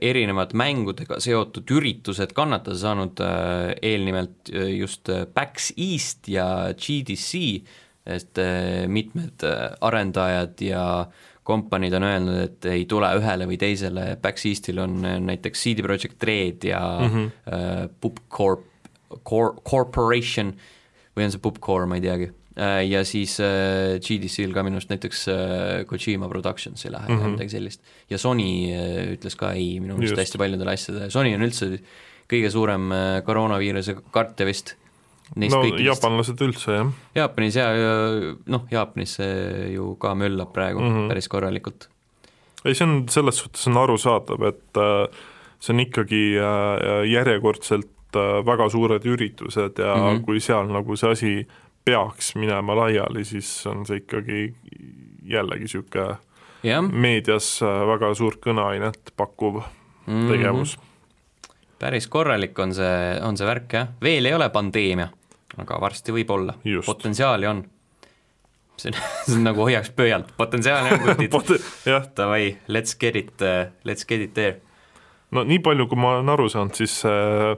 erinevad 0.00 0.54
mängudega 0.54 1.20
seotud 1.20 1.70
üritused 1.70 2.32
kannatada 2.32 2.76
saanud 2.76 3.20
eelnimelt 3.82 4.48
just 4.78 5.08
PAX 5.34 5.72
East 5.76 6.28
ja 6.28 6.72
GDC, 6.72 7.60
et 8.06 8.38
äh, 8.38 8.88
mitmed 8.90 9.44
äh, 9.46 9.70
arendajad 9.80 10.60
ja 10.64 11.06
kompaniid 11.46 11.94
on 11.98 12.06
öelnud, 12.06 12.38
et 12.46 12.68
ei 12.70 12.84
tule 12.90 13.08
ühele 13.18 13.46
või 13.50 13.58
teisele, 13.58 14.12
PAX 14.22 14.46
Eastil 14.50 14.82
on 14.82 15.00
äh, 15.06 15.18
näiteks 15.22 15.64
CD 15.64 15.86
Projekt 15.86 16.22
Red 16.26 16.66
ja 16.66 16.82
mm 17.00 17.14
-hmm. 17.14 17.32
äh, 17.46 17.88
PubCorp, 18.00 18.68
Cor-, 19.28 19.58
Corporation 19.62 20.54
või 21.16 21.26
on 21.26 21.34
see 21.34 21.42
PubCore, 21.42 21.86
ma 21.86 21.98
ei 21.98 22.06
teagi. 22.06 22.32
ja 22.88 23.00
siis 23.04 23.38
äh, 23.40 23.96
GDC-l 23.96 24.52
ka 24.52 24.62
minu 24.62 24.76
arust 24.76 24.90
näiteks 24.90 25.28
äh, 25.28 25.86
Kojima 25.88 26.28
Productions 26.28 26.84
ei 26.84 26.92
lähe 26.92 27.08
mm. 27.08 27.18
-hmm. 27.18 27.30
midagi 27.30 27.48
sellist. 27.48 27.80
ja 28.10 28.18
Sony 28.18 28.68
äh, 28.74 29.12
ütles 29.14 29.36
ka 29.36 29.52
ei 29.52 29.80
minu 29.80 29.96
meelest 29.96 30.18
hästi 30.18 30.38
paljudele 30.38 30.72
asjadele, 30.72 31.10
Sony 31.10 31.34
on 31.34 31.42
üldse 31.42 31.78
kõige 32.32 32.50
suurem 32.50 32.92
äh, 32.92 33.22
koroonaviiruse 33.24 33.96
kartja 34.10 34.46
vist. 34.46 34.76
No 35.36 35.62
jaapanlased 35.80 36.40
üldse 36.44 36.74
jah, 36.76 36.90
Jaapanis 37.16 37.56
ja, 37.56 37.68
ja 37.76 37.92
noh, 38.52 38.66
Jaapanis 38.70 39.16
see 39.20 39.72
ju 39.74 39.94
ka 40.00 40.14
möllab 40.18 40.52
praegu 40.52 40.82
mm. 40.82 40.94
-hmm. 40.94 41.08
päris 41.08 41.28
korralikult. 41.28 41.88
ei 42.64 42.74
see 42.74 42.86
on 42.86 43.08
selles 43.08 43.38
suhtes 43.38 43.66
on 43.66 43.76
arusaadav, 43.76 44.42
et 44.48 44.76
äh, 44.76 45.18
see 45.60 45.74
on 45.74 45.80
ikkagi 45.80 46.22
äh, 46.38 47.10
järjekordselt 47.10 48.16
äh, 48.16 48.46
väga 48.46 48.68
suured 48.68 49.04
üritused 49.04 49.78
ja 49.78 49.94
mm. 49.96 50.02
-hmm. 50.02 50.24
kui 50.24 50.40
seal 50.40 50.68
nagu 50.68 50.96
see 50.96 51.10
asi 51.10 51.48
peaks 51.84 52.34
minema 52.34 52.76
laiali, 52.76 53.24
siis 53.24 53.66
on 53.66 53.86
see 53.86 53.96
ikkagi 53.96 54.54
jällegi 55.22 55.66
niisugune 55.66 56.16
meedias 56.92 57.60
väga 57.62 58.14
suurt 58.14 58.38
kõneainet 58.38 59.10
pakkuv 59.16 59.62
mm, 60.06 60.28
tegevus. 60.30 60.78
Päris 61.82 62.06
korralik 62.10 62.58
on 62.62 62.74
see, 62.76 62.96
on 63.26 63.38
see 63.38 63.48
värk 63.48 63.76
jah, 63.78 63.92
veel 64.04 64.30
ei 64.30 64.36
ole 64.36 64.48
pandeemia, 64.54 65.08
aga 65.58 65.78
varsti 65.82 66.14
võib 66.14 66.30
olla, 66.34 66.56
potentsiaali 66.86 67.50
on. 67.50 67.62
see 68.78 68.92
on, 68.92 68.98
see 69.26 69.36
on 69.40 69.46
nagu 69.50 69.66
hoiaks 69.66 69.92
pöialt, 69.98 70.32
potentsiaali 70.38 70.94
on 70.96 71.06
kutid, 71.08 71.56
jah, 71.92 72.06
davai, 72.16 72.56
let's 72.68 72.98
get 72.98 73.18
it, 73.18 73.46
let's 73.88 74.06
get 74.08 74.22
it 74.22 74.34
there. 74.38 74.60
no 75.34 75.44
nii 75.48 75.62
palju, 75.64 75.88
kui 75.90 75.98
ma 76.00 76.16
olen 76.18 76.34
aru 76.36 76.48
saanud, 76.52 76.78
siis 76.78 77.00
äh, 77.08 77.56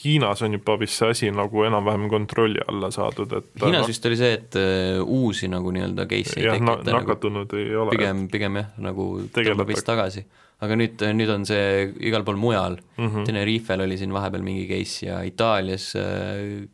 Hiinas 0.00 0.40
on 0.42 0.54
juba 0.56 0.78
vist 0.80 0.96
see 0.96 1.10
asi 1.12 1.28
nagu 1.34 1.64
enam-vähem 1.66 2.06
kontrolli 2.08 2.62
alla 2.70 2.88
saadud, 2.94 3.32
et 3.36 3.50
Hiinas 3.60 3.88
vist 3.90 4.06
oli 4.08 4.16
see, 4.16 4.30
et 4.38 4.56
uh, 4.56 5.00
uusi 5.04 5.50
nagu 5.52 5.72
nii-öelda 5.76 6.06
case'e 6.08 6.40
ei 6.40 6.46
jah, 6.46 6.56
na- 6.62 6.78
tekita 6.78 6.94
nagu 6.94 7.10
nakatunud 7.10 7.56
ei 7.58 7.74
ole. 7.76 7.92
pigem, 7.94 8.22
pigem 8.32 8.60
jah, 8.62 8.70
nagu 8.80 9.10
tõmbab 9.34 9.68
vist 9.68 9.86
tagasi. 9.86 10.24
Aga 10.60 10.76
nüüd, 10.76 11.00
nüüd 11.16 11.32
on 11.32 11.46
see 11.48 11.88
igal 12.04 12.24
pool 12.26 12.36
mujal 12.40 12.76
mm. 12.96 13.06
-hmm. 13.06 13.24
Tenerifel 13.26 13.80
oli 13.86 13.96
siin 13.98 14.12
vahepeal 14.12 14.42
mingi 14.44 14.66
case 14.68 15.06
ja 15.06 15.22
Itaalias 15.22 15.94
äh, 15.96 16.68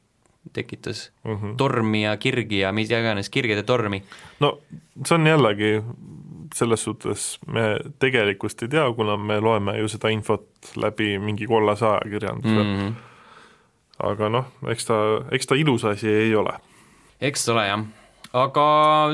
tekitas 0.53 1.13
mm. 1.25 1.37
-hmm. 1.37 1.57
tormi 1.57 2.03
ja 2.05 2.17
kirgi 2.17 2.59
ja 2.59 2.73
mis 2.73 2.91
iganes, 2.91 3.31
kirgede 3.31 3.63
tormi. 3.63 4.03
no 4.41 4.59
see 5.05 5.15
on 5.15 5.27
jällegi, 5.27 5.83
selles 6.55 6.85
suhtes 6.85 7.39
me 7.47 7.79
tegelikkust 7.99 8.63
ei 8.63 8.69
tea, 8.69 8.93
kuna 8.93 9.17
me 9.17 9.41
loeme 9.41 9.79
ju 9.79 9.89
seda 9.89 10.09
infot 10.09 10.49
läbi 10.77 11.19
mingi 11.19 11.47
kollase 11.47 11.87
ajakirjanduse 11.87 12.55
mm. 12.55 12.71
mm. 12.71 12.89
-hmm. 12.89 12.93
aga 13.99 14.29
noh, 14.29 14.47
eks 14.69 14.87
ta, 14.87 14.95
eks 15.31 15.47
ta 15.47 15.55
ilus 15.55 15.85
asi 15.85 16.09
ei 16.09 16.35
ole. 16.35 16.53
eks 17.21 17.49
ole 17.49 17.67
jah, 17.67 17.85
aga 18.37 18.67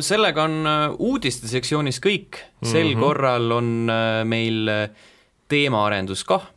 sellega 0.02 0.46
on 0.48 0.66
äh, 0.66 0.86
uudiste 0.98 1.50
sektsioonis 1.50 2.00
kõik, 2.02 2.42
sel 2.62 2.88
mm 2.88 2.94
-hmm. 2.94 3.00
korral 3.00 3.52
on 3.52 3.90
äh, 3.90 4.24
meil 4.24 4.68
äh, 4.68 4.88
teemaarendus 5.48 6.24
kah 6.24 6.48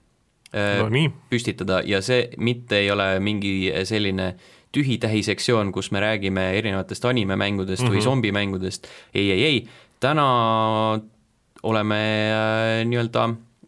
no 0.55 0.85
nii, 0.87 1.09
püstitada 1.29 1.81
ja 1.83 1.99
see 2.01 2.29
mitte 2.37 2.77
ei 2.79 2.91
ole 2.91 3.19
mingi 3.19 3.73
selline 3.83 4.35
tühi-tähi 4.71 5.23
sektsioon, 5.23 5.71
kus 5.71 5.91
me 5.91 5.99
räägime 5.99 6.53
erinevatest 6.57 7.05
animemängudest 7.05 7.83
mm 7.83 7.89
-hmm. 7.89 7.95
või 7.95 8.03
zombimängudest, 8.03 8.87
ei, 9.13 9.31
ei, 9.31 9.43
ei, 9.43 9.67
täna 9.99 10.27
oleme 11.63 11.99
äh, 12.31 12.85
nii-öelda 12.85 13.25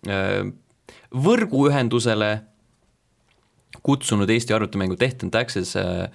äh, 0.07 0.51
võrguühendusele 1.27 2.31
kutsunud 3.83 4.29
Eesti 4.29 4.53
arvutimängu 4.53 4.97
Death 4.99 5.23
and 5.25 5.33
Taxes 5.33 5.75
äh, 5.75 6.09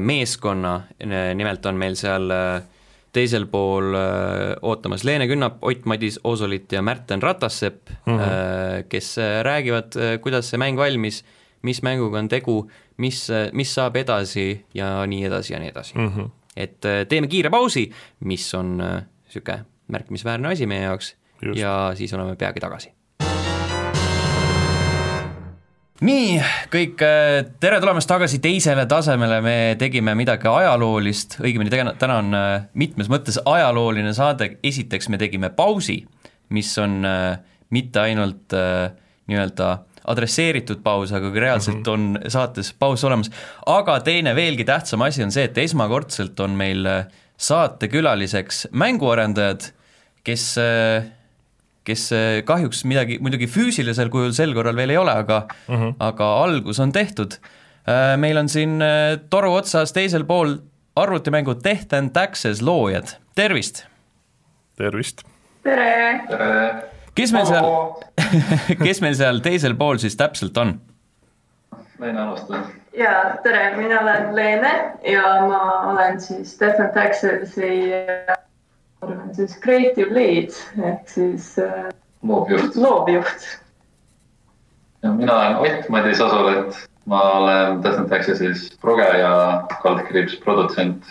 meeskonna, 0.00 0.72
nimelt 1.34 1.66
on 1.66 1.78
meil 1.80 1.94
seal 1.96 2.30
äh, 2.34 2.62
teisel 3.16 3.46
pool 3.50 3.94
äh, 3.96 4.54
ootamas 4.66 5.04
Leene 5.06 5.26
Künnap, 5.30 5.60
Ott 5.64 5.86
Madis 5.88 6.18
Oosolit 6.24 6.72
ja 6.72 6.82
Märten 6.84 7.22
Ratassepp 7.22 7.90
mm. 7.90 8.12
-hmm. 8.12 8.20
äh, 8.20 8.84
kes 8.88 9.18
äh, 9.18 9.42
räägivad, 9.44 9.96
äh, 9.96 10.18
kuidas 10.20 10.50
see 10.50 10.58
mäng 10.58 10.76
valmis, 10.76 11.24
mis 11.62 11.82
mänguga 11.82 12.18
on 12.18 12.28
tegu, 12.28 12.70
mis, 12.96 13.28
mis 13.52 13.74
saab 13.74 13.96
edasi 13.96 14.64
ja 14.74 15.06
nii 15.06 15.24
edasi 15.24 15.52
ja 15.52 15.60
nii 15.60 15.68
edasi 15.68 15.94
mm. 15.94 16.02
mm. 16.02 16.12
-hmm. 16.16 16.30
et 16.56 16.84
äh, 16.84 17.06
teeme 17.08 17.26
kiire 17.26 17.50
pausi, 17.50 17.90
mis 18.20 18.54
on 18.54 18.76
niisugune 18.76 19.64
märkimisväärne 19.88 20.48
asi 20.48 20.66
meie 20.66 20.82
jaoks 20.82 21.16
Just. 21.42 21.60
ja 21.60 21.92
siis 21.94 22.14
oleme 22.14 22.36
peagi 22.36 22.60
tagasi 22.60 22.92
nii, 26.04 26.36
kõik, 26.72 27.00
äh, 27.04 27.46
tere 27.62 27.80
tulemast 27.80 28.08
tagasi 28.10 28.40
teisele 28.44 28.86
tasemele, 28.90 29.40
me 29.44 29.56
tegime 29.80 30.14
midagi 30.18 30.48
ajaloolist, 30.50 31.38
õigemini 31.40 31.72
täna, 31.72 31.94
täna 31.98 32.20
on 32.22 32.36
äh, 32.36 32.52
mitmes 32.74 33.08
mõttes 33.12 33.38
ajalooline 33.44 34.12
saade, 34.16 34.56
esiteks 34.66 35.08
me 35.12 35.20
tegime 35.20 35.50
pausi, 35.56 36.02
mis 36.52 36.72
on 36.82 37.00
äh, 37.08 37.38
mitte 37.74 38.02
ainult 38.04 38.54
nii-öelda 39.26 39.70
adresseeritud 40.06 40.84
paus, 40.84 41.10
aga 41.16 41.32
ka 41.34 41.40
reaalselt 41.42 41.80
-hmm. 41.82 42.20
on 42.22 42.30
saates 42.30 42.70
paus 42.78 43.02
olemas, 43.04 43.30
aga 43.66 43.98
teine 44.00 44.34
veelgi 44.34 44.64
tähtsam 44.64 45.02
asi 45.02 45.24
on 45.24 45.32
see, 45.34 45.44
et 45.44 45.58
esmakordselt 45.58 46.40
on 46.40 46.54
meil 46.54 46.86
saatekülaliseks 47.36 48.68
mänguarendajad, 48.72 49.72
kes 50.24 50.58
äh, 50.58 51.04
kes 51.86 52.08
äh, 52.14 52.40
kahjuks 52.46 52.84
midagi 52.88 53.20
muidugi 53.22 53.48
füüsilisel 53.50 54.10
kujul 54.12 54.34
sel 54.36 54.54
korral 54.56 54.76
veel 54.78 54.94
ei 54.94 54.98
ole, 55.00 55.14
aga 55.24 55.44
mm, 55.46 55.74
-hmm. 55.74 55.94
aga 55.98 56.32
algus 56.42 56.80
on 56.80 56.92
tehtud. 56.92 57.38
meil 58.18 58.36
on 58.36 58.48
siin 58.48 58.82
äh, 58.82 59.18
toru 59.30 59.52
otsas 59.54 59.92
teisel 59.94 60.24
pool 60.24 60.56
arvutimängu 60.96 61.54
Death 61.64 61.94
and 61.94 62.10
Taxes 62.10 62.62
loojad, 62.62 63.16
tervist! 63.34 63.84
tervist! 64.76 65.22
tere! 65.62 66.20
tere! 66.28 66.82
kes 67.14 67.32
meil 67.32 67.46
seal, 67.46 67.70
kes 68.84 69.00
meil 69.00 69.14
seal 69.14 69.40
teisel 69.44 69.76
pool 69.78 70.02
siis 70.02 70.16
täpselt 70.16 70.58
on? 70.58 70.80
Leene 72.00 72.20
alustab. 72.20 72.72
ja 72.98 73.36
tere, 73.42 73.76
mina 73.76 74.00
olen 74.00 74.34
Leene 74.36 74.72
ja 75.04 75.22
ma 75.48 75.62
olen 75.92 76.20
siis 76.20 76.58
Death 76.60 76.80
and 76.80 76.92
Taxes'i 76.94 77.70
olen 79.02 79.34
siis 79.34 79.58
creative 79.60 80.14
lead 80.14 80.56
ehk 80.82 81.08
siis 81.08 81.58
äh, 81.58 81.88
loovjuht. 82.22 82.76
loovjuht. 82.76 83.46
ja 85.02 85.12
mina 85.12 85.38
olen 85.38 85.56
Ott 85.56 85.88
Madis 85.88 86.20
Asulet, 86.20 86.88
ma 87.04 87.22
olen 87.32 87.82
Death 87.82 87.98
and 87.98 88.08
Taxes'is 88.08 88.78
proge 88.80 89.18
ja 89.18 89.66
kaldkriips 89.82 90.36
produtsent. 90.44 91.04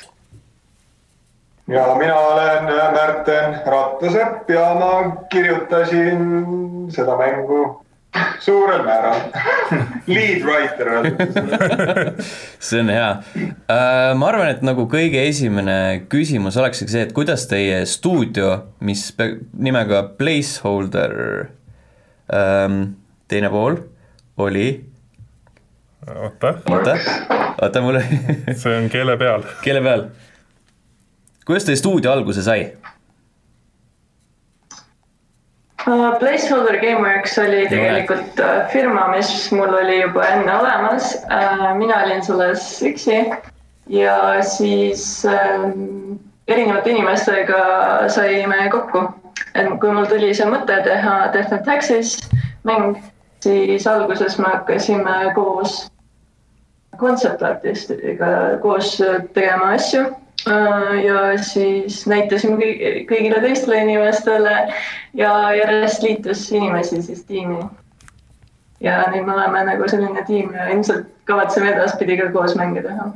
ja 1.67 1.95
mina 1.97 2.15
olen 2.15 2.63
Märten 2.93 3.61
Rattasepp 3.65 4.49
ja 4.49 4.73
ma 4.79 5.15
kirjutasin 5.29 6.45
seda 6.89 7.17
mängu 7.17 7.84
suurel 8.43 8.83
määral 8.85 9.21
Lead 10.07 10.43
writer 10.45 10.89
see 12.67 12.79
on 12.83 12.89
hea. 12.93 13.09
ma 14.15 14.27
arvan, 14.29 14.49
et 14.53 14.61
nagu 14.65 14.85
kõige 14.91 15.23
esimene 15.29 15.77
küsimus 16.11 16.57
olekski 16.61 16.87
see, 16.91 17.05
et 17.07 17.13
kuidas 17.17 17.47
teie 17.51 17.81
stuudio, 17.89 18.51
mis 18.85 19.07
pe- 19.17 19.39
nimega 19.57 20.03
Placeholder 20.19 21.15
ähm, 22.33 22.81
teine 23.31 23.49
pool 23.53 23.79
oli, 24.37 24.67
oota, 26.05 26.55
oota, 26.69 26.95
oota 27.65 27.81
mul 27.81 27.99
see 28.61 28.75
on 28.77 28.89
keele 28.93 29.15
peal. 29.17 29.43
keele 29.65 29.81
peal. 29.85 30.07
kuidas 31.47 31.65
teie 31.67 31.79
stuudio 31.81 32.13
alguse 32.13 32.43
sai? 32.45 32.67
Uh, 34.75 35.74
Placeholder 36.19 36.79
Gameworks 36.81 37.37
oli 37.37 37.67
tegelikult 37.69 38.39
uh, 38.41 38.63
firma, 38.71 39.07
mis 39.13 39.51
mul 39.51 39.73
oli 39.73 39.99
juba 40.01 40.23
enne 40.33 40.55
olemas 40.57 41.11
uh,. 41.29 41.75
mina 41.77 41.99
olin 42.05 42.25
selles 42.25 42.81
üksi 42.81 43.19
ja 43.89 44.41
siis 44.41 45.25
um, 45.29 46.17
erinevate 46.47 46.89
inimestega 46.89 47.59
saime 48.09 48.69
kokku. 48.71 49.03
et 49.55 49.69
kui 49.79 49.91
mul 49.93 50.09
tuli 50.09 50.33
see 50.33 50.49
mõte 50.49 50.81
teha 50.87 51.15
Death 51.33 51.53
and 51.53 51.65
Taxes 51.69 52.17
mäng, 52.65 52.97
siis 53.45 53.85
alguses 53.87 54.39
me 54.41 54.49
hakkasime 54.55 55.33
koos 55.37 55.85
concept 56.97 57.43
artistiga 57.43 58.57
koos 58.61 58.97
tegema 59.33 59.75
asju 59.77 60.07
ja 61.05 61.37
siis 61.41 62.03
näitasime 62.07 62.57
kõigile 63.09 63.41
teistele 63.41 63.81
inimestele 63.81 64.53
ja 65.17 65.31
järjest 65.57 66.03
liitus 66.03 66.51
inimesi 66.51 67.01
siis 67.01 67.23
tiimi. 67.25 67.65
ja 68.79 69.03
nüüd 69.09 69.25
me 69.25 69.33
oleme 69.33 69.63
nagu 69.65 69.87
selline 69.89 70.23
tiim 70.27 70.53
ja 70.53 70.67
ilmselt 70.69 71.07
kavatseme 71.25 71.71
edaspidi 71.71 72.17
ka 72.17 72.31
koos 72.31 72.55
mänge 72.55 72.81
teha. 72.81 73.07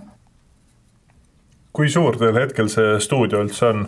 kui 1.74 1.90
suur 1.90 2.18
teil 2.18 2.40
hetkel 2.40 2.70
see 2.70 3.00
stuudio 3.00 3.44
üldse 3.44 3.66
on? 3.66 3.88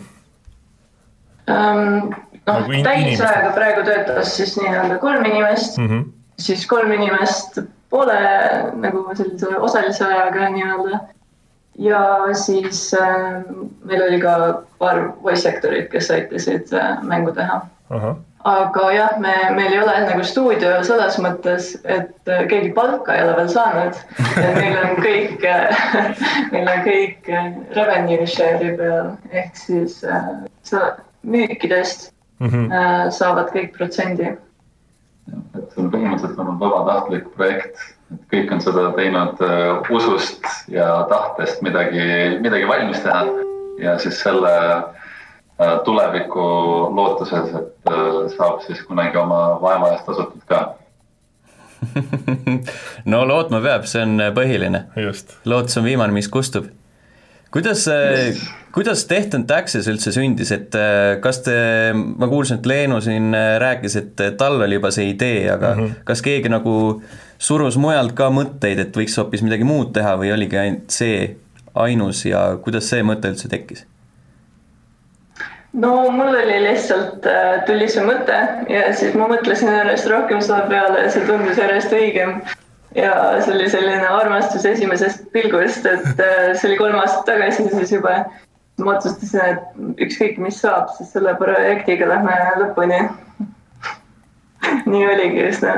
noh, 1.48 2.18
Nagu 2.46 2.72
in- 2.72 2.84
täisajaga 2.84 3.52
praegu 3.54 3.82
töötas 3.86 4.36
siis 4.36 4.56
nii-öelda 4.60 4.98
kolm 4.98 5.24
inimest 5.24 5.78
mm, 5.78 5.88
-hmm. 5.88 6.04
siis 6.38 6.66
kolm 6.66 6.92
inimest 6.92 7.58
poole 7.90 8.20
nagu 8.74 9.04
sellise 9.14 9.56
osalise 9.58 10.04
ajaga 10.04 10.48
nii-öelda 10.48 11.00
ja 11.78 12.18
siis 12.32 12.94
äh, 12.94 13.44
meil 13.84 14.02
oli 14.02 14.20
ka 14.20 14.62
paar 14.78 15.12
voice 15.22 15.48
actor'it, 15.48 15.88
kes 15.90 16.10
aitasid 16.10 16.72
äh, 16.72 17.02
mängu 17.02 17.32
teha. 17.32 17.62
aga 18.44 18.92
jah, 18.92 19.18
me, 19.22 19.32
meil 19.54 19.72
ei 19.72 19.78
ole 19.82 19.92
nagu 20.02 20.24
stuudio 20.26 20.80
selles 20.84 21.18
mõttes, 21.22 21.72
et 21.84 22.28
äh, 22.28 22.44
keegi 22.50 22.72
palka 22.74 23.14
ei 23.14 23.22
ole 23.24 23.36
veel 23.36 23.48
saanud. 23.48 24.00
meil 24.36 24.78
on 24.82 24.96
kõik 25.04 25.46
meil 26.52 26.72
on 26.74 26.84
kõik 26.88 27.30
revenue 27.76 28.26
share'i 28.26 28.74
peal 28.76 29.12
ehk 29.30 29.56
siis 29.56 30.00
sa 30.62 30.82
müükidest 31.22 32.10
mm 32.40 32.48
-hmm. 32.48 33.10
saavad 33.10 33.54
kõik 33.54 33.76
protsendi. 33.76 34.36
et 35.56 35.70
see 35.70 35.84
on 35.84 35.90
põhimõtteliselt 35.90 36.38
olnud 36.38 36.60
vabatahtlik 36.60 37.30
projekt 37.36 37.78
kõik 38.32 38.52
on 38.54 38.60
seda 38.64 38.88
teinud 38.96 39.40
uh, 39.44 39.92
usust 39.94 40.46
ja 40.72 41.06
tahtest 41.10 41.62
midagi, 41.62 42.02
midagi 42.42 42.68
valmis 42.68 43.00
teha 43.04 43.24
ja 43.82 43.96
siis 44.02 44.20
selle 44.22 44.52
uh, 44.76 45.78
tuleviku 45.84 46.44
lootuses, 46.94 47.50
et 47.58 47.90
uh, 47.92 48.22
saab 48.36 48.62
siis 48.66 48.82
kunagi 48.88 49.18
oma 49.20 49.42
vaeva 49.62 49.92
eest 49.94 50.08
tasutud 50.08 50.46
ka 50.48 50.64
no 53.12 53.24
lootma 53.26 53.58
peab, 53.62 53.88
see 53.90 54.04
on 54.04 54.20
põhiline. 54.36 54.84
just. 55.02 55.34
lootus 55.44 55.78
on 55.80 55.84
viimane, 55.88 56.14
mis 56.14 56.28
kustub. 56.30 56.68
Kuidas 57.52 57.86
yes., 57.86 58.42
kuidas 58.72 59.04
Tehton 59.04 59.44
Taxes 59.46 59.88
üldse 59.90 60.12
sündis, 60.14 60.52
et 60.54 60.74
äh, 60.78 61.18
kas 61.20 61.42
te, 61.44 61.54
ma 61.92 62.28
kuulsin, 62.30 62.60
et 62.60 62.68
Leenu 62.68 63.00
siin 63.04 63.32
äh, 63.36 63.56
rääkis, 63.60 63.98
et 64.00 64.24
tal 64.40 64.60
oli 64.60 64.78
juba 64.78 64.90
see 64.94 65.10
idee, 65.12 65.44
aga 65.52 65.74
mm 65.74 65.84
-hmm. 65.84 66.02
kas 66.08 66.24
keegi 66.24 66.52
nagu 66.52 67.02
surus 67.38 67.76
mujalt 67.76 68.16
ka 68.16 68.30
mõtteid, 68.30 68.80
et 68.80 68.96
võiks 68.96 69.16
hoopis 69.18 69.42
midagi 69.44 69.64
muud 69.68 69.92
teha 69.92 70.16
või 70.16 70.32
oligi 70.32 70.58
ainult 70.58 70.90
see 70.90 71.36
ainus 71.74 72.24
ja 72.26 72.56
kuidas 72.64 72.88
see 72.88 73.02
mõte 73.02 73.32
üldse 73.32 73.48
tekkis? 73.48 73.86
no 75.72 76.10
mul 76.10 76.34
oli 76.36 76.58
lihtsalt, 76.62 77.26
äh, 77.26 77.64
tuli 77.66 77.88
see 77.88 78.04
mõte 78.04 78.40
ja 78.68 78.88
siis 78.96 79.14
ma 79.14 79.28
mõtlesin 79.28 79.72
järjest 79.72 80.08
rohkem 80.10 80.40
selle 80.40 80.68
peale 80.68 81.06
ja 81.06 81.10
see 81.10 81.26
tundus 81.26 81.58
järjest 81.58 81.92
õigem 81.92 82.40
ja 82.94 83.12
see 83.42 83.54
oli 83.54 83.68
selline 83.70 84.08
armastus 84.08 84.66
esimesest 84.68 85.28
pilgust, 85.32 85.86
et 85.86 86.20
äh, 86.20 86.52
see 86.56 86.70
oli 86.70 86.78
kolm 86.80 86.98
aastat 87.00 87.26
tagasi 87.32 87.68
siis 87.70 87.92
juba. 87.98 88.24
ma 88.82 88.96
otsustasin, 88.96 89.40
et 89.40 90.00
ükskõik, 90.06 90.38
mis 90.42 90.56
saab, 90.62 90.88
siis 90.96 91.12
selle 91.14 91.34
projektiga 91.38 92.08
lähme 92.08 92.36
lõpuni 92.58 93.02
nii 94.86 95.06
oligi 95.06 95.42
üsna. 95.48 95.74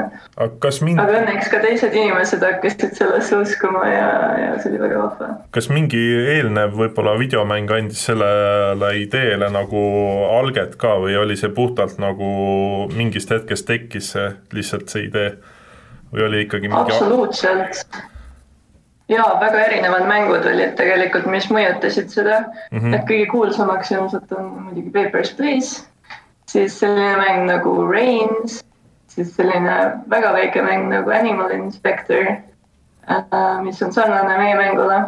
mingi... 0.85 1.01
aga 1.01 1.17
õnneks 1.21 1.51
ka 1.53 1.61
teised 1.63 1.95
inimesed 1.97 2.45
hakkasid 2.45 2.97
sellesse 2.99 3.39
uskuma 3.41 3.85
ja, 3.89 4.09
ja 4.41 4.51
see 4.61 4.73
oli 4.73 4.83
väga 4.83 5.01
vahva. 5.03 5.31
kas 5.57 5.69
mingi 5.73 6.01
eelnev 6.37 6.77
võib-olla 6.79 7.17
videomäng 7.21 7.71
andis 7.75 8.05
sellele 8.09 8.93
ideele 9.01 9.51
nagu 9.55 9.83
alget 10.39 10.79
ka 10.81 10.97
või 11.03 11.19
oli 11.21 11.39
see 11.41 11.53
puhtalt 11.55 11.99
nagu 12.03 12.31
mingist 12.95 13.33
hetkest 13.35 13.69
tekkis 13.71 14.15
see 14.15 14.31
lihtsalt 14.57 14.93
see 14.93 15.09
idee? 15.09 15.35
Või 16.15 16.27
oli 16.29 16.43
ikkagi 16.47 16.69
mingi 16.69 16.81
absoluutselt. 16.81 17.99
ja 19.09 19.25
väga 19.41 19.65
erinevad 19.67 20.07
mängud 20.09 20.47
olid 20.49 20.77
tegelikult, 20.79 21.27
mis 21.27 21.49
mõjutasid 21.51 22.13
seda 22.13 22.39
mm, 22.45 22.79
-hmm. 22.79 22.95
et 22.95 23.09
kõige 23.11 23.27
kuulsamaks 23.33 23.91
ilmselt 23.91 24.33
on 24.33 24.53
muidugi 24.69 24.91
Papers, 24.95 25.35
Please, 25.35 25.85
siis 26.51 26.79
selline 26.81 27.17
mäng 27.21 27.51
nagu 27.51 27.75
Reigns, 27.91 28.63
siis 29.09 29.35
selline 29.37 29.77
väga 30.11 30.33
väike 30.33 30.63
mäng 30.63 30.89
nagu 30.93 31.11
Animal 31.11 31.51
Inspector, 31.51 32.33
äh, 33.11 33.61
mis 33.63 33.83
on 33.83 33.93
sarnane 33.93 34.39
meie 34.39 34.57
mängule 34.57 35.03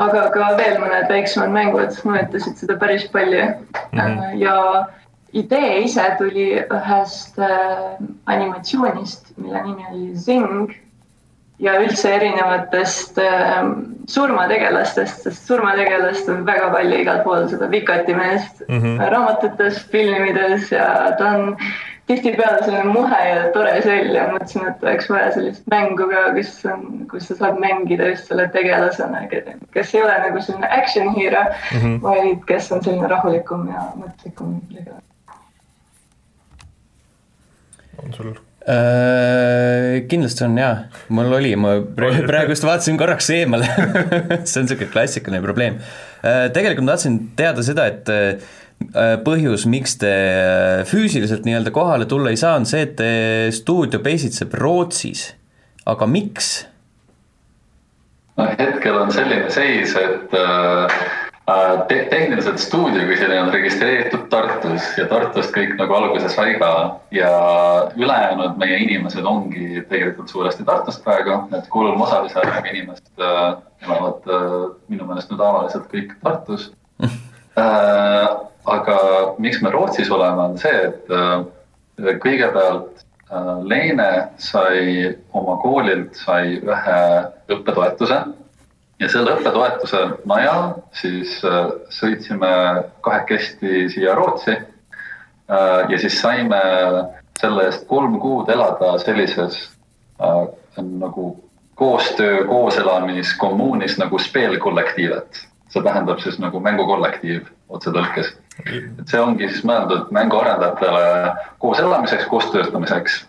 aga 0.00 0.30
ka 0.34 0.54
veel 0.58 0.78
mõned 0.80 1.10
väiksemad 1.10 1.52
mängud 1.54 1.96
mõjutasid 2.06 2.56
seda 2.62 2.76
päris 2.80 3.06
palju 3.12 3.42
mm. 3.42 4.00
-hmm. 4.00 4.38
ja 4.40 4.86
idee 5.32 5.80
ise 5.84 6.04
tuli 6.18 6.46
ühest 6.60 7.38
äh, 7.38 7.98
animatsioonist, 8.26 9.34
mille 9.36 9.62
nimi 9.62 9.86
oli 9.90 10.16
Zing 10.18 10.72
ja 11.60 11.76
üldse 11.82 12.14
erinevatest 12.16 13.18
äh, 13.20 13.60
surmategelastest, 14.10 15.22
sest 15.26 15.46
surmategelast 15.46 16.28
on 16.32 16.42
väga 16.46 16.70
palju 16.72 16.98
igal 17.04 17.22
pool, 17.26 17.46
seda 17.52 17.70
Vikati 17.70 18.14
meest 18.16 18.64
mm 18.68 18.80
-hmm. 18.80 19.10
raamatutes, 19.12 19.84
filmides 19.92 20.72
ja 20.72 21.12
ta 21.18 21.28
on 21.36 21.56
tihtipeale 22.06 22.64
selline 22.64 22.84
muhe 22.84 23.18
ja 23.28 23.52
tore 23.54 23.76
sell 23.82 24.14
ja 24.14 24.24
mõtlesin, 24.32 24.66
et 24.70 24.82
oleks 24.82 25.10
vaja 25.10 25.28
sellist 25.36 25.68
mängu 25.70 26.08
ka, 26.10 26.24
kus 26.34 26.64
on, 26.66 27.06
kus 27.10 27.28
sa 27.30 27.36
saad 27.36 27.60
mängida 27.62 28.08
just 28.08 28.26
selle 28.26 28.48
tegelasena, 28.48 29.22
kes 29.70 29.94
ei 29.94 30.02
ole 30.02 30.16
nagu 30.24 30.42
selline 30.42 30.72
action 30.80 31.14
hero 31.14 31.44
mm, 31.44 31.78
-hmm. 31.78 32.02
vaid 32.02 32.42
kes 32.46 32.72
on 32.72 32.82
selline 32.84 33.08
rahulikum 33.08 33.68
ja 33.68 33.86
mõtlikum 34.00 34.58
tegelane 34.74 35.06
on 38.02 38.14
sul? 38.16 38.30
Äh, 38.70 40.02
kindlasti 40.10 40.44
on 40.44 40.58
jaa, 40.60 40.74
mul 41.16 41.32
oli, 41.38 41.54
ma 41.56 41.78
praegu 41.96 42.52
just 42.52 42.66
vaatasin 42.68 42.98
korraks 43.00 43.30
eemale 43.32 43.68
see 43.70 44.60
on 44.60 44.66
niisugune 44.68 44.90
klassikaline 44.92 45.42
probleem. 45.44 45.78
Äh, 46.20 46.48
tegelikult 46.54 46.84
ma 46.86 46.96
tahtsin 46.96 47.20
teada 47.38 47.64
seda, 47.66 47.86
et 47.88 48.12
äh, 48.12 49.14
põhjus, 49.24 49.64
miks 49.70 49.96
te 50.00 50.12
füüsiliselt 50.88 51.48
nii-öelda 51.48 51.72
kohale 51.74 52.08
tulla 52.08 52.32
ei 52.32 52.40
saa, 52.40 52.58
on 52.60 52.68
see, 52.68 52.84
et 52.84 52.96
te 53.00 53.12
stuudio 53.56 54.02
pesitseb 54.04 54.54
Rootsis, 54.60 55.30
aga 55.88 56.08
miks? 56.08 56.52
no 58.40 58.46
hetkel 58.56 58.96
on 58.96 59.10
selline 59.12 59.48
seis, 59.52 59.96
et 60.00 60.20
Äh, 60.32 60.88
te 61.88 61.96
tehniliselt 62.10 62.58
stuudio 62.58 63.04
kui 63.06 63.16
selline 63.18 63.42
on 63.42 63.52
registreeritud 63.54 64.26
Tartus 64.32 64.86
ja 64.98 65.06
Tartust 65.10 65.52
kõik 65.54 65.76
nagu 65.78 65.94
alguse 65.96 66.28
sai 66.32 66.54
ka. 66.60 66.70
Ja 67.14 67.30
ülejäänud 67.96 68.58
meie 68.60 68.80
inimesed 68.84 69.26
ongi 69.26 69.82
tegelikult 69.90 70.32
suuresti 70.32 70.66
Tartust 70.66 71.04
praegu, 71.04 71.38
et 71.56 71.68
kolm 71.72 72.00
osalisega 72.06 72.62
inimest 72.70 73.10
äh, 73.20 73.54
elavad 73.86 74.28
äh, 74.28 74.56
minu 74.92 75.08
meelest 75.08 75.32
nüüd 75.32 75.44
alaliselt 75.44 75.90
kõik 75.92 76.16
Tartus. 76.24 76.70
Äh,. 77.58 78.28
aga 78.70 78.96
miks 79.42 79.62
me 79.64 79.70
Rootsis 79.72 80.10
oleme, 80.12 80.42
on 80.50 80.58
see, 80.60 80.82
et 80.90 81.08
äh, 81.16 82.12
kõigepealt 82.22 83.00
äh, 83.32 83.48
Leene 83.66 84.10
sai 84.38 85.14
oma 85.36 85.56
koolilt 85.62 86.14
sai 86.20 86.60
ühe 86.60 87.00
õppetoetuse 87.50 88.20
ja 89.00 89.08
selle 89.08 89.34
õppetoetuse 89.36 90.00
najal 90.28 90.74
siis 90.96 91.38
äh, 91.46 91.72
sõitsime 91.92 92.50
kahekesti 93.04 93.88
siia 93.92 94.14
Rootsi. 94.18 94.56
Äh, 94.56 95.92
ja 95.92 96.00
siis 96.00 96.20
saime 96.20 96.60
selle 97.40 97.68
eest 97.70 97.86
kolm 97.88 98.18
kuud 98.20 98.50
elada 98.52 98.96
sellises 99.02 99.62
äh, 100.20 100.42
nagu 100.80 101.32
koostöö, 101.80 102.44
kooselamiskommuunis 102.44 103.96
nagu 103.98 104.18
spelkollektiivet. 104.18 105.46
see 105.70 105.82
tähendab 105.86 106.18
siis 106.18 106.38
nagu 106.42 106.60
mängukollektiiv 106.60 107.44
otsetõlkes. 107.70 108.32
et 108.66 109.08
see 109.08 109.20
ongi 109.20 109.48
siis 109.48 109.62
mõeldud 109.64 110.10
mänguarendajatele 110.10 111.32
koos 111.58 111.78
elamiseks, 111.78 112.26
koos 112.26 112.50
töötamiseks. 112.50 113.24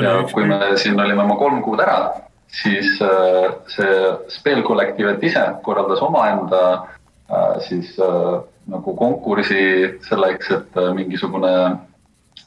ja 0.00 0.14
kui 0.32 0.46
me 0.46 0.76
siin 0.76 1.00
olime 1.00 1.22
oma 1.22 1.36
kolm 1.36 1.62
kuud 1.62 1.82
ära 1.82 2.29
siis 2.52 3.02
äh, 3.02 3.52
see 3.70 3.98
Spel 4.28 4.62
kollektiiv 4.66 5.22
ise 5.24 5.42
korraldas 5.62 6.02
omaenda 6.02 6.62
äh, 7.30 7.60
siis 7.68 7.96
äh, 7.98 8.40
nagu 8.70 8.94
konkursi 8.96 9.98
selleks, 10.06 10.50
et 10.50 10.80
mingisugune 10.94 11.52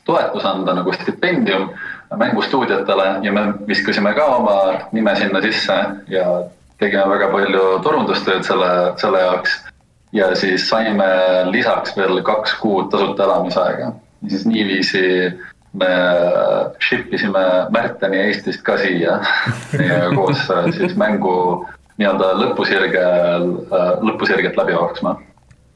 toetus 0.06 0.46
anda 0.46 0.76
nagu 0.76 0.94
stipendium 0.94 1.70
mängustuudiotele 2.18 3.08
ja 3.24 3.32
me 3.34 3.46
viskasime 3.68 4.14
ka 4.14 4.26
oma 4.38 4.58
nime 4.92 5.16
sinna 5.16 5.42
sisse 5.42 5.76
ja 6.08 6.26
tegime 6.80 7.08
väga 7.10 7.30
palju 7.32 7.64
turundustööd 7.84 8.46
selle, 8.46 8.70
selle 9.02 9.22
jaoks. 9.24 9.58
ja 10.14 10.36
siis 10.36 10.68
saime 10.70 11.08
lisaks 11.50 11.98
veel 11.98 12.22
kaks 12.24 12.54
kuud 12.62 12.92
tasuta 12.92 13.24
elamisaega. 13.24 13.94
siis 14.30 14.46
niiviisi 14.46 15.04
me 15.74 15.92
ship 16.80 17.14
isime 17.14 17.44
Märteni 17.74 18.20
Eestist 18.28 18.64
ka 18.66 18.78
siia 18.78 19.20
koos 20.16 20.46
äh, 20.54 20.70
siis 20.78 20.96
mängu 21.00 21.36
nii-öelda 21.98 22.34
lõpusirgel, 22.42 23.48
äh, 23.70 23.94
lõpusirget 24.06 24.58
läbi 24.60 24.76
jooksma 24.76 25.16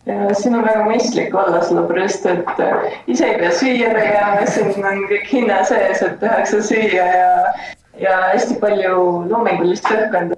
ja 0.08 0.34
siin 0.38 0.56
on 0.56 0.66
väga 0.66 0.86
mõistlik 0.88 1.34
olla, 1.36 1.62
sellepärast 1.66 2.30
et 2.30 2.62
äh, 2.64 3.00
ise 3.10 3.26
ei 3.32 3.39
pea 3.41 3.52
süüa 3.52 3.91
tegema, 3.95 4.45
siin 4.54 4.86
on 4.86 5.04
kõik 5.10 5.30
hinna 5.34 5.64
sees, 5.68 6.04
et 6.06 6.20
tehakse 6.22 6.62
süüa 6.70 7.10
ja, 7.18 7.32
ja 8.02 8.18
hästi 8.32 8.60
palju 8.62 9.04
loomingulist 9.32 9.89
õhkkonda. 9.93 10.38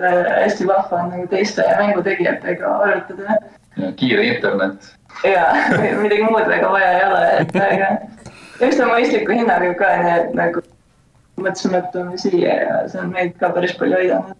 hästi 0.00 0.66
vahva 0.66 1.02
on 1.02 1.10
nagu 1.12 1.26
teiste 1.28 1.64
mängutegijatega 1.78 2.68
arutada. 2.86 3.36
ja 3.76 3.92
kiire 3.96 4.24
internet. 4.34 4.94
ja 5.24 5.46
midagi 6.02 6.22
muud 6.26 6.48
väga 6.48 6.70
vaja 6.72 6.94
ei 6.98 7.04
ole, 7.06 7.26
et 7.42 7.60
aga 7.60 7.90
üsna 8.68 8.90
mõistliku 8.90 9.36
hinnaga 9.36 9.72
ka, 9.78 9.88
nii 10.02 10.12
et 10.18 10.36
nagu 10.38 10.62
mõtlesime, 11.40 11.80
et 11.80 11.90
toome 11.94 12.20
siia 12.20 12.54
ja 12.64 12.76
see 12.90 13.00
on 13.02 13.12
meid 13.14 13.34
ka 13.40 13.52
päris 13.56 13.74
palju 13.78 13.98
aidanud. 13.98 14.36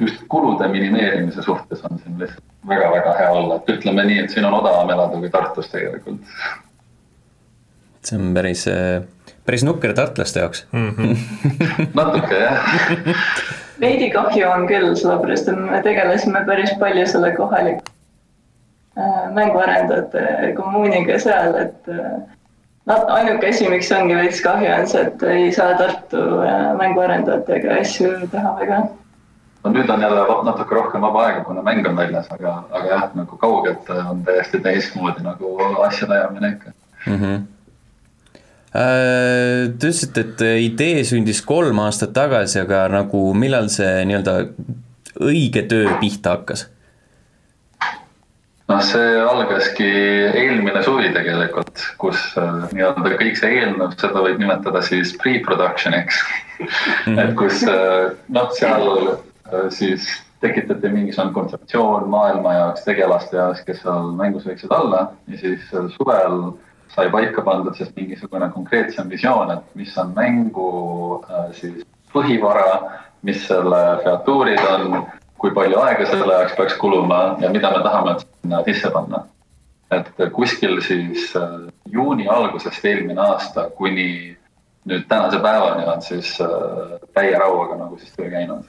just 0.00 0.24
kulude 0.28 0.68
minimeerimise 0.68 1.42
suhtes 1.42 1.84
on 1.86 1.98
siin 1.98 2.18
lihtsalt 2.18 2.42
väga-väga 2.68 3.16
hea 3.18 3.30
olla, 3.30 3.56
et 3.56 3.74
ütleme 3.76 4.04
nii, 4.08 4.20
et 4.24 4.30
siin 4.30 4.44
on 4.44 4.54
odavam 4.58 4.90
elada 4.90 5.18
kui 5.20 5.30
Tartus 5.30 5.68
tegelikult. 5.70 6.20
see 8.04 8.18
on 8.18 8.34
päris, 8.34 8.64
päris 9.46 9.64
nukker 9.64 9.94
tartlaste 9.94 10.40
jaoks 10.40 10.66
mm. 10.72 10.90
-hmm. 10.90 11.86
natuke 12.00 12.40
jah 12.40 12.72
veidi 13.80 14.10
kahju 14.10 14.48
on 14.50 14.66
küll, 14.70 14.94
sellepärast 14.98 15.48
et 15.48 15.58
me 15.58 15.82
tegelesime 15.82 16.44
päris 16.46 16.72
palju 16.80 17.06
selle 17.06 17.32
kohaliku 17.36 17.82
äh, 18.98 19.32
mänguarendajate 19.34 20.54
kommuuniga 20.56 21.18
seal, 21.18 21.54
et 21.54 21.92
äh, 22.90 23.06
ainuke 23.18 23.48
asi, 23.48 23.68
miks 23.68 23.92
ongi 23.92 24.16
veits 24.18 24.42
kahju, 24.44 24.68
on 24.74 24.90
see, 24.90 25.06
et 25.06 25.24
ei 25.30 25.48
saa 25.54 25.78
Tartu 25.78 26.20
äh, 26.44 26.68
mänguarendajatega 26.80 27.80
asju 27.80 28.12
teha 28.32 28.52
väga. 28.60 28.82
no 29.64 29.72
nüüd 29.72 29.90
on 29.90 30.04
jälle 30.04 30.26
natuke 30.50 30.76
rohkem 30.76 31.00
vaba 31.00 31.26
aega, 31.26 31.44
kuna 31.44 31.62
mäng 31.64 31.86
on 31.88 31.96
väljas, 31.96 32.28
aga, 32.30 32.58
aga 32.70 32.86
jah, 32.90 33.08
nagu 33.14 33.40
kaugelt 33.40 33.90
on 33.94 34.22
täiesti 34.24 34.60
teistmoodi 34.60 35.24
nagu 35.24 35.56
asjade 35.86 36.18
ajamine 36.18 36.54
ikka 36.56 36.72
mm. 37.06 37.18
-hmm. 37.20 37.42
Te 38.74 39.68
ütlesite, 39.68 40.20
et 40.20 40.40
idee 40.64 41.04
sündis 41.06 41.42
kolm 41.46 41.78
aastat 41.78 42.12
tagasi, 42.12 42.58
aga 42.60 42.88
nagu 42.90 43.20
millal 43.34 43.68
see 43.70 44.02
nii-öelda 44.04 44.32
õige 45.22 45.62
töö 45.70 45.92
pihta 46.00 46.34
hakkas? 46.34 46.66
Noh, 48.70 48.80
see 48.84 49.20
algaski 49.20 49.86
eelmine 50.32 50.82
suvi 50.84 51.10
tegelikult, 51.14 51.82
kus 52.00 52.20
äh, 52.40 52.66
nii-öelda 52.72 53.16
kõik 53.20 53.38
see 53.40 53.60
eelnõu, 53.60 53.92
seda 54.00 54.24
võib 54.24 54.40
nimetada 54.40 54.82
siis 54.84 55.14
pre-production'iks. 55.20 56.20
Et 57.12 57.34
kus 57.38 57.64
äh, 57.68 58.12
noh, 58.32 58.52
seal 58.56 58.86
äh, 59.12 59.66
siis 59.74 60.08
tekitati 60.44 60.90
mingisugune 60.92 61.32
kontseptsioon 61.36 62.08
maailma 62.12 62.52
jaoks, 62.58 62.84
tegelaste 62.84 63.38
jaoks, 63.38 63.64
kes 63.64 63.80
seal 63.84 64.12
mängus 64.16 64.44
võiksid 64.48 64.72
olla. 64.76 65.06
Ja 65.30 65.40
siis 65.40 65.64
suvel 65.96 66.52
sai 66.94 67.08
paika 67.12 67.42
pandud 67.44 67.76
siis 67.78 67.90
mingisugune 67.96 68.50
konkreetsem 68.54 69.08
visioon, 69.10 69.54
et 69.56 69.78
mis 69.78 69.94
on 70.00 70.12
mängu 70.16 70.68
siis 71.56 71.80
põhivara, 72.12 73.00
mis 73.24 73.40
selle 73.48 73.80
featuurid 74.04 74.60
on 74.68 75.00
kui 75.44 75.52
palju 75.52 75.76
aega 75.84 76.06
selle 76.08 76.32
jaoks 76.38 76.54
peaks 76.56 76.76
kuluma 76.80 77.20
ja 77.40 77.50
mida 77.52 77.70
me 77.74 77.82
tahame 77.84 78.14
sinna 78.20 78.62
sisse 78.64 78.90
panna. 78.90 79.24
et 79.92 80.06
kuskil 80.32 80.78
siis 80.80 81.34
äh, 81.36 81.66
juuni 81.92 82.24
algusest 82.28 82.84
eelmine 82.88 83.20
aasta 83.20 83.66
kuni 83.76 84.06
nüüd 84.88 85.02
tänase 85.08 85.38
päevani 85.44 85.84
on 85.92 86.00
siis 86.02 86.30
äh, 86.40 86.94
täie 87.18 87.36
rauaga 87.38 87.76
nagu 87.76 87.98
siis 87.98 88.14
töö 88.16 88.30
käinud. 88.30 88.64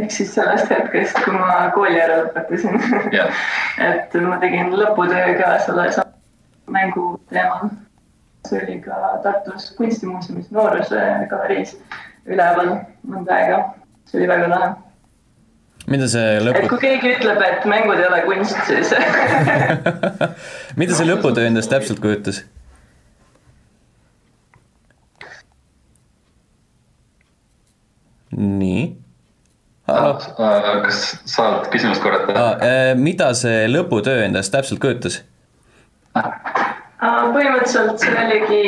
ehk 0.00 0.10
siis 0.10 0.34
sellest 0.34 0.70
hetkest, 0.70 1.20
kui 1.24 1.34
ma 1.38 1.70
kooli 1.74 2.00
ära 2.02 2.16
lõpetasin 2.24 2.82
yeah. 3.14 3.30
et 3.90 4.16
ma 4.26 4.40
tegin 4.42 4.74
lõputöö 4.80 5.36
ka 5.38 5.52
selle 5.68 5.86
mängu 6.78 7.04
teemal. 7.30 7.70
see 8.48 8.64
oli 8.64 8.80
ka 8.88 8.98
Tartus 9.22 9.70
kunstimuuseumis 9.78 10.50
Nooruse 10.50 11.06
galeriis 11.30 11.78
üleval 12.26 12.74
mõnda 13.06 13.38
aega, 13.38 13.62
see 14.10 14.18
oli 14.18 14.28
väga 14.34 14.50
lahe 14.50 14.74
mida 15.90 16.08
see 16.10 16.40
lõpu. 16.42 16.66
kui 16.72 16.82
keegi 16.82 17.14
ütleb, 17.16 17.40
et 17.46 17.64
mängud 17.70 18.00
ei 18.00 18.08
ole 18.08 18.20
kunst, 18.26 18.58
siis 18.68 18.92
mida 20.80 20.98
see 20.98 21.08
lõputöö 21.08 21.48
endast 21.50 21.72
täpselt 21.72 22.02
kujutas? 22.02 22.42
nii. 28.36 28.82
Äh, 29.88 30.26
kas 30.82 31.00
saad 31.30 31.68
küsimust 31.72 32.02
korrata 32.02 32.34
ah,? 32.34 32.66
mida 32.98 33.30
see 33.38 33.64
lõputöö 33.70 34.26
endast 34.26 34.54
täpselt 34.54 34.82
kujutas? 34.82 35.22
põhimõtteliselt 36.16 38.00
see 38.00 38.12
oligi, 38.18 38.60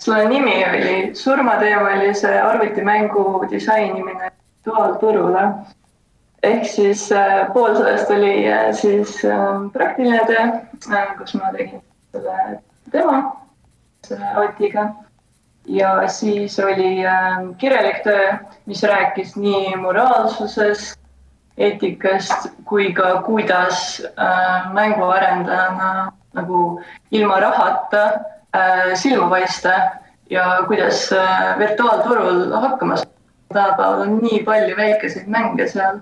selle 0.00 0.28
nimi 0.30 0.54
oli 0.64 0.94
surmateemalise 1.18 2.30
arvutimängu 2.40 3.24
disainimine 3.50 4.30
virtuaalturule 4.30 5.44
ehk 6.42 6.64
siis 6.64 7.12
äh, 7.12 7.52
pool 7.52 7.74
sellest 7.76 8.10
oli 8.10 8.48
äh, 8.48 8.72
siis 8.72 9.24
äh, 9.24 9.68
praktiline 9.72 10.20
töö, 10.26 10.46
kus 11.18 11.34
ma 11.36 11.52
tegin 11.56 11.82
selle 12.12 12.60
demo 12.92 13.20
Otiga 14.40 14.86
ja 15.68 16.08
siis 16.08 16.56
oli 16.58 17.04
kirjalik 17.60 18.00
töö, 18.02 18.32
mis 18.66 18.82
rääkis 18.82 19.36
nii 19.36 19.76
moraalsusest, 19.76 20.96
eetikast 21.58 22.48
kui 22.64 22.88
ka 22.96 23.20
kuidas 23.22 24.00
mänguarendajana 24.72 26.10
nagu 26.34 26.80
ilma 27.12 27.40
rahata 27.44 28.06
silma 28.94 29.28
paista 29.30 29.76
ja 30.30 30.64
kuidas 30.66 31.10
virtuaalturul 31.58 32.56
hakkama 32.56 32.96
saada. 32.96 33.10
tänapäeval 33.52 34.00
on 34.00 34.18
nii 34.22 34.42
palju 34.44 34.76
väikeseid 34.76 35.28
mänge 35.28 35.68
seal 35.68 36.00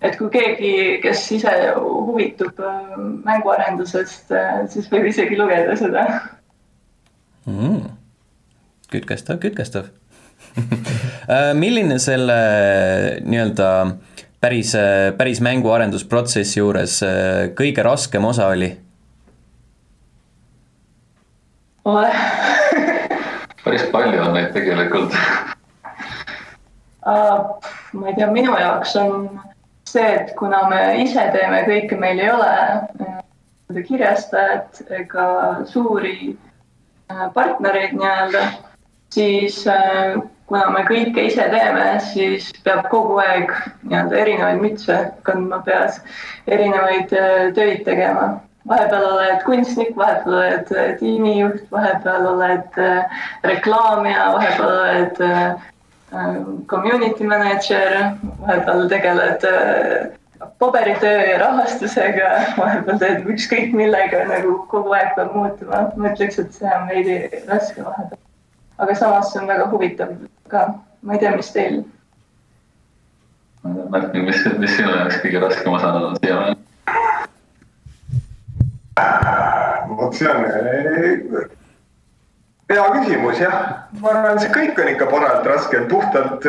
et 0.00 0.16
kui 0.16 0.30
keegi, 0.32 0.72
kes 1.02 1.24
ise 1.36 1.54
huvitub 1.76 2.60
äh, 2.64 2.92
mänguarendusest, 3.26 4.30
äh, 4.32 4.62
siis 4.72 4.88
võib 4.92 5.10
isegi 5.10 5.38
lugeda 5.38 5.76
seda. 5.78 6.06
Mm.. 7.48 7.88
kütkestav, 8.92 9.40
kütkestav. 9.44 9.90
Äh, 11.30 11.52
milline 11.54 12.00
selle 12.02 12.34
nii-öelda 13.22 13.66
päris, 14.42 14.72
päris 15.14 15.38
mänguarendusprotsessi 15.44 16.58
juures 16.58 16.96
kõige 17.54 17.84
raskem 17.86 18.24
osa 18.26 18.48
oli? 18.50 18.72
päris 23.64 23.84
palju 23.92 24.24
on 24.24 24.34
neid 24.34 24.50
tegelikult. 24.56 25.14
Ma 27.06 28.10
ei 28.10 28.18
tea, 28.18 28.26
minu 28.34 28.58
jaoks 28.58 28.96
on 28.98 29.28
see, 29.92 30.06
et 30.16 30.34
kuna 30.38 30.64
me 30.70 30.80
ise 31.02 31.22
teeme 31.34 31.62
kõike, 31.68 31.98
meil 32.00 32.20
ei 32.22 32.30
ole 32.32 32.50
äh, 33.06 33.80
kirjastajat 33.86 34.82
ega 35.00 35.26
suuri 35.70 36.34
äh, 36.34 37.24
partnereid 37.34 37.96
nii-öelda, 37.98 38.44
siis 39.14 39.62
äh, 39.70 40.20
kuna 40.50 40.68
me 40.74 40.84
kõike 40.88 41.26
ise 41.30 41.48
teeme, 41.52 41.86
siis 42.12 42.50
peab 42.66 42.86
kogu 42.92 43.18
aeg 43.22 43.54
nii-öelda 43.86 44.20
erinevaid 44.24 44.62
mütse 44.62 45.00
kandma 45.26 45.62
peas, 45.66 46.00
erinevaid 46.46 47.10
töid 47.58 47.84
tegema. 47.88 48.38
vahepeal 48.68 49.06
oled 49.08 49.38
kunstnik, 49.46 49.94
vahepeal 49.96 50.34
oled 50.36 50.98
tiimijuht, 51.00 51.62
vahepeal 51.72 52.26
oled 52.34 52.76
reklaamija, 53.48 54.26
vahepeal 54.34 54.74
oled 54.74 55.22
community 56.66 57.24
manager, 57.24 58.16
vahepeal 58.40 58.88
tegeled 58.88 59.44
äh, 59.44 60.10
paberitöö 60.58 61.20
ja 61.30 61.38
rahastusega, 61.38 62.30
vahepeal 62.58 62.98
teed 62.98 63.28
ükskõik 63.30 63.74
millega, 63.76 64.24
nagu 64.28 64.56
kogu 64.72 64.94
aeg 64.96 65.14
peab 65.16 65.34
muutuma. 65.36 65.84
ma 65.96 66.10
ütleks, 66.10 66.40
et 66.42 66.52
see 66.56 66.74
on 66.74 66.88
veidi 66.90 67.20
raske 67.48 67.84
vahepeal. 67.84 68.20
aga 68.78 68.94
samas 68.94 69.32
see 69.32 69.42
on 69.42 69.48
väga 69.52 69.70
huvitav 69.70 70.16
ka. 70.48 70.66
ma 71.02 71.14
ei 71.14 71.22
tea, 71.22 71.36
mis 71.36 71.52
teil? 71.54 71.82
Martin, 73.62 74.24
mis, 74.24 74.42
mis 74.58 74.76
sinu 74.76 74.90
jaoks 74.90 75.20
kõige 75.22 75.40
raskem 75.46 75.72
osa 75.78 75.94
on 75.94 76.16
siiamaani? 76.24 76.56
vot 79.96 80.14
see 80.14 80.28
on 80.28 81.50
hea 82.70 82.86
küsimus 82.94 83.40
jah, 83.42 83.58
ma 84.00 84.12
arvan, 84.12 84.38
see 84.42 84.52
kõik 84.54 84.78
on 84.78 84.92
ikka 84.92 85.10
parajalt 85.10 85.48
raske, 85.50 85.82
puhtalt, 85.90 86.46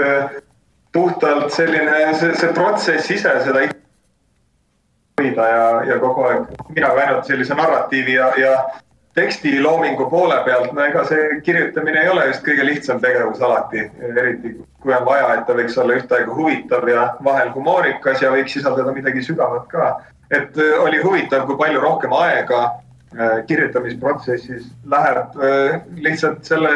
puhtalt 0.94 1.50
selline 1.56 2.14
see, 2.20 2.36
see 2.38 2.54
protsess 2.58 3.10
ise 3.14 3.34
seda 3.46 3.66
hoida 5.22 5.50
ja, 5.50 5.66
ja 5.90 6.00
kogu 6.02 6.28
aeg 6.30 6.48
mina 6.76 6.94
ka 6.94 7.04
ainult 7.06 7.30
sellise 7.30 7.58
narratiivi 7.58 8.18
ja, 8.18 8.32
ja 8.42 8.54
tekstiloomingu 9.18 10.06
poole 10.10 10.38
pealt, 10.46 10.72
no 10.78 10.86
ega 10.86 11.04
see 11.10 11.42
kirjutamine 11.46 12.04
ei 12.04 12.12
ole 12.14 12.28
just 12.30 12.46
kõige 12.46 12.68
lihtsam 12.68 13.02
tegevus 13.04 13.42
alati, 13.44 13.84
eriti 14.14 14.54
kui 14.82 14.94
on 14.96 15.04
vaja, 15.06 15.34
et 15.36 15.44
ta 15.50 15.58
võiks 15.58 15.76
olla 15.82 15.98
ühtaegu 16.00 16.38
huvitav 16.38 16.88
ja 16.90 17.10
vahel 17.24 17.52
humoorikas 17.56 18.24
ja 18.24 18.32
võiks 18.34 18.56
sisaldada 18.56 18.94
midagi 18.96 19.26
sügavat 19.26 19.68
ka. 19.74 19.92
et 20.32 20.56
oli 20.80 21.02
huvitav, 21.04 21.46
kui 21.46 21.60
palju 21.60 21.82
rohkem 21.84 22.14
aega 22.16 22.62
Äh, 22.70 22.91
kirjutamisprotsessis 23.48 24.68
läheb 24.86 25.40
äh, 25.44 25.82
lihtsalt 25.96 26.46
selle 26.48 26.72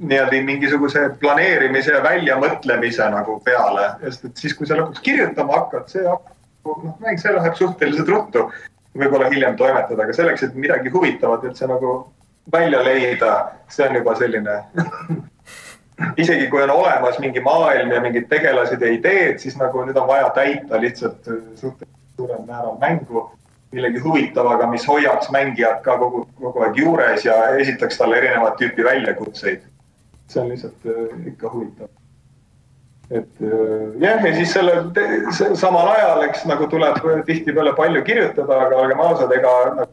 nii-öelda 0.00 0.42
mingisuguse 0.44 1.06
planeerimise 1.20 1.92
ja 1.92 2.02
väljamõtlemise 2.04 3.08
nagu 3.12 3.38
peale, 3.44 3.90
sest 4.04 4.24
et 4.28 4.42
siis, 4.44 4.54
kui 4.56 4.68
sa 4.68 4.78
lõpuks 4.78 5.02
kirjutama 5.04 5.58
hakkad, 5.58 5.88
see 5.92 6.04
noh, 6.04 6.94
see 7.20 7.34
läheb 7.36 7.56
suhteliselt 7.58 8.08
ruttu. 8.08 8.50
võib-olla 8.96 9.28
hiljem 9.30 9.54
toimetada, 9.56 10.02
aga 10.02 10.12
selleks, 10.12 10.42
et 10.42 10.54
midagi 10.58 10.90
huvitavat 10.90 11.44
üldse 11.46 11.68
nagu 11.70 11.92
välja 12.52 12.80
leida, 12.82 13.34
see 13.70 13.86
on 13.86 13.94
juba 14.00 14.16
selline 14.18 14.56
isegi 16.22 16.48
kui 16.50 16.62
on 16.62 16.72
olemas 16.74 17.20
mingi 17.22 17.40
maailm 17.44 17.92
ja 17.92 18.00
mingid 18.00 18.26
tegelased 18.28 18.82
ja 18.82 18.90
ideed, 18.90 19.38
siis 19.38 19.56
nagu 19.60 19.84
nüüd 19.84 20.00
on 20.00 20.08
vaja 20.08 20.32
täita 20.34 20.80
lihtsalt 20.80 21.22
suhteliselt 21.54 22.16
suurel 22.16 22.42
määral 22.48 22.80
mängu 22.80 23.28
millegi 23.72 23.98
huvitavaga, 23.98 24.66
mis 24.66 24.88
hoiaks 24.88 25.30
mängijat 25.30 25.82
ka 25.84 25.96
kogu, 25.98 26.24
kogu 26.40 26.64
aeg 26.66 26.78
juures 26.78 27.24
ja 27.24 27.36
esitaks 27.62 27.98
talle 27.98 28.18
erinevat 28.18 28.58
tüüpi 28.58 28.84
väljakutseid. 28.84 29.62
see 30.30 30.42
on 30.42 30.48
lihtsalt 30.48 30.86
äh, 30.86 31.26
ikka 31.26 31.50
huvitav. 31.52 31.88
et 33.10 33.42
äh, 33.42 34.02
jah, 34.02 34.26
ja 34.26 34.34
siis 34.34 34.52
selle 34.52 35.54
samal 35.54 35.88
ajal, 35.94 36.22
eks 36.22 36.44
nagu 36.50 36.66
tuleb 36.66 36.98
tihtipeale 37.26 37.74
palju 37.76 38.02
kirjutada, 38.02 38.60
aga 38.66 38.76
olgem 38.76 39.00
ausad, 39.00 39.32
ega 39.38 39.54
nagu, 39.78 39.92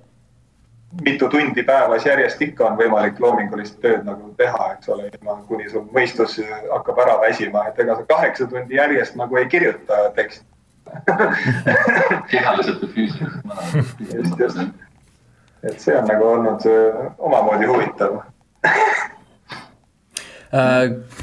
mitu 1.01 1.29
tundi 1.29 1.63
päevas 1.63 2.05
järjest 2.05 2.41
ikka 2.41 2.71
on 2.71 2.77
võimalik 2.81 3.19
loomingulist 3.19 3.77
tööd 3.81 4.05
nagu 4.05 4.33
teha, 4.37 4.71
eks 4.73 4.89
ole, 4.89 5.09
kuni 5.47 5.69
sul 5.69 5.85
mõistus 5.93 6.39
hakkab 6.71 7.01
ära 7.05 7.19
väsima, 7.21 7.67
et 7.67 7.79
ega 7.79 7.99
sa 7.99 8.05
kaheksa 8.09 8.47
tundi 8.49 8.79
järjest 8.79 9.17
nagu 9.19 9.37
ei 9.37 9.45
kirjuta 9.51 10.07
teksti 10.15 10.45
kehaliselt 12.31 12.81
ja 12.81 12.87
füüsiliselt. 12.87 13.45
just, 14.13 14.39
just. 14.39 14.57
et 15.63 15.79
see 15.81 15.97
on 15.97 16.07
nagu 16.07 16.25
olnud 16.25 16.65
omamoodi 17.17 17.65
huvitav 17.67 18.21
Äh, 18.67 18.69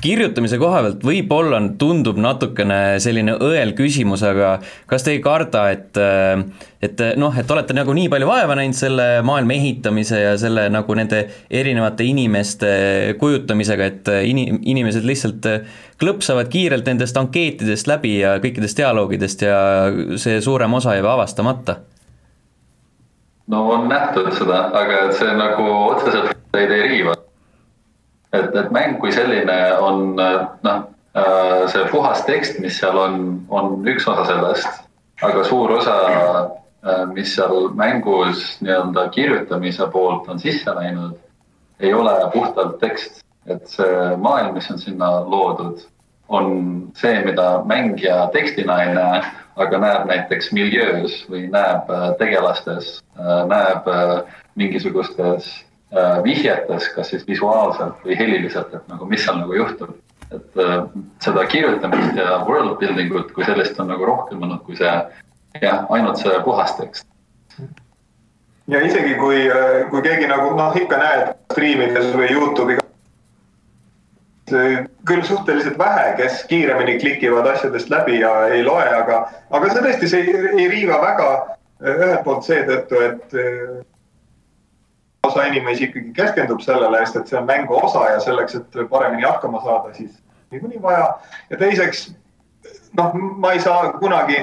kirjutamise 0.04 0.58
koha 0.60 0.82
pealt 0.84 1.04
võib-olla 1.06 1.60
tundub 1.80 2.18
natukene 2.20 2.98
selline 3.02 3.36
õel 3.42 3.72
küsimus, 3.76 4.24
aga 4.26 4.58
kas 4.90 5.06
te 5.06 5.14
ei 5.14 5.22
karda, 5.24 5.66
et 5.74 6.00
et 6.84 7.00
noh, 7.16 7.32
et 7.40 7.50
olete 7.50 7.76
nagu 7.76 7.94
nii 7.96 8.10
palju 8.12 8.28
vaeva 8.28 8.56
näinud 8.58 8.76
selle 8.76 9.06
maailma 9.24 9.56
ehitamise 9.56 10.20
ja 10.20 10.34
selle 10.40 10.66
nagu 10.72 10.96
nende 10.98 11.22
erinevate 11.48 12.04
inimeste 12.04 12.70
kujutamisega, 13.20 13.88
et 13.88 14.12
ini-, 14.28 14.50
inimesed 14.74 15.06
lihtsalt 15.08 15.48
klõpsavad 16.00 16.52
kiirelt 16.52 16.86
nendest 16.90 17.16
ankeetidest 17.16 17.88
läbi 17.88 18.18
ja 18.20 18.36
kõikidest 18.44 18.80
dialoogidest 18.82 19.46
ja 19.46 19.58
see 20.20 20.40
suurem 20.44 20.80
osa 20.80 20.98
jääb 20.98 21.10
avastamata? 21.16 21.80
no 23.46 23.66
on 23.68 23.88
nähtud 23.88 24.32
seda, 24.36 24.66
aga 24.72 25.04
see 25.12 25.36
nagu 25.36 25.68
otseselt 25.90 26.56
ei 26.56 26.68
riiva 26.70 27.16
et, 28.34 28.56
et 28.56 28.70
mäng 28.74 28.98
kui 29.00 29.12
selline 29.14 29.56
on 29.82 30.16
noh, 30.16 30.82
äh, 31.16 31.64
see 31.72 31.86
puhas 31.92 32.24
tekst, 32.28 32.60
mis 32.62 32.78
seal 32.80 32.98
on, 32.98 33.18
on 33.48 33.76
üks 33.90 34.08
osa 34.10 34.26
sellest, 34.28 34.84
aga 35.22 35.44
suur 35.46 35.76
osa, 35.78 35.96
äh, 36.84 37.04
mis 37.12 37.34
seal 37.36 37.70
mängus 37.78 38.46
nii-öelda 38.64 39.08
kirjutamise 39.14 39.88
poolt 39.92 40.28
on 40.32 40.42
sisse 40.42 40.74
läinud, 40.74 41.16
ei 41.80 41.94
ole 41.94 42.14
puhtalt 42.32 42.78
tekst, 42.82 43.22
et 43.50 43.66
see 43.68 44.14
maailm, 44.16 44.54
mis 44.56 44.70
on 44.72 44.80
sinna 44.80 45.10
loodud, 45.28 45.82
on 46.32 46.54
see, 46.96 47.18
mida 47.26 47.58
mängija 47.68 48.28
tekstina 48.32 48.78
ei 48.82 48.94
näe, 48.96 49.24
aga 49.60 49.78
näeb 49.78 50.08
näiteks 50.10 50.50
miljöös 50.56 51.20
või 51.30 51.44
näeb 51.52 51.90
äh, 51.92 52.08
tegelastes, 52.18 52.98
näeb 53.46 53.86
mingisugustes 54.58 55.46
vihjetes, 56.24 56.88
kas 56.94 57.12
siis 57.12 57.26
visuaalselt 57.28 58.02
või 58.04 58.18
heliliselt, 58.18 58.74
et 58.74 58.88
nagu 58.90 59.06
mis 59.06 59.24
seal 59.24 59.38
nagu 59.38 59.54
juhtub. 59.54 59.94
et 60.34 60.56
äh, 60.58 60.86
seda 61.22 61.44
kirjutamist 61.46 62.16
ja 62.16 62.38
world 62.48 62.78
building 62.78 63.12
ut 63.14 63.32
kui 63.32 63.44
sellist 63.44 63.78
on 63.80 63.92
nagu 63.92 64.06
rohkem 64.08 64.42
olnud 64.42 64.62
kui 64.66 64.76
see 64.76 64.90
jah, 65.60 65.84
ainult 65.90 66.18
see 66.18 66.40
puhas 66.44 66.72
tekst. 66.78 67.06
ja 68.66 68.80
isegi 68.80 69.14
kui, 69.14 69.44
äh, 69.50 69.84
kui 69.90 70.02
keegi 70.02 70.26
nagu 70.26 70.56
noh, 70.56 70.74
ikka 70.76 70.98
näed 70.98 71.36
striimides 71.52 72.10
või 72.16 72.32
Youtube'i 72.32 72.80
küll 75.08 75.22
suhteliselt 75.24 75.78
vähe, 75.78 76.14
kes 76.16 76.44
kiiremini 76.48 76.98
klikivad 77.00 77.46
asjadest 77.46 77.90
läbi 77.90 78.20
ja 78.20 78.46
ei 78.52 78.64
loe, 78.64 78.84
aga, 78.96 79.22
aga 79.50 79.70
see 79.70 79.84
tõesti, 79.86 80.10
see 80.10 80.20
ei, 80.20 80.48
ei 80.58 80.68
riiva 80.68 81.00
väga 81.00 81.28
ühelt 81.84 82.24
poolt 82.24 82.44
seetõttu, 82.44 83.00
et 83.00 83.36
osa 85.24 85.46
inimesi 85.50 85.88
ikkagi 85.88 86.12
keskendub 86.16 86.60
sellele, 86.64 87.00
sest 87.04 87.16
et 87.20 87.32
see 87.32 87.38
on 87.40 87.48
mängu 87.48 87.78
osa 87.82 88.04
ja 88.12 88.20
selleks, 88.20 88.54
et 88.60 88.78
paremini 88.90 89.26
hakkama 89.26 89.62
saada, 89.64 89.94
siis 89.94 90.12
niikuinii 90.50 90.82
vaja. 90.82 91.08
ja 91.50 91.58
teiseks, 91.58 92.06
noh, 92.98 93.14
ma 93.14 93.52
ei 93.52 93.60
saa 93.60 93.92
kunagi 93.98 94.38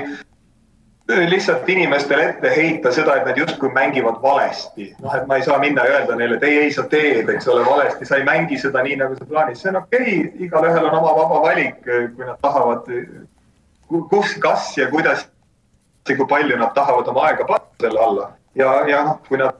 lihtsalt 1.07 1.69
inimestele 1.69 2.29
ette 2.29 2.51
heita 2.55 2.91
seda, 2.91 3.15
et 3.15 3.25
nad 3.25 3.37
justkui 3.37 3.69
mängivad 3.73 4.21
valesti. 4.21 4.95
noh, 5.01 5.15
et 5.15 5.27
ma 5.27 5.35
ei 5.35 5.43
saa 5.43 5.57
minna 5.59 5.85
ja 5.85 5.99
öelda 5.99 6.15
neile, 6.15 6.35
et 6.35 6.43
ei, 6.43 6.57
ei, 6.65 6.71
sa 6.71 6.83
teed, 6.83 7.29
eks 7.29 7.47
ole, 7.47 7.65
valesti, 7.65 8.05
sa 8.05 8.19
ei 8.19 8.23
mängi 8.23 8.59
seda 8.61 8.83
nii, 8.83 8.95
nagu 9.01 9.15
sa 9.15 9.25
plaanid. 9.25 9.59
see 9.59 9.69
on 9.69 9.81
okei 9.81 10.01
okay., 10.01 10.45
igalühel 10.47 10.87
on 10.89 10.97
oma 10.99 11.15
vaba 11.17 11.41
valik, 11.47 11.81
kui 11.85 12.25
nad 12.25 12.37
tahavad, 12.41 12.87
kus, 14.09 14.35
kas 14.39 14.77
ja 14.77 14.89
kuidas 14.91 15.27
ja 16.09 16.15
kui 16.17 16.27
palju 16.27 16.57
nad 16.57 16.73
tahavad 16.75 17.07
oma 17.07 17.27
aega 17.29 17.45
panna 17.49 17.81
selle 17.81 17.99
alla. 17.99 18.31
ja, 18.55 18.71
ja 18.87 19.03
noh, 19.09 19.19
kui 19.27 19.41
nad 19.41 19.57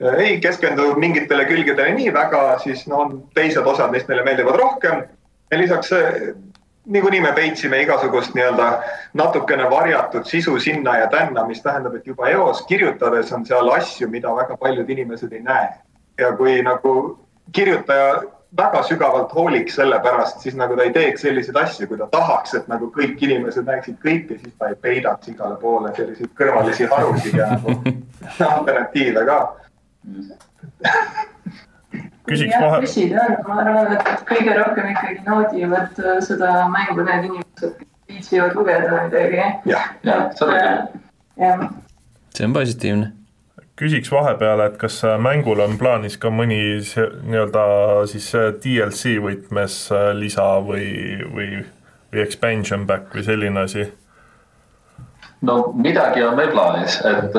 ei 0.00 0.40
keskendu 0.40 0.94
mingitele 1.00 1.44
külgedele 1.44 1.94
nii 1.96 2.12
väga, 2.14 2.58
siis 2.64 2.86
no 2.86 2.98
on 3.04 3.16
teised 3.34 3.66
osad, 3.66 3.90
mis 3.90 4.04
meile 4.08 4.24
meeldivad 4.24 4.58
rohkem. 4.60 5.04
ja 5.50 5.58
lisaks 5.58 5.90
niikuinii 6.86 7.20
me 7.20 7.32
peitsime 7.32 7.80
igasugust 7.82 8.34
nii-öelda 8.34 8.82
natukene 9.14 9.70
varjatud 9.70 10.24
sisu 10.24 10.58
sinna 10.60 10.96
ja 10.98 11.06
tänna, 11.06 11.46
mis 11.46 11.62
tähendab, 11.62 11.94
et 11.94 12.06
juba 12.06 12.28
eos 12.28 12.62
kirjutades 12.66 13.32
on 13.32 13.46
seal 13.46 13.68
asju, 13.68 14.08
mida 14.08 14.34
väga 14.36 14.56
paljud 14.56 14.90
inimesed 14.90 15.32
ei 15.32 15.42
näe. 15.42 15.68
ja 16.18 16.32
kui 16.36 16.62
nagu 16.62 17.18
kirjutaja 17.52 18.22
väga 18.56 18.82
sügavalt 18.82 19.34
hooliks 19.34 19.74
selle 19.74 19.98
pärast, 20.00 20.40
siis 20.40 20.54
nagu 20.56 20.76
ta 20.76 20.82
ei 20.82 20.92
teeks 20.92 21.20
selliseid 21.20 21.56
asju, 21.56 21.86
kui 21.86 21.98
ta 21.98 22.06
tahaks, 22.10 22.54
et 22.54 22.68
nagu 22.68 22.88
kõik 22.94 23.20
inimesed 23.20 23.66
näeksid 23.66 23.98
kõike, 24.04 24.38
siis 24.40 24.54
ta 24.58 24.70
ei 24.70 24.78
peidaks 24.80 25.28
igale 25.28 25.58
poole 25.60 25.92
selliseid 25.96 26.32
kõrvalisi 26.38 26.88
harusid 26.90 27.36
ja 27.36 27.50
nagu 27.52 27.74
alternatiive 28.56 29.24
ka 29.26 29.40
küsiks 32.26 32.54
vahe. 32.60 32.80
küsida 32.84 33.24
on, 33.24 33.34
ma 33.48 33.58
arvan, 33.62 33.92
et 33.96 34.24
kõige 34.28 34.54
rohkem 34.58 34.86
ikkagi 34.92 35.20
naudivad 35.26 36.00
äh, 36.02 36.16
seda 36.24 36.50
mängu 36.72 37.04
need 37.06 37.28
inimesed, 37.28 37.76
kes 37.80 37.90
viitsivad 38.10 38.56
lugeda 38.58 38.88
midagi. 39.04 39.42
jah, 39.70 39.84
jah, 40.06 40.22
seda 40.38 40.56
küll. 40.56 41.04
jah. 41.42 41.68
see 42.36 42.48
on 42.48 42.56
positiivne 42.56 43.06
küsiks 43.76 44.08
vahepeale, 44.12 44.70
et 44.70 44.76
kas 44.80 44.96
äh, 45.04 45.18
mängul 45.20 45.60
on 45.62 45.72
plaanis 45.80 46.16
ka 46.20 46.28
mõni 46.32 46.60
nii-öelda 46.80 47.64
siis 48.10 48.28
äh, 48.34 48.50
DLC 48.62 49.02
võtmes 49.22 49.74
lisa 50.18 50.48
või, 50.64 50.88
või, 51.30 51.48
või 52.12 52.20
expansion 52.24 52.82
back 52.88 53.14
või 53.14 53.22
selline 53.28 53.58
asi? 53.68 53.82
no 55.46 55.54
midagi 55.76 56.24
on 56.24 56.34
meil 56.38 56.50
plaanis, 56.50 56.94
et 57.06 57.34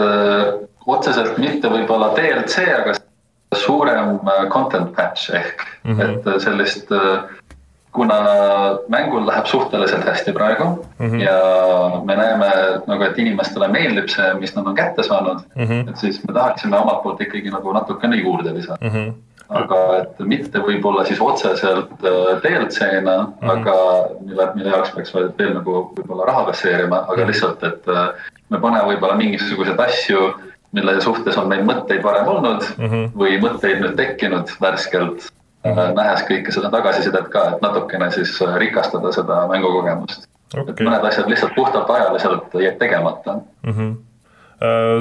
otseselt 0.88 1.38
mitte 1.38 1.70
võib-olla 1.72 2.14
DLC, 2.16 2.64
aga 2.74 2.96
suurem 3.56 4.20
äh, 4.28 4.48
content 4.52 4.96
patch 4.96 5.34
ehk 5.36 5.66
mm, 5.84 5.94
-hmm. 5.94 6.02
et 6.18 6.28
äh, 6.28 6.40
sellist, 6.40 6.92
äh, 6.92 7.20
kuna 7.92 8.18
mängul 8.90 9.26
läheb 9.28 9.46
suhteliselt 9.46 10.06
hästi 10.06 10.32
praegu 10.32 10.64
mm 11.00 11.12
-hmm. 11.12 11.22
ja 11.24 11.38
me 12.06 12.16
näeme 12.16 12.50
nagu, 12.88 13.04
et 13.04 13.18
inimestele 13.18 13.68
meeldib 13.68 14.10
see, 14.10 14.34
mis 14.34 14.56
nad 14.56 14.68
on 14.68 14.76
kätte 14.76 15.04
saanud 15.04 15.40
mm, 15.56 15.64
-hmm. 15.64 15.90
et 15.90 15.98
siis 15.98 16.28
me 16.28 16.34
tahaksime 16.34 16.78
omalt 16.78 17.04
poolt 17.04 17.22
ikkagi 17.22 17.50
nagu 17.50 17.74
natukene 17.74 18.16
juurde 18.16 18.54
lisada 18.54 18.78
mm. 18.82 18.90
-hmm 18.90 19.14
aga 19.50 19.98
et 19.98 20.20
mitte 20.20 20.60
võib-olla 20.60 21.06
siis 21.06 21.22
otseselt 21.22 21.92
DLC-na 22.44 23.22
mm, 23.22 23.34
-hmm. 23.42 23.52
aga 23.52 23.76
mille, 24.26 24.48
mille 24.56 24.70
jaoks 24.70 24.92
peaks 24.92 25.14
veel, 25.16 25.54
nagu 25.54 25.94
võib-olla 25.98 26.26
raha 26.26 26.46
kasseerima, 26.46 26.98
aga 27.08 27.22
mhm. 27.22 27.28
lihtsalt, 27.28 27.64
et 27.64 27.86
me 28.50 28.60
paneme 28.60 28.84
võib-olla 28.92 29.16
mingisuguseid 29.16 29.80
asju 29.80 30.34
mille 30.72 31.02
suhtes 31.02 31.38
on 31.38 31.48
meil 31.48 31.64
mõtteid 31.66 32.04
varem 32.04 32.28
olnud 32.28 32.66
mm 32.78 32.90
-hmm. 32.90 33.12
või 33.18 33.38
mõtteid 33.44 33.84
nüüd 33.84 33.96
tekkinud 34.00 34.52
värskelt 34.62 35.30
mm, 35.64 35.72
-hmm. 35.72 35.94
nähes 35.96 36.26
kõike 36.30 36.52
seda 36.52 36.72
tagasisidet 36.74 37.30
ka, 37.34 37.46
et 37.54 37.62
natukene 37.62 38.12
siis 38.12 38.36
äh, 38.42 38.58
rikastada 38.58 39.12
seda 39.12 39.46
mängukogemust 39.48 40.28
okay.. 40.54 40.74
et 40.74 40.84
mõned 40.84 41.08
asjad 41.08 41.30
lihtsalt 41.30 41.56
puhtalt 41.56 41.90
ajaliselt 41.90 42.54
jäid 42.54 42.78
tegemata 42.78 43.40
mm. 43.64 43.74
-hmm 43.74 43.96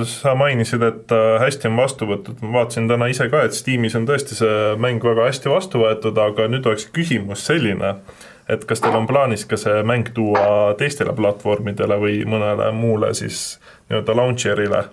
sa 0.05 0.35
mainisid, 0.35 0.83
et 0.83 1.12
hästi 1.41 1.69
on 1.69 1.77
vastu 1.81 2.05
võetud, 2.05 2.43
ma 2.45 2.59
vaatasin 2.59 2.89
täna 2.89 3.07
ise 3.09 3.29
ka, 3.33 3.41
et 3.47 3.57
Steamis 3.57 3.95
on 3.97 4.05
tõesti 4.09 4.37
see 4.37 4.75
mäng 4.77 5.05
väga 5.05 5.31
hästi 5.31 5.49
vastu 5.49 5.81
võetud, 5.81 6.19
aga 6.21 6.45
nüüd 6.53 6.67
oleks 6.69 6.85
küsimus 6.93 7.47
selline, 7.47 7.95
et 8.53 8.67
kas 8.69 8.85
teil 8.85 8.99
on 8.99 9.09
plaanis 9.09 9.47
ka 9.49 9.57
see 9.57 9.81
mäng 9.83 10.12
tuua 10.14 10.75
teistele 10.77 11.14
platvormidele 11.17 11.97
või 12.03 12.19
mõnele 12.29 12.69
muule 12.77 13.14
siis 13.17 13.57
nii-öelda 13.89 14.17
launcher'ile 14.21 14.85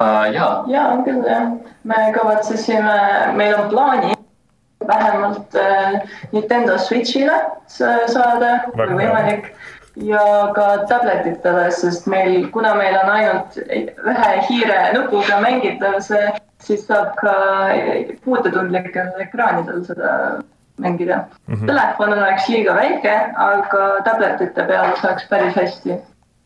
uh,? 0.00 0.24
jaa. 0.34 0.64
jaa, 0.66 0.86
on 0.94 1.04
küll 1.04 1.22
jah. 1.28 1.52
me 1.84 2.00
kavatsesime, 2.16 2.96
meil 3.36 3.54
on 3.58 3.68
plaani 3.70 4.14
vähemalt 4.86 5.54
äh, 5.54 6.00
Nintendo 6.32 6.78
Switch'ile 6.78 7.36
saada, 7.68 8.52
kui 8.72 8.96
võimalik 8.96 9.52
ja 10.00 10.22
ka 10.54 10.66
tabletitele, 10.90 11.66
sest 11.74 12.06
meil, 12.10 12.46
kuna 12.54 12.74
meil 12.78 12.96
on 13.02 13.10
ainult 13.12 13.58
ühe 13.60 14.30
hiire 14.48 14.78
nupuga 14.96 15.40
mängitav 15.44 15.98
see, 16.04 16.30
siis 16.64 16.86
saab 16.88 17.12
ka 17.20 17.34
puutetundlikel 18.24 19.12
ekraanidel 19.26 19.84
seda 19.88 20.12
mängida 20.80 21.24
mm. 21.48 21.54
-hmm. 21.54 21.66
telefon 21.66 22.12
oleks 22.12 22.48
liiga 22.48 22.74
väike, 22.74 23.16
aga 23.36 23.88
tabletite 24.04 24.64
peal 24.64 24.96
saaks 25.02 25.28
päris 25.28 25.56
hästi 25.56 25.98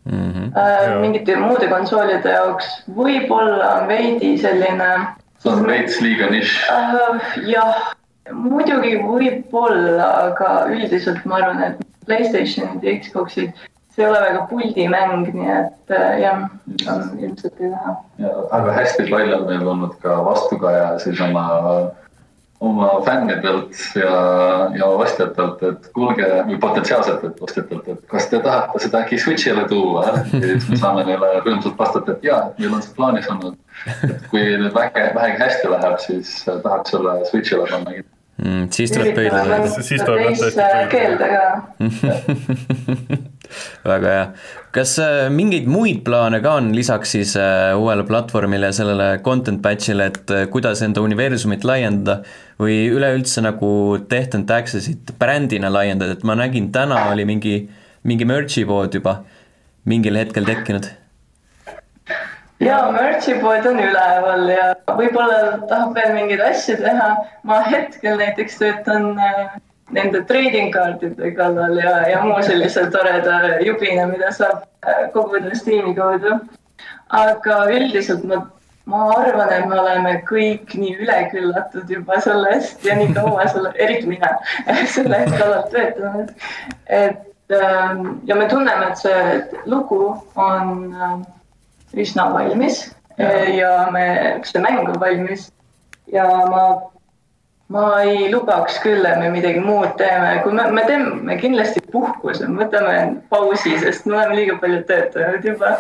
mm. 0.04 0.32
-hmm. 0.32 1.00
mingite 1.00 1.36
muude 1.36 1.68
konsoolide 1.68 2.36
jaoks 2.36 2.70
võib-olla 2.96 3.74
on 3.80 3.88
veidi 3.88 4.38
selline. 4.38 4.90
see 5.38 5.52
on 5.52 5.66
veits 5.66 6.00
liiga 6.00 6.30
nišš 6.30 6.56
uh,. 6.70 7.28
jah, 7.48 7.94
muidugi 8.32 8.96
võib-olla, 9.02 10.08
aga 10.30 10.50
üldiselt 10.72 11.24
ma 11.24 11.42
arvan, 11.42 11.62
et 11.62 11.86
Playstationid 12.04 12.84
ja 12.84 12.98
Xboxid 13.00 13.52
see 13.94 14.04
ei 14.04 14.10
ole 14.10 14.20
väga 14.20 14.46
puldimäng, 14.50 15.28
nii 15.34 15.50
et 15.54 15.92
äh, 15.94 16.20
jah, 16.20 16.46
on 16.90 17.02
ilmselt 17.18 17.60
ei 17.60 17.70
taha. 17.70 17.94
aga 18.50 18.72
hästi 18.72 19.06
palju 19.10 19.36
on 19.36 19.46
meil 19.50 19.68
olnud 19.74 19.94
ka 20.02 20.16
vastukaja 20.26 20.98
siis 20.98 21.20
oma 22.60 23.00
fännidelt 23.04 23.74
ja, 23.94 24.14
ja 24.78 24.86
ostjatelt, 24.86 25.62
et 25.62 25.90
kuulge, 25.96 26.26
või 26.46 26.58
potentsiaalsetelt 26.60 27.42
ostjatelt, 27.42 27.88
et 27.88 28.06
kas 28.10 28.28
te 28.30 28.40
tahate 28.44 28.78
seda 28.86 29.02
äkki 29.04 29.18
Switch'ile 29.20 29.66
tuua. 29.68 30.06
ja 30.32 30.40
siis 30.40 30.68
me 30.70 30.80
saame 30.84 31.04
neile 31.08 31.32
rõõmsalt 31.44 31.78
vastata, 31.78 32.14
et 32.14 32.26
jaa, 32.30 32.40
meil 32.58 32.74
on 32.78 32.82
see 32.84 32.96
plaanis 32.96 33.30
olnud. 33.34 33.60
et 34.08 34.26
kui 34.30 34.42
nüüd 34.62 34.74
väike, 34.74 35.06
vähegi 35.18 35.42
hästi 35.42 35.70
läheb, 35.74 35.96
siis 36.06 36.34
tahaks 36.48 36.94
selle 36.94 37.16
Switch'ile 37.30 37.70
panna. 37.70 37.90
mm,. 38.38 38.66
siis 38.70 38.90
tuleb 38.96 39.14
pöidlada. 39.18 39.62
siis 39.80 40.02
tuleb 40.02 40.20
jah 40.24 40.36
tõesti 40.42 40.60
pöidlada. 40.60 40.86
keelde 40.94 41.26
ka 41.34 41.44
väga 43.94 44.14
hea. 44.18 44.26
Kas 44.74 44.96
äh, 44.98 45.28
mingeid 45.30 45.68
muid 45.70 46.02
plaane 46.06 46.40
ka 46.42 46.56
on 46.58 46.72
lisaks 46.74 47.14
siis 47.14 47.36
äh, 47.38 47.72
uuele 47.78 48.02
platvormile 48.08 48.70
ja 48.72 48.76
sellele 48.76 49.06
content 49.26 49.62
batch'ile, 49.62 50.08
et 50.10 50.34
äh, 50.34 50.48
kuidas 50.50 50.82
enda 50.82 51.04
universumit 51.04 51.66
laiendada 51.68 52.22
või 52.60 52.80
üleüldse 52.90 53.44
nagu 53.44 53.70
Death 54.10 54.34
and 54.38 54.50
Taxes'it 54.50 55.14
brändina 55.20 55.70
laiendada, 55.72 56.18
et 56.18 56.26
ma 56.26 56.36
nägin, 56.38 56.72
täna 56.74 57.06
oli 57.12 57.26
mingi, 57.28 57.56
mingi 58.02 58.26
merch'i 58.28 58.66
pood 58.66 58.94
juba 58.98 59.20
mingil 59.86 60.18
hetkel 60.18 60.46
tekkinud 60.48 60.90
jaa, 62.64 62.90
merch'i 62.94 63.36
pood 63.42 63.66
on 63.70 63.78
üleval 63.82 64.48
ja 64.50 64.72
võib-olla 64.90 65.60
tahab 65.68 65.94
veel 65.98 66.14
mingeid 66.16 66.42
asju 66.50 66.78
teha. 66.82 67.08
ma 67.44 67.60
hetkel 67.68 68.18
näiteks 68.20 68.58
töötan 68.58 69.14
äh, 69.18 69.54
nende 69.92 70.24
trading 70.28 70.72
kaartide 70.72 71.30
kallal 71.36 71.76
ja, 71.78 71.94
ja 72.08 72.22
muu 72.24 72.40
sellise 72.42 72.86
toreda 72.90 73.60
jubina, 73.64 74.06
mida 74.08 74.32
saab 74.32 74.64
äh, 74.86 75.08
koguda 75.12 75.54
Steam'i 75.54 75.94
kaudu. 75.96 76.38
aga 77.14 77.56
üldiselt 77.70 78.24
ma, 78.24 78.40
ma 78.90 79.02
arvan, 79.16 79.52
et 79.52 79.66
me 79.68 79.76
oleme 79.80 80.14
kõik 80.28 80.72
nii 80.78 80.96
üleküllatud 81.04 81.90
juba 81.90 82.20
sellest 82.24 82.84
ja 82.84 82.96
nii 82.96 83.12
kaua 83.14 83.46
selle, 83.52 83.74
eriti 83.76 84.08
mina, 84.08 84.32
selle 84.96 85.20
kallal 85.36 85.68
töötanud. 85.74 86.32
et 86.86 87.52
ähm, 87.52 88.18
ja 88.24 88.36
me 88.40 88.48
tunneme, 88.48 88.90
et 88.90 89.04
see 89.04 89.60
lugu 89.68 90.16
on 90.34 90.94
ähm, 90.96 91.24
üsna 91.92 92.30
valmis 92.32 92.86
ja, 93.18 93.30
ja 93.52 93.74
me, 93.92 94.06
see 94.48 94.64
mäng 94.64 94.80
on 94.88 95.00
valmis 95.00 95.50
ja 96.12 96.24
ma, 96.48 96.64
ma 97.72 97.84
ei 98.02 98.28
lubaks 98.32 98.76
küll, 98.82 99.06
et 99.08 99.18
me 99.18 99.30
midagi 99.32 99.60
muud 99.64 99.94
teeme, 100.00 100.36
kui 100.44 100.52
me, 100.52 100.66
me 100.76 100.84
teeme 100.88 101.36
kindlasti 101.40 101.80
puhkuse, 101.92 102.48
võtame 102.58 102.94
pausi, 103.32 103.72
sest 103.80 104.06
me 104.06 104.18
oleme 104.18 104.38
liiga 104.40 104.58
palju 104.60 104.82
töötanud 104.90 105.48
juba. 105.48 105.76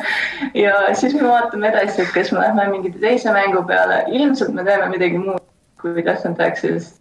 ja 0.56 0.74
siis 0.96 1.14
me 1.18 1.28
vaatame 1.28 1.68
edasi, 1.70 2.02
et 2.02 2.12
kas 2.16 2.32
me 2.32 2.40
lähme 2.40 2.68
mingi 2.72 2.94
teise 2.98 3.32
mängu 3.36 3.62
peale, 3.68 4.04
ilmselt 4.08 4.56
me 4.56 4.64
teeme 4.64 4.88
midagi 4.96 5.20
muud 5.20 5.42
kui 5.80 6.00
Death 6.00 6.24
and 6.24 6.40
Taxes 6.40 6.94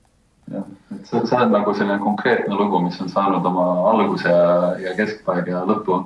jah, 0.51 0.65
et 0.95 1.07
see, 1.07 1.21
see 1.27 1.39
on 1.39 1.53
nagu 1.53 1.73
selline 1.77 1.99
konkreetne 2.03 2.57
lugu, 2.57 2.81
mis 2.83 2.99
on 3.01 3.11
saanud 3.11 3.45
oma 3.47 3.65
alguse 3.91 4.29
ja, 4.29 4.73
ja 4.83 4.95
keskpaig 4.97 5.47
ja 5.47 5.63
lõpu. 5.67 6.03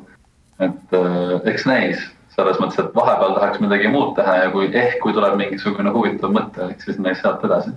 et 0.60 0.96
äh, 0.98 1.34
eks 1.52 1.66
näis, 1.70 2.02
selles 2.34 2.60
mõttes, 2.62 2.80
et 2.82 2.96
vahepeal 2.96 3.36
tahaks 3.38 3.62
midagi 3.62 3.90
muud 3.94 4.16
teha 4.18 4.38
ja 4.44 4.50
kui 4.54 4.70
ehk, 4.74 5.00
kui 5.04 5.14
tuleb 5.14 5.38
mingisugune 5.42 5.94
huvitav 5.94 6.34
mõte, 6.34 6.72
eks 6.74 6.90
siis 6.90 7.02
näis 7.02 7.22
sealt 7.22 7.46
edasi. 7.46 7.74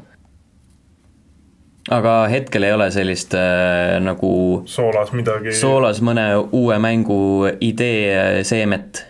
Aga 1.90 2.14
hetkel 2.30 2.66
ei 2.66 2.74
ole 2.76 2.90
sellist 2.94 3.34
äh, 3.34 3.98
nagu 4.02 4.32
soolas 4.70 5.12
midagi. 5.16 5.54
soolas 5.56 6.02
mõne 6.06 6.26
uue 6.52 6.78
mängu 6.82 7.22
idee 7.60 8.04
äh, 8.14 8.42
seemet 8.46 9.04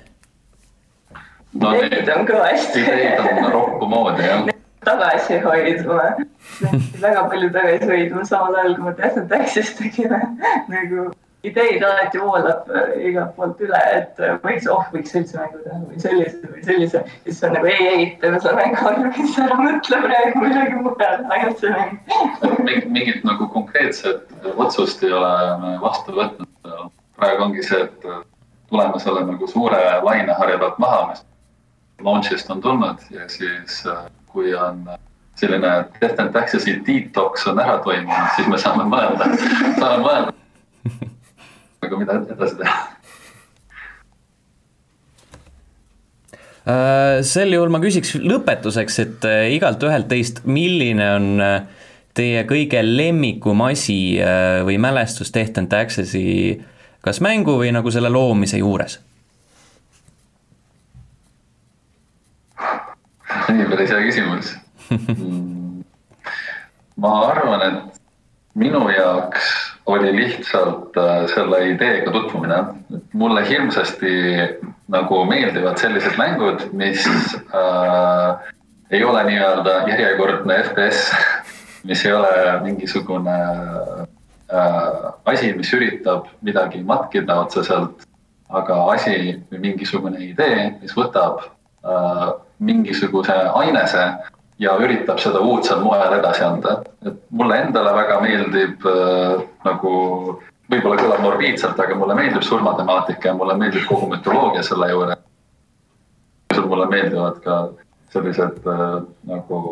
no,. 1.53 1.75
ideid 1.77 2.09
on 2.17 2.27
kõvasti. 2.29 2.87
ideid 2.87 3.21
on 3.21 3.53
roppu 3.53 3.91
moodi, 3.91 4.27
jah 4.29 4.49
tagasihoidma, 4.85 6.05
väga 7.05 7.25
palju 7.29 7.51
tagasihoidma, 7.53 8.25
samal 8.25 8.57
ajal 8.57 8.77
kui 8.79 8.87
ma 8.87 8.95
Death 8.97 9.19
and 9.21 9.29
Taxis 9.29 9.75
tegime 9.77 10.21
nagu 10.73 11.11
ideid 11.43 11.83
alati 11.83 12.21
voolab 12.21 12.69
äh, 12.69 12.93
igalt 13.09 13.33
poolt 13.37 13.61
üle, 13.65 13.81
et 13.97 14.21
äh, 14.21 14.37
võiks, 14.45 14.67
oh, 14.71 14.83
võiks 14.93 15.13
sellise 15.15 15.39
mängu 15.41 15.63
teha 15.65 15.79
või 15.87 16.01
sellise 16.03 16.51
või 16.53 16.65
sellise. 16.67 17.03
siis 17.25 17.43
on 17.47 17.55
nagu 17.57 17.71
ei, 17.71 17.87
ei, 17.89 18.07
teeme 18.21 18.41
selle 18.45 18.57
mängu 18.59 18.89
alguses 18.91 19.39
ära, 19.41 19.57
mõtle 19.61 20.01
praegu 20.05 20.43
millegi 20.45 20.81
mujale, 20.85 21.29
ainult 21.37 21.63
see 21.63 21.73
mäng. 21.73 22.89
mingit 22.93 23.25
nagu 23.25 23.49
konkreetset 23.55 24.35
otsust 24.53 25.05
ei 25.07 25.15
ole 25.17 25.79
vastu 25.81 26.17
võtnud. 26.19 26.49
praegu 27.17 27.47
ongi 27.49 27.65
see, 27.65 27.87
et 27.89 28.09
äh, 28.09 28.25
tuleme 28.69 29.01
selle 29.01 29.25
nagu 29.29 29.49
suure 29.49 29.81
laineharja 30.05 30.59
pealt 30.61 30.83
maha, 30.83 31.07
mis 31.13 31.25
launch'ist 32.05 32.53
on 32.53 32.61
tulnud 32.65 33.07
ja 33.15 33.29
siis 33.33 33.81
kui 34.29 34.53
on 34.55 34.85
selline 35.41 35.73
Death 35.97 36.21
and 36.21 36.37
Taxes'i 36.37 36.77
detox 36.85 37.49
on 37.49 37.61
ära 37.65 37.79
toimunud, 37.85 38.37
siis 38.37 38.49
me 38.53 38.61
saame 38.61 38.85
mõelda, 38.93 39.31
saame 39.81 40.05
mõelda 40.05 40.40
aga 41.83 42.01
mida 42.01 42.21
edasi 42.37 42.61
teha? 42.61 42.79
Äh, 46.71 47.21
sel 47.25 47.55
juhul 47.55 47.71
ma 47.73 47.81
küsiks 47.81 48.15
lõpetuseks, 48.21 48.99
et 49.01 49.29
äh, 49.29 49.47
igalt 49.57 49.83
ühelt 49.87 50.11
teist, 50.11 50.43
milline 50.45 51.07
on 51.17 51.29
äh, 51.41 51.87
teie 52.17 52.43
kõige 52.45 52.83
lemmikum 52.85 53.63
asi 53.65 54.19
või 54.67 54.77
mälestus 54.83 55.31
Death 55.33 55.61
and 55.63 55.71
Taxes'i 55.71 56.59
kas 57.07 57.23
mängu 57.25 57.55
või 57.63 57.71
nagu 57.73 57.93
selle 57.95 58.11
loomise 58.13 58.61
juures? 58.61 58.99
nii 63.51 63.67
päris 63.71 63.91
hea 63.95 64.03
küsimus 64.05 64.53
mm. 64.91 65.81
ma 67.01 67.15
arvan, 67.31 67.65
et 67.67 68.01
minu 68.59 68.83
jaoks 68.91 69.70
oli 69.87 70.17
lihtsalt 70.17 70.97
äh, 70.97 71.27
selle 71.35 71.69
ideega 71.69 72.11
tutvumine. 72.11 72.65
mulle 73.13 73.49
hirmsasti 73.49 74.13
nagu 74.89 75.25
meeldivad 75.25 75.79
sellised 75.79 76.19
mängud, 76.19 76.69
mis 76.73 77.07
äh, 77.07 78.53
ei 78.91 79.05
ole 79.05 79.25
nii-öelda 79.25 79.77
järjekordne 79.89 80.63
FPS, 80.63 81.13
mis 81.89 82.05
ei 82.07 82.13
ole 82.13 82.61
mingisugune 82.63 83.39
äh, 84.53 85.13
asi, 85.25 85.53
mis 85.53 85.73
üritab 85.75 86.27
midagi 86.43 86.83
matkida 86.83 87.41
otseselt, 87.45 88.07
aga 88.49 88.83
asi 88.93 89.39
või 89.51 89.63
mingisugune 89.71 90.23
idee, 90.27 90.73
mis 90.83 90.95
võtab 90.97 91.45
äh, 91.87 92.29
mingisuguse 92.59 93.37
ainese 93.55 94.05
ja 94.61 94.77
üritab 94.83 95.21
seda 95.23 95.41
uudsel 95.41 95.81
moel 95.85 96.19
edasi 96.19 96.45
anda. 96.45 96.81
et 97.07 97.17
mulle 97.31 97.59
endale 97.65 97.93
väga 97.97 98.21
meeldib 98.21 98.87
äh, 98.87 99.43
nagu, 99.65 99.93
võib-olla 100.71 100.99
kõlab 101.01 101.23
morbiidselt, 101.25 101.81
aga 101.81 101.97
mulle 101.97 102.17
meeldib 102.19 102.45
surmatemaatika 102.47 103.33
ja 103.33 103.37
mulle 103.39 103.57
meeldib 103.61 103.87
kogu 103.89 104.11
mütoloogia 104.13 104.63
selle 104.63 104.91
juures. 104.91 105.23
mulle 106.67 106.87
meeldivad 106.87 107.41
ka 107.45 107.61
sellised 108.13 108.67
äh, 108.67 108.85
nagu 109.31 109.63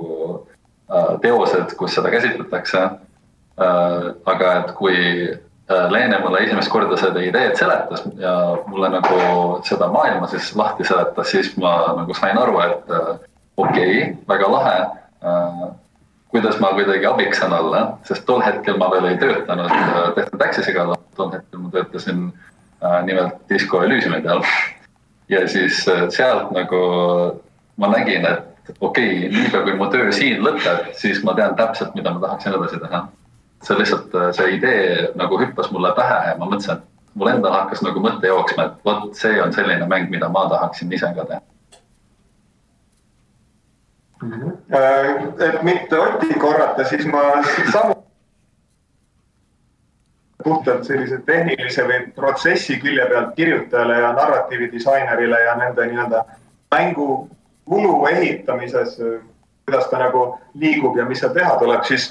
äh, 0.89 1.13
teosed, 1.21 1.77
kus 1.77 1.95
seda 1.95 2.11
käsitletakse 2.11 2.81
äh,. 2.81 4.09
aga 4.25 4.53
et 4.61 4.73
kui 4.79 4.97
äh, 5.29 5.91
Leene 5.93 6.19
mulle 6.25 6.41
esimest 6.47 6.73
korda 6.73 6.97
seda 6.97 7.21
ideed 7.21 7.59
seletas 7.61 8.07
ja 8.17 8.35
mulle 8.67 8.89
nagu 8.89 9.19
seda 9.69 9.91
maailma 9.93 10.27
siis 10.33 10.55
lahti 10.57 10.85
seletas, 10.85 11.31
siis 11.31 11.57
ma 11.61 11.93
nagu 11.99 12.15
sain 12.15 12.39
aru, 12.39 12.61
et 12.65 12.95
äh, 12.95 13.19
okei 13.59 14.03
okay,, 14.03 14.17
väga 14.29 14.51
lahe 14.53 14.77
äh,. 14.81 15.69
kuidas 16.29 16.61
ma 16.61 16.73
kuidagi 16.77 17.07
abiks 17.07 17.41
saan 17.41 17.53
olla, 17.57 17.99
sest 18.05 18.27
tol 18.29 18.43
hetkel 18.45 18.77
ma 18.79 18.91
veel 18.93 19.11
ei 19.11 19.19
töötanud 19.19 19.73
äh, 19.73 19.99
tehtud 20.17 20.45
Access'i 20.45 20.75
kallal, 20.77 21.01
tol 21.17 21.33
hetkel 21.33 21.65
ma 21.65 21.71
töötasin 21.75 22.29
äh, 22.83 23.01
nimelt 23.05 23.41
Disco 23.51 23.83
Elysiumi 23.83 24.21
peal. 24.23 24.45
ja 25.29 25.49
siis 25.49 25.87
äh, 25.89 26.07
sealt 26.09 26.53
nagu 26.57 26.83
ma 27.77 27.91
nägin, 27.95 28.27
et 28.27 28.75
okei 28.81 29.17
okay,, 29.17 29.31
niipea 29.33 29.63
kui 29.63 29.75
mu 29.79 29.89
töö 29.93 30.13
siin 30.13 30.43
lõpeb, 30.45 30.93
siis 30.99 31.23
ma 31.25 31.35
tean 31.39 31.57
täpselt, 31.59 31.95
mida 31.99 32.13
ma 32.15 32.23
tahaksin 32.27 32.55
edasi 32.59 32.81
teha. 32.85 33.07
see 33.65 33.79
lihtsalt, 33.79 34.15
äh, 34.15 34.31
see 34.37 34.55
idee 34.55 35.11
nagu 35.19 35.41
hüppas 35.41 35.73
mulle 35.75 35.91
pähe 35.97 36.19
ja 36.31 36.37
ma 36.39 36.47
mõtlesin, 36.47 36.79
et 36.79 37.15
mul 37.19 37.33
endal 37.33 37.57
hakkas 37.57 37.83
nagu 37.83 38.01
mõte 38.01 38.31
jooksma, 38.31 38.69
et 38.69 38.85
vot 38.87 39.09
see 39.19 39.41
on 39.43 39.53
selline 39.53 39.87
mäng, 39.91 40.11
mida 40.13 40.29
ma 40.31 40.47
tahaksin 40.53 40.93
ise 40.93 41.11
ka 41.17 41.25
teha. 41.31 41.41
Et 45.41 45.63
mitte 45.63 45.99
Otti 46.01 46.35
korrata, 46.41 46.85
siis 46.85 47.07
ma 47.07 47.23
samu 47.73 47.95
puhtalt 50.45 50.85
sellise 50.87 51.19
tehnilise 51.27 51.85
või 51.87 52.05
protsessi 52.17 52.79
külje 52.83 53.07
pealt 53.11 53.35
kirjutajale 53.37 53.99
ja 54.01 54.13
narratiividisainerile 54.17 55.41
ja 55.45 55.57
nende 55.59 55.87
nii-öelda 55.91 56.23
mängu 56.75 57.29
kulu 57.69 58.07
ehitamises, 58.07 58.97
kuidas 59.67 59.91
ta 59.91 59.99
nagu 59.99 60.39
liigub 60.55 60.97
ja 60.97 61.05
mis 61.05 61.21
seal 61.21 61.35
teha 61.35 61.57
tuleb, 61.61 61.85
siis 61.85 62.11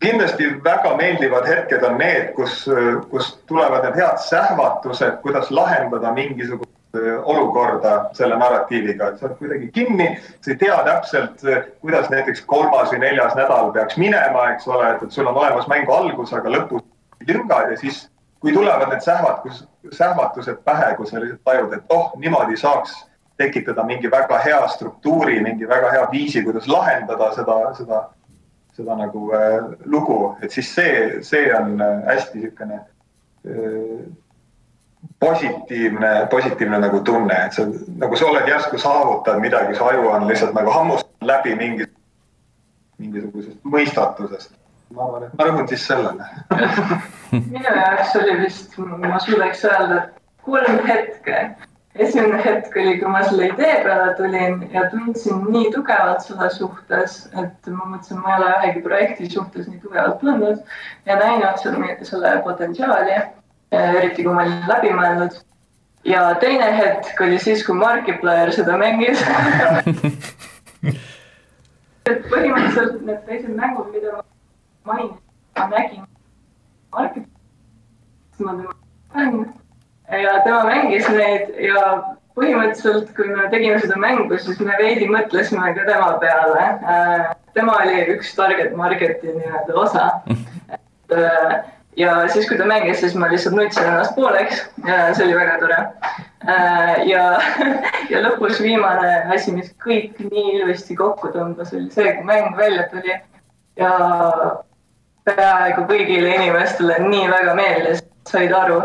kindlasti 0.00 0.50
väga 0.64 0.96
meeldivad 0.96 1.48
hetked 1.48 1.84
on 1.84 1.98
need, 1.98 2.32
kus, 2.36 2.64
kus 3.10 3.32
tulevad 3.50 3.88
need 3.88 3.98
head 4.00 4.20
sähvatused, 4.24 5.18
kuidas 5.24 5.50
lahendada 5.50 6.12
mingisugust 6.16 6.70
olukorda 6.98 8.10
selle 8.18 8.34
narratiiviga, 8.38 9.08
et 9.08 9.20
sa 9.20 9.28
oled 9.28 9.36
kuidagi 9.38 9.68
kinni, 9.74 10.08
sa 10.42 10.50
ei 10.50 10.56
tea 10.58 10.78
täpselt, 10.86 11.44
kuidas 11.80 12.08
näiteks 12.10 12.42
kolmas 12.50 12.90
või 12.90 13.04
neljas 13.04 13.36
nädal 13.38 13.70
peaks 13.76 13.98
minema, 14.00 14.48
eks 14.54 14.66
ole, 14.66 14.88
et, 14.96 15.04
et 15.06 15.14
sul 15.14 15.28
on 15.30 15.38
olemas 15.38 15.68
mängu 15.70 15.94
algus, 15.94 16.32
aga 16.34 16.50
lõpus 16.50 16.82
lüngad 17.28 17.70
ja 17.70 17.78
siis, 17.78 18.08
kui 18.40 18.52
tulevad 18.52 18.90
need 18.90 19.04
sähvatus, 19.04 19.62
sähvatused 19.92 20.64
pähe, 20.64 20.94
kui 20.96 21.06
sa 21.06 21.20
lihtsalt 21.20 21.44
tajud, 21.44 21.76
et 21.76 21.94
oh, 21.94 22.10
niimoodi 22.18 22.58
saaks 22.58 22.96
tekitada 23.40 23.84
mingi 23.84 24.10
väga 24.10 24.38
hea 24.44 24.60
struktuuri, 24.68 25.40
mingi 25.40 25.68
väga 25.68 25.90
hea 25.94 26.08
viisi, 26.12 26.42
kuidas 26.44 26.68
lahendada 26.68 27.30
seda, 27.36 27.58
seda, 27.78 28.00
seda 28.76 28.96
nagu 28.96 29.30
äh, 29.36 29.70
lugu, 29.84 30.18
et 30.42 30.52
siis 30.52 30.74
see, 30.74 31.22
see 31.26 31.46
on 31.56 31.80
äh, 31.80 32.02
hästi 32.10 32.42
niisugune 32.42 32.80
äh, 32.80 34.02
positiivne, 35.20 36.26
positiivne 36.30 36.78
nagu 36.80 37.00
tunne, 37.00 37.36
et 37.46 37.52
sa 37.52 37.66
nagu 38.00 38.16
sa 38.16 38.26
oled 38.26 38.48
järsku 38.48 38.78
saavutanud 38.78 39.44
midagi, 39.44 39.74
su 39.76 39.84
aju 39.84 40.08
on 40.08 40.28
lihtsalt 40.28 40.54
nagu 40.56 40.72
hammustanud 40.72 41.28
läbi 41.28 41.54
mingi, 41.56 41.86
mingisugusest 42.98 43.58
mõistatusest. 43.74 44.54
ma 44.96 45.04
arvan, 45.06 45.26
et 45.26 45.34
ma 45.38 45.46
rõhun 45.46 45.68
siis 45.70 45.84
sellele 45.86 46.24
minu 47.52 47.64
jaoks 47.64 48.14
oli 48.18 48.38
vist, 48.40 48.78
ma 48.78 49.18
suudaks 49.22 49.64
öelda, 49.64 49.98
kolm 50.46 50.80
hetke. 50.86 51.42
esimene 51.94 52.40
hetk 52.44 52.76
oli, 52.80 52.96
kui 53.02 53.12
ma 53.12 53.20
selle 53.26 53.50
idee 53.50 53.76
peale 53.84 54.14
tulin 54.16 54.60
ja 54.72 54.86
tundsin 54.90 55.44
nii 55.50 55.72
tugevalt 55.74 56.22
selle 56.24 56.48
suhtes, 56.54 57.16
et 57.42 57.70
ma 57.74 57.90
mõtlesin, 57.92 58.22
ma 58.22 58.32
ei 58.32 58.40
ole 58.40 58.50
ühegi 58.54 58.82
projekti 58.88 59.30
suhtes 59.30 59.68
nii 59.68 59.82
tugevalt 59.84 60.20
tundnud 60.22 60.64
ja 61.06 61.18
näinud 61.20 61.60
selle, 61.60 61.96
selle 62.08 62.36
potentsiaali, 62.46 63.18
eriti 63.70 64.24
kui 64.24 64.34
ma 64.34 64.42
olin 64.44 64.68
läbi 64.68 64.90
mõelnud. 64.94 65.38
ja 66.04 66.34
teine 66.40 66.70
hetk 66.76 67.20
oli 67.20 67.38
siis, 67.38 67.64
kui 67.66 67.76
Markiplier 67.78 68.52
seda 68.56 68.76
mängis 68.80 69.22
et 72.10 72.22
põhimõtteliselt 72.30 73.02
need 73.06 73.20
teised 73.26 73.52
mängud, 73.56 73.90
mida 73.94 74.16
ma 74.16 74.22
mainisin, 74.92 75.18
ma 75.58 75.66
nägin 75.74 76.06
Markiplierit, 76.96 78.40
ma 78.40 78.56
tema 78.56 78.74
fänn 79.14 79.44
ja 80.24 80.40
tema 80.44 80.64
mängis 80.66 81.08
neid 81.14 81.52
ja 81.62 81.82
põhimõtteliselt, 82.38 83.10
kui 83.16 83.28
me 83.28 83.48
tegime 83.52 83.78
seda 83.82 83.98
mängu, 84.00 84.38
siis 84.38 84.60
me 84.64 84.76
veidi 84.80 85.08
mõtlesime 85.10 85.74
ka 85.76 85.84
tema 85.88 86.12
peale. 86.22 86.64
tema 87.54 87.76
oli 87.82 88.06
üks 88.14 88.32
target 88.38 88.74
market'i 88.78 89.34
nii-öelda 89.34 89.76
osa. 89.84 90.08
ja 91.96 92.28
siis, 92.28 92.48
kui 92.48 92.58
ta 92.58 92.66
mängis, 92.68 93.00
siis 93.00 93.14
ma 93.18 93.28
lihtsalt 93.30 93.56
nutsin 93.56 93.86
ennast 93.86 94.14
pooleks. 94.14 94.62
Ja 94.86 95.14
see 95.14 95.26
oli 95.26 95.36
väga 95.36 95.58
tore. 95.60 95.80
ja, 97.10 97.24
ja 98.12 98.22
lõpus 98.24 98.62
viimane 98.62 99.16
asi, 99.34 99.52
mis 99.56 99.72
kõik 99.84 100.18
nii 100.30 100.60
ilusti 100.60 100.96
kokku 100.96 101.32
tõmbas, 101.34 101.74
oli 101.74 101.90
see, 101.94 102.14
kui 102.16 102.26
mäng 102.28 102.56
välja 102.56 102.86
tuli. 102.92 103.18
Ja 103.80 103.92
peaaegu 105.24 105.84
kõigile 105.88 106.34
inimestele 106.36 106.98
nii 107.04 107.28
väga 107.30 107.54
meeldis, 107.54 108.02
said 108.28 108.52
aru 108.56 108.80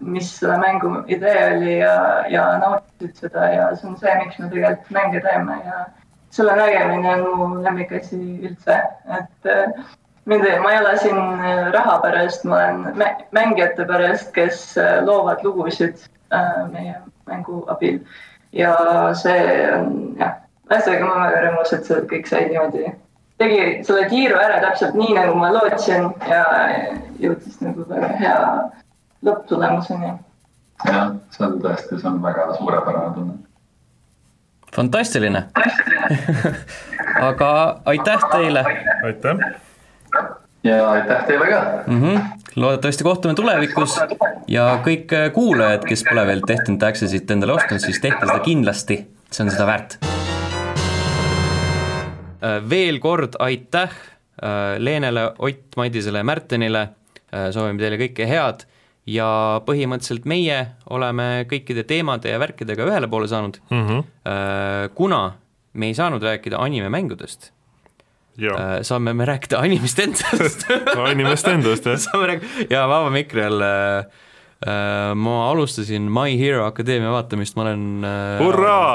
mis 0.00 0.28
selle 0.36 0.58
mängu 0.60 0.90
idee 1.08 1.56
oli 1.56 1.78
ja, 1.78 2.24
ja 2.28 2.58
nautisid 2.58 3.16
seda. 3.16 3.46
Ja 3.52 3.68
see 3.76 3.88
on 3.88 3.96
see, 3.96 4.14
miks 4.20 4.38
me 4.38 4.50
tegelikult 4.52 4.90
mänge 4.92 5.22
teeme. 5.24 5.56
Ja 5.64 5.86
selle 6.34 6.56
nägemine 6.58 7.14
on 7.14 7.38
mu 7.38 7.62
lemmikasi 7.64 8.20
üldse, 8.44 8.80
et 9.18 9.48
äh, 10.24 10.38
mind, 10.38 10.62
ma 10.62 10.72
ei 10.72 10.78
ole 10.80 10.98
siin 10.98 11.16
äh, 11.18 11.72
raha 11.72 11.98
pärast, 12.00 12.44
ma 12.44 12.56
olen 12.56 13.14
mängijate 13.30 13.84
pärast, 13.84 14.32
kes 14.32 14.78
äh, 14.78 15.04
loovad 15.04 15.44
lugusid 15.44 15.96
meie 16.72 16.94
mängu 17.26 17.64
abil. 17.68 17.98
ja 18.52 18.74
see 19.14 19.70
on 19.74 20.16
jah, 20.18 20.36
ühesõnaga 20.70 21.06
ma 21.06 21.14
olen 21.14 21.24
väga 21.24 21.42
rõõmus, 21.44 21.72
et 21.74 21.86
see 21.86 22.04
kõik 22.10 22.28
sai 22.30 22.48
niimoodi, 22.48 22.92
tegi 23.38 23.60
selle 23.86 24.08
tiiru 24.10 24.38
ära 24.40 24.60
täpselt 24.62 24.96
nii, 24.98 25.14
nagu 25.14 25.34
ma 25.38 25.52
lootsin 25.54 26.08
ja 26.30 26.44
jõudis 27.22 27.60
nagu 27.62 27.86
väga 27.88 28.12
hea 28.20 28.36
lõpptulemuseni. 29.26 30.14
jah, 30.84 31.14
see 31.34 31.46
on 31.46 31.58
tõesti, 31.62 31.98
see 32.00 32.10
on 32.10 32.22
väga 32.22 32.48
suurepärane 32.58 33.14
tunne. 33.14 33.38
fantastiline 34.74 35.46
aga 37.28 37.80
aitäh 37.84 38.26
teile. 38.32 38.64
aitäh. 39.04 39.36
Ja 40.64 40.78
aitäh 40.90 41.26
teile 41.28 41.50
ka 41.50 41.60
mm. 41.86 42.02
-hmm. 42.02 42.20
loodetavasti 42.56 43.04
kohtume 43.04 43.34
tulevikus 43.34 44.00
ja 44.48 44.80
kõik 44.86 45.12
kuulajad, 45.32 45.84
kes 45.88 46.04
pole 46.08 46.26
veel 46.26 46.42
Tehtent 46.46 46.82
Accessit 46.82 47.30
endale 47.30 47.52
ostnud, 47.52 47.80
siis 47.80 48.00
tehke 48.00 48.26
seda 48.26 48.38
kindlasti, 48.38 48.98
see 49.30 49.44
on 49.44 49.50
seda 49.50 49.66
väärt. 49.66 49.98
veel 52.70 52.98
kord 52.98 53.36
aitäh 53.38 53.90
Leenele, 54.78 55.32
Ott 55.38 55.76
Madisele 55.76 56.18
ja 56.18 56.24
Märtenile, 56.24 56.88
soovime 57.50 57.78
teile 57.78 57.96
kõike 57.96 58.26
head 58.28 58.64
ja 59.06 59.60
põhimõtteliselt 59.66 60.24
meie 60.24 60.58
oleme 60.90 61.46
kõikide 61.48 61.84
teemade 61.84 62.32
ja 62.32 62.40
värkidega 62.40 62.86
ühele 62.88 63.08
poole 63.08 63.28
saanud 63.28 63.60
mm. 63.70 63.86
-hmm. 63.86 64.04
kuna 64.94 65.32
me 65.72 65.86
ei 65.86 65.94
saanud 65.94 66.22
rääkida 66.22 66.58
animemängudest, 66.58 67.50
ja, 68.40 68.82
saame 68.86 69.14
me 69.14 69.26
rääkida 69.28 69.60
animist 69.62 69.98
endast 70.02 70.66
animest 71.08 71.48
endast 71.48 71.86
jah. 71.86 71.98
saame 72.06 72.34
rääkida 72.34 72.68
ja 72.70 72.86
Vaba 72.90 73.10
Mikri 73.14 73.44
all 73.44 73.62
äh, 73.64 75.12
ma 75.14 75.36
alustasin 75.50 76.10
My 76.12 76.38
Hero 76.40 76.66
Academia 76.66 77.12
vaatamist, 77.14 77.56
ma 77.56 77.68
olen 77.68 77.86
äh, 78.04 78.42
hurraa! 78.44 78.94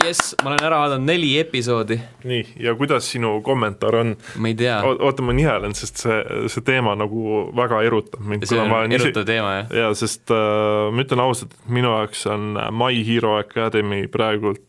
jess, 0.00 0.34
ma 0.42 0.50
olen 0.50 0.64
ära 0.64 0.78
vaadanud 0.80 1.06
neli 1.06 1.32
episoodi. 1.40 1.98
nii, 2.24 2.42
ja 2.64 2.74
kuidas 2.78 3.10
sinu 3.12 3.34
kommentaar 3.44 3.96
on? 4.00 4.14
ma 4.36 4.50
ei 4.50 4.56
tea. 4.58 4.78
oota, 4.82 5.24
ma 5.26 5.34
nihelen, 5.36 5.74
sest 5.76 6.04
see, 6.04 6.18
see 6.52 6.64
teema 6.66 6.94
nagu 6.98 7.46
väga 7.56 7.82
erutab 7.86 8.24
mind. 8.26 8.46
see 8.48 8.60
on 8.60 8.92
erutav 8.92 9.26
teema, 9.28 9.54
jah? 9.60 9.74
jaa, 9.82 9.94
sest 9.98 10.32
äh, 10.34 10.90
ma 10.92 11.04
ütlen 11.04 11.24
ausalt, 11.24 11.56
et 11.56 11.72
minu 11.78 11.92
jaoks 11.96 12.26
on 12.32 12.54
My 12.72 13.02
Hero 13.06 13.36
Academy 13.40 14.06
praegult 14.12 14.62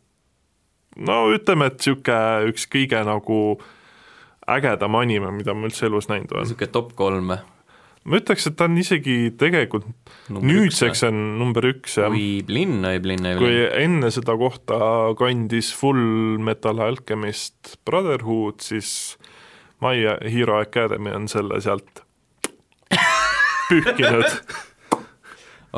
no 0.97 1.23
ütleme, 1.33 1.71
et 1.71 1.79
niisugune 1.79 2.51
üks 2.51 2.67
kõige 2.71 3.01
nagu 3.07 3.39
ägedam 4.49 4.95
anime, 4.99 5.31
mida 5.35 5.55
ma 5.55 5.69
üldse 5.69 5.87
elus 5.87 6.09
näinud 6.11 6.31
olen. 6.33 6.47
niisugune 6.47 6.71
top 6.73 6.93
kolm 6.99 7.31
või? 7.31 7.39
ma 8.03 8.19
ütleks, 8.19 8.47
et 8.49 8.57
ta 8.59 8.67
on 8.67 8.75
isegi 8.79 9.15
tegelikult 9.39 9.87
number 10.27 10.49
nüüdseks 10.49 11.05
on 11.07 11.19
number 11.39 11.69
üks, 11.69 11.95
jah. 12.01 12.11
võib 12.11 12.51
linna, 12.51 12.91
võib 12.97 13.09
linna, 13.13 13.35
võib 13.37 13.45
kui 13.45 13.61
enne 13.85 14.11
seda 14.11 14.35
kohta 14.39 14.79
kandis 15.19 15.71
Full 15.79 16.41
Metal 16.43 16.83
Alchemist 16.83 17.77
Brotherhood, 17.87 18.59
siis 18.65 19.15
My 19.83 20.03
Hero 20.27 20.59
Academy 20.59 21.15
on 21.15 21.29
selle 21.31 21.59
sealt 21.63 22.03
pühkinud. 23.69 24.27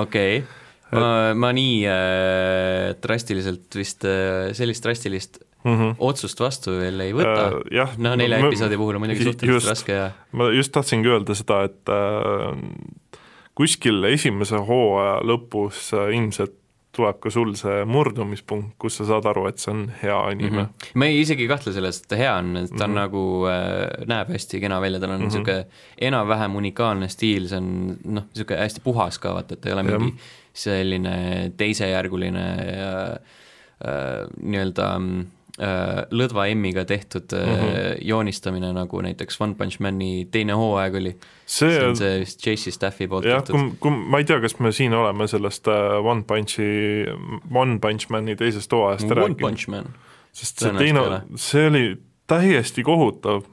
okei 0.01 0.41
okay. 0.41 0.97
ma, 0.97 1.09
ma 1.38 1.53
nii 1.55 1.78
äh, 1.89 2.95
drastiliselt 3.05 3.78
vist 3.78 4.05
äh,, 4.09 4.49
sellist 4.57 4.86
drastilist 4.86 5.43
mm 5.66 5.78
-hmm. 5.78 5.95
otsust 5.99 6.39
vastu 6.39 6.78
veel 6.80 6.99
ei 7.07 7.13
võta 7.13 7.47
äh,. 7.47 7.61
jah, 7.80 7.95
no 7.97 8.16
nelja 8.16 8.41
ma, 8.41 8.51
episoodi 8.51 8.78
puhul 8.78 8.99
on 8.99 9.05
muidugi 9.05 9.24
suhteliselt 9.30 9.61
just, 9.61 9.72
raske 9.74 9.97
ja 9.97 10.11
ma 10.32 10.49
just 10.53 10.72
tahtsingi 10.76 11.09
öelda 11.09 11.38
seda, 11.38 11.63
et 11.70 11.89
äh, 11.89 13.24
kuskil 13.55 14.03
esimese 14.11 14.61
hooaja 14.70 15.18
lõpus 15.26 15.89
äh, 15.97 16.13
ilmselt 16.18 16.61
tuleb 16.95 17.18
ka 17.20 17.32
sul 17.34 17.49
see 17.59 17.82
murdumispunkt, 17.91 18.78
kus 18.80 19.01
sa 19.01 19.07
saad 19.09 19.26
aru, 19.28 19.49
et 19.49 19.59
see 19.59 19.72
on 19.74 19.82
hea 20.01 20.16
anime 20.16 20.49
mm. 20.49 20.61
-hmm. 20.61 20.93
ma 21.01 21.09
ei 21.11 21.20
isegi 21.22 21.47
kahtle 21.47 21.74
selles, 21.76 21.99
et 22.01 22.07
ta 22.07 22.20
hea 22.20 22.36
on, 22.39 22.55
et 22.57 22.72
ta 22.72 22.86
on 22.86 22.89
mm 22.89 22.95
-hmm. 22.95 22.99
nagu 23.01 23.24
äh,, 23.51 24.07
näeb 24.07 24.32
hästi 24.32 24.59
kena 24.63 24.82
välja, 24.82 24.99
tal 24.99 25.18
on 25.18 25.22
niisugune 25.22 25.57
mm 25.57 25.70
-hmm. 25.70 26.07
enam-vähem 26.07 26.56
unikaalne 26.56 27.07
stiil, 27.07 27.48
see 27.48 27.57
on 27.57 27.98
noh, 28.03 28.23
niisugune 28.23 28.60
hästi 28.60 28.81
puhas 28.84 29.19
ka, 29.19 29.34
vaata, 29.34 29.53
et 29.53 29.61
ta 29.61 29.69
ei 29.69 29.73
ole 29.73 29.91
ja. 29.91 29.99
mingi 29.99 30.15
selline 30.53 31.52
teisejärguline 31.57 32.45
äh, 32.49 33.11
äh, 33.11 34.27
nii-öelda 34.41 34.95
äh, 34.95 35.26
lõdva 35.56 36.49
M-iga 36.52 36.84
tehtud 36.86 37.32
mm 37.32 37.52
-hmm. 37.53 37.98
joonistamine, 38.10 38.73
nagu 38.76 39.02
näiteks 39.02 39.41
One 39.41 39.56
Punch 39.56 39.80
Mani 39.80 40.27
teine 40.32 40.53
hooaeg 40.53 40.95
oli. 40.99 41.15
see 41.45 41.80
on 41.88 41.95
see 41.95 42.19
vist 42.19 42.41
Chasey 42.41 42.72
Staffi 42.72 43.07
poolt 43.07 43.26
jah, 43.26 43.44
kui, 43.44 43.72
kui 43.80 43.91
ma 43.91 44.19
ei 44.19 44.26
tea, 44.26 44.41
kas 44.44 44.60
me 44.60 44.72
siin 44.72 44.94
oleme 44.94 45.27
sellest 45.27 45.68
One 46.03 46.23
Punchi, 46.27 47.06
One 47.53 47.80
Punch 47.80 48.10
Mani 48.10 48.36
teisest 48.36 48.72
hooajast 48.72 49.11
One 49.11 49.22
rääkinud. 49.22 49.88
Sest 50.36 50.60
see 50.60 50.73
teine, 50.76 51.22
see 51.40 51.68
oli 51.68 51.86
täiesti 52.27 52.84
kohutav 52.84 53.45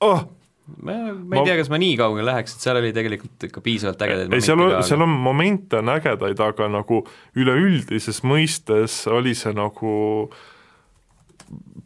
oh! 0.00 0.24
ma, 0.82 0.92
ma 1.12 1.40
ei 1.40 1.46
tea, 1.48 1.56
kas 1.58 1.70
ma 1.72 1.78
nii 1.80 1.96
kaugele 1.98 2.26
läheks, 2.28 2.54
et 2.54 2.64
seal 2.64 2.78
oli 2.78 2.92
tegelikult 2.94 3.48
ikka 3.48 3.62
piisavalt 3.64 4.02
ägedaid 4.06 4.36
ei, 4.36 4.44
seal 4.44 4.62
on, 4.62 4.78
seal 4.86 5.02
on 5.04 5.10
momente 5.26 5.80
on 5.82 5.90
ägedaid, 5.96 6.40
aga 6.46 6.68
nagu 6.70 7.02
üleüldises 7.38 8.22
mõistes 8.26 9.02
oli 9.10 9.34
see 9.38 9.54
nagu 9.56 9.92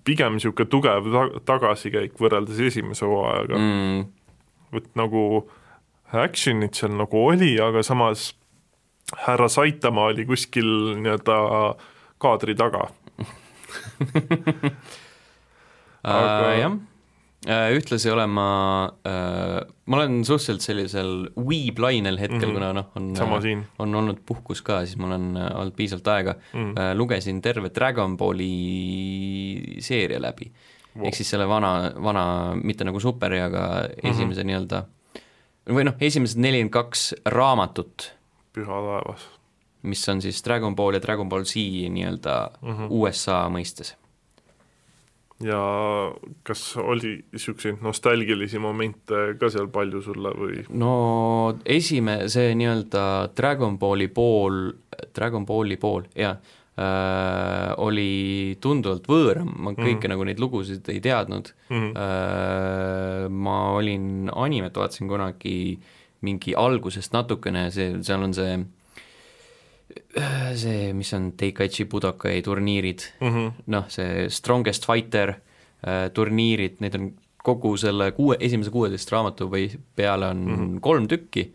pigem 0.06 0.36
niisugune 0.36 0.70
tugev 0.70 1.10
ta-, 1.12 1.42
tagasikäik 1.52 2.18
võrreldes 2.20 2.60
esimese 2.70 3.06
hooajaga. 3.08 3.60
Mm.. 3.60 4.04
et 4.76 4.90
nagu 4.98 5.22
action'it 6.16 6.78
seal 6.78 6.94
nagu 6.96 7.22
oli, 7.32 7.54
aga 7.62 7.82
samas 7.86 8.30
härra 9.26 9.48
Saitama 9.50 10.08
oli 10.10 10.26
kuskil 10.26 10.68
nii-öelda 11.02 11.38
kaadri 12.22 12.54
taga. 12.58 12.88
Aga 16.06 16.46
uh, 16.46 16.58
jah. 16.58 16.70
Äh, 16.70 16.95
ühtlasi 17.46 18.10
olen 18.10 18.30
ma 18.34 18.48
äh,, 19.06 19.60
ma 19.86 19.98
olen 20.00 20.24
suhteliselt 20.26 20.64
sellisel 20.64 21.12
weeb-lainel 21.38 22.18
hetkel 22.18 22.40
mm, 22.40 22.48
-hmm. 22.48 22.54
kuna 22.58 22.72
noh, 22.72 22.88
on, 22.98 23.10
äh, 23.16 23.64
on 23.78 23.94
olnud 23.94 24.22
puhkus 24.26 24.62
ka, 24.62 24.80
siis 24.84 24.98
mul 24.98 25.14
on 25.14 25.36
äh, 25.36 25.50
olnud 25.60 25.76
piisavalt 25.76 26.08
aega 26.08 26.34
mm, 26.34 26.72
-hmm. 26.72 26.96
lugesin 26.98 27.42
terve 27.42 27.70
Dragon 27.74 28.16
Balli 28.16 29.76
seeria 29.80 30.20
läbi 30.22 30.50
ehk 30.96 31.14
siis 31.14 31.30
selle 31.30 31.48
vana, 31.48 31.92
vana, 32.02 32.54
mitte 32.56 32.84
nagu 32.84 33.00
superi, 33.00 33.40
aga 33.40 33.88
esimese 34.02 34.24
mm 34.24 34.30
-hmm. 34.32 34.46
nii-öelda 34.46 34.84
või 35.76 35.84
noh, 35.84 35.94
esimesed 36.00 36.40
nelikümmend 36.40 36.72
kaks 36.72 37.14
raamatut, 37.26 38.12
püha 38.54 38.80
taevas 38.90 39.28
mis 39.86 40.08
on 40.08 40.22
siis 40.22 40.42
Dragon 40.44 40.74
Ball 40.76 40.94
ja 40.94 41.02
Dragon 41.02 41.28
Ball 41.28 41.44
Z 41.44 41.54
nii-öelda 41.90 42.50
mm 42.62 42.72
-hmm. 42.72 42.86
USA 42.90 43.46
mõistes 43.48 43.94
ja 45.44 45.60
kas 46.46 46.62
oli 46.80 47.18
niisuguseid 47.32 47.82
nostalgilisi 47.84 48.58
momente 48.62 49.34
ka 49.40 49.50
seal 49.52 49.68
palju 49.72 50.00
sulle 50.04 50.32
või? 50.36 50.62
no 50.72 50.92
esime-, 51.64 52.24
see 52.32 52.54
nii-öelda 52.56 53.02
Dragon 53.36 53.76
Balli 53.78 54.08
pool, 54.08 54.70
Dragon 55.16 55.44
Balli 55.48 55.76
pool, 55.80 56.06
jaa 56.16 56.38
äh,, 56.80 57.74
oli 57.84 58.56
tunduvalt 58.64 59.08
võõram, 59.12 59.52
ma 59.58 59.74
kõike 59.74 59.92
mm 59.92 60.00
-hmm. 60.00 60.14
nagu 60.14 60.24
neid 60.30 60.40
lugusid 60.40 60.88
ei 60.88 61.00
teadnud 61.04 61.52
mm, 61.68 61.76
-hmm. 61.76 61.92
äh, 62.06 63.28
ma 63.28 63.58
olin, 63.76 64.30
animet 64.32 64.76
vaatasin 64.76 65.08
kunagi 65.08 65.78
mingi 66.24 66.54
algusest 66.56 67.12
natukene, 67.12 67.70
see, 67.70 68.02
seal 68.02 68.22
on 68.22 68.34
see 68.34 68.56
see, 70.56 70.92
mis 70.96 71.12
on 71.14 71.30
Teikaichi 71.38 71.86
Budokai 71.90 72.40
turniirid 72.42 73.04
mm 73.20 73.28
-hmm. 73.34 73.52
noh, 73.66 73.86
see 73.88 74.28
Strongest 74.32 74.86
Fighter 74.86 75.34
äh, 75.86 76.10
turniirid, 76.14 76.80
neid 76.80 76.98
on 76.98 77.12
kogu 77.46 77.76
selle 77.78 78.10
kuue, 78.16 78.36
esimese 78.40 78.72
kuueteist 78.74 79.12
raamatu 79.12 79.48
või 79.50 79.68
peale 79.96 80.26
on 80.26 80.44
mm 80.44 80.56
-hmm. 80.56 80.80
kolm 80.80 81.08
tükki, 81.08 81.52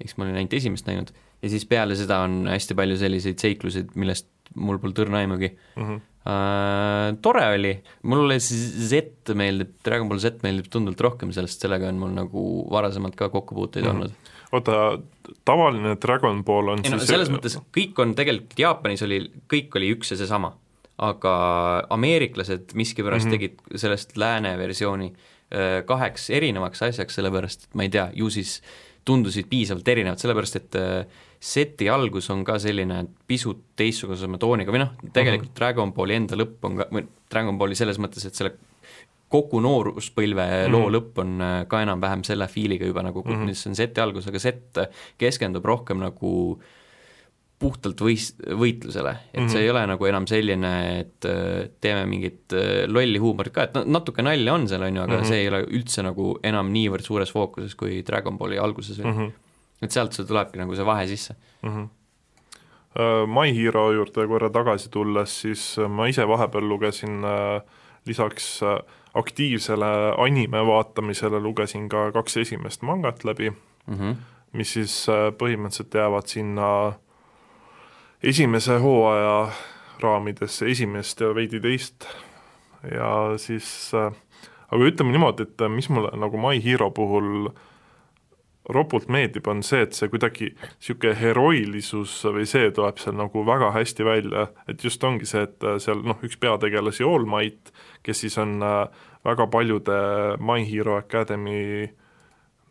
eks 0.00 0.16
ma 0.16 0.26
olin 0.26 0.36
ainult 0.42 0.52
esimest 0.58 0.86
näinud, 0.86 1.12
ja 1.42 1.48
siis 1.48 1.66
peale 1.66 1.96
seda 1.96 2.20
on 2.26 2.46
hästi 2.50 2.74
palju 2.74 2.96
selliseid 3.00 3.38
seikluseid, 3.38 3.94
millest 3.94 4.28
mul 4.54 4.78
pole 4.78 4.92
tõrna 4.92 5.22
aimugi 5.24 5.54
mm. 5.76 5.84
-hmm. 5.84 6.00
Äh, 6.22 7.16
tore 7.18 7.42
oli, 7.50 7.72
mulle 8.06 8.36
Z 8.38 9.32
meeldib, 9.34 9.72
Dragon 9.84 10.08
Ball 10.08 10.20
Z 10.22 10.38
meeldib 10.44 10.68
tunduvalt 10.70 11.00
rohkem, 11.00 11.32
sellest 11.34 11.64
sellega 11.64 11.88
on 11.88 11.98
mul 11.98 12.12
nagu 12.14 12.42
varasemalt 12.70 13.16
ka 13.18 13.28
kokkupuuteid 13.28 13.84
mm 13.84 13.90
-hmm. 13.90 13.94
olnud 13.94 14.12
oota, 14.52 14.98
tavaline 15.44 15.96
Dragon 16.02 16.44
Ball 16.44 16.74
on 16.74 16.84
ei 16.84 16.92
no 16.92 17.00
siis 17.00 17.12
selles 17.14 17.32
mõttes 17.32 17.56
kõik 17.74 17.98
on 18.02 18.14
tegelikult, 18.18 18.54
Jaapanis 18.58 19.04
oli, 19.06 19.22
kõik 19.50 19.78
oli 19.80 19.90
üks 19.96 20.12
ja 20.12 20.20
seesama, 20.20 20.52
aga 21.02 21.34
ameeriklased 21.94 22.74
miskipärast 22.78 23.26
mm 23.26 23.32
-hmm. 23.32 23.58
tegid 23.66 23.82
sellest 23.84 24.16
lääne 24.16 24.56
versiooni 24.58 25.12
äh, 25.12 25.82
kaheks 25.88 26.30
erinevaks 26.30 26.82
asjaks, 26.88 27.14
sellepärast 27.14 27.68
et 27.68 27.74
ma 27.74 27.88
ei 27.88 27.92
tea, 27.92 28.10
ju 28.14 28.30
siis 28.30 28.60
tundusid 29.04 29.48
piisavalt 29.50 29.88
erinevad, 29.88 30.18
sellepärast 30.18 30.56
et 30.56 30.76
äh, 30.78 31.06
seti 31.40 31.88
algus 31.90 32.30
on 32.30 32.44
ka 32.44 32.58
selline 32.58 33.06
pisut 33.26 33.64
teistsugusema 33.76 34.38
tooniga 34.38 34.72
või 34.72 34.84
noh, 34.84 34.92
tegelikult 35.12 35.48
mm 35.48 35.52
-hmm. 35.52 35.58
Dragon 35.58 35.92
Balli 35.92 36.14
enda 36.14 36.36
lõpp 36.36 36.68
on 36.68 36.76
ka, 36.76 36.86
või 36.92 37.06
Dragon 37.30 37.58
Balli 37.58 37.74
selles 37.74 37.98
mõttes, 37.98 38.26
et 38.26 38.34
selle 38.34 38.52
kogu 39.32 39.62
nooruspõlve 39.64 40.46
mm 40.50 40.70
loo 40.72 40.88
lõpp 40.92 41.18
on 41.22 41.32
äh, 41.44 41.56
ka 41.68 41.82
enam-vähem 41.84 42.22
selle 42.26 42.46
fiiliga 42.48 42.86
juba 42.88 43.02
nagu 43.04 43.22
mm, 43.24 43.34
-hmm. 43.34 43.50
mis 43.50 43.66
on 43.68 43.74
seti 43.76 44.00
algus, 44.00 44.28
aga 44.30 44.40
set 44.40 44.78
keskendub 45.20 45.66
rohkem 45.68 46.00
nagu 46.00 46.30
puhtalt 47.62 48.00
võis-, 48.02 48.32
võitlusele, 48.42 49.12
et 49.30 49.38
mm 49.38 49.44
-hmm. 49.44 49.52
see 49.52 49.62
ei 49.62 49.70
ole 49.70 49.82
nagu 49.86 50.06
enam 50.08 50.26
selline, 50.26 50.72
et 51.00 51.28
äh, 51.28 51.68
teeme 51.80 52.06
mingit 52.10 52.56
äh, 52.56 52.84
lolli 52.88 53.20
huumorit 53.22 53.54
ka, 53.54 53.68
et 53.68 53.76
no 53.76 53.84
natuke 53.98 54.24
nalja 54.24 54.54
on 54.54 54.66
seal, 54.68 54.82
on 54.82 54.96
ju, 54.96 55.02
aga 55.02 55.12
mm 55.12 55.20
-hmm. 55.20 55.28
see 55.28 55.40
ei 55.40 55.48
ole 55.48 55.62
üldse 55.64 56.02
nagu 56.02 56.38
enam 56.42 56.72
niivõrd 56.74 57.06
suures 57.06 57.32
fookuses, 57.32 57.74
kui 57.74 58.02
Dragon 58.06 58.38
Balli 58.38 58.58
alguses 58.58 58.98
oli 58.98 59.12
mm. 59.12 59.18
-hmm. 59.18 59.32
et 59.82 59.90
sealt 59.90 60.12
see 60.12 60.26
tulebki 60.26 60.58
nagu 60.58 60.74
see 60.74 60.86
vahe 60.86 61.06
sisse 61.06 61.36
mm. 61.62 61.68
-hmm. 61.70 61.88
My 63.26 63.48
Hero 63.56 63.92
juurde 63.92 64.26
korra 64.28 64.50
tagasi 64.50 64.90
tulles, 64.90 65.40
siis 65.40 65.78
ma 65.88 66.06
ise 66.06 66.26
vahepeal 66.28 66.68
lugesin 66.68 67.22
lisaks 68.06 68.62
äh, 68.62 68.78
aktiivsele 69.14 69.86
anime 70.18 70.66
vaatamisele 70.66 71.40
lugesin 71.40 71.88
ka 71.88 72.12
kaks 72.12 72.36
esimest 72.36 72.82
mangat 72.82 73.24
läbi 73.24 73.50
mm, 73.50 73.94
-hmm. 73.98 74.14
mis 74.52 74.72
siis 74.72 75.06
äh, 75.08 75.30
põhimõtteliselt 75.32 75.94
jäävad 75.94 76.26
sinna 76.26 76.92
esimese 78.22 78.78
hooaja 78.78 79.52
raamidesse, 80.00 80.66
esimest 80.70 81.20
ja 81.20 81.34
veidi 81.34 81.60
teist. 81.60 82.06
ja 82.94 83.34
siis, 83.36 83.92
äh, 83.94 84.12
aga 84.70 84.84
ütleme 84.84 85.12
niimoodi, 85.12 85.42
et 85.42 85.68
mis 85.68 85.88
mulle 85.88 86.10
nagu 86.16 86.38
My 86.38 86.64
Hero 86.64 86.90
puhul 86.90 87.50
ropult 88.68 89.08
meeldib, 89.10 89.46
on 89.50 89.62
see, 89.66 89.82
et 89.82 89.96
see 89.96 90.10
kuidagi 90.12 90.52
niisugune 90.54 91.16
heroilisus 91.18 92.14
või 92.28 92.44
see 92.46 92.70
tuleb 92.74 93.00
seal 93.02 93.16
nagu 93.18 93.42
väga 93.46 93.72
hästi 93.74 94.06
välja, 94.06 94.46
et 94.70 94.84
just 94.84 95.02
ongi 95.04 95.26
see, 95.26 95.42
et 95.48 95.66
seal 95.82 96.04
noh, 96.06 96.20
üks 96.22 96.38
peategelasi 96.38 97.06
All 97.06 97.26
Might, 97.26 97.72
kes 98.06 98.22
siis 98.22 98.38
on 98.38 98.62
äh, 98.62 98.86
väga 99.24 99.48
paljude 99.50 99.98
My 100.38 100.62
Hero 100.68 100.96
Academy 100.96 101.90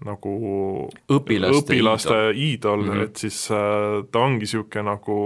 nagu 0.05 0.34
õpilaste, 1.11 1.61
õpilaste 1.61 2.19
iidol 2.34 2.85
mm, 2.85 2.91
-hmm. 2.91 3.03
et 3.03 3.15
siis 3.15 3.43
äh, 3.51 4.01
ta 4.11 4.23
ongi 4.26 4.47
niisugune 4.47 4.88
nagu 4.88 5.18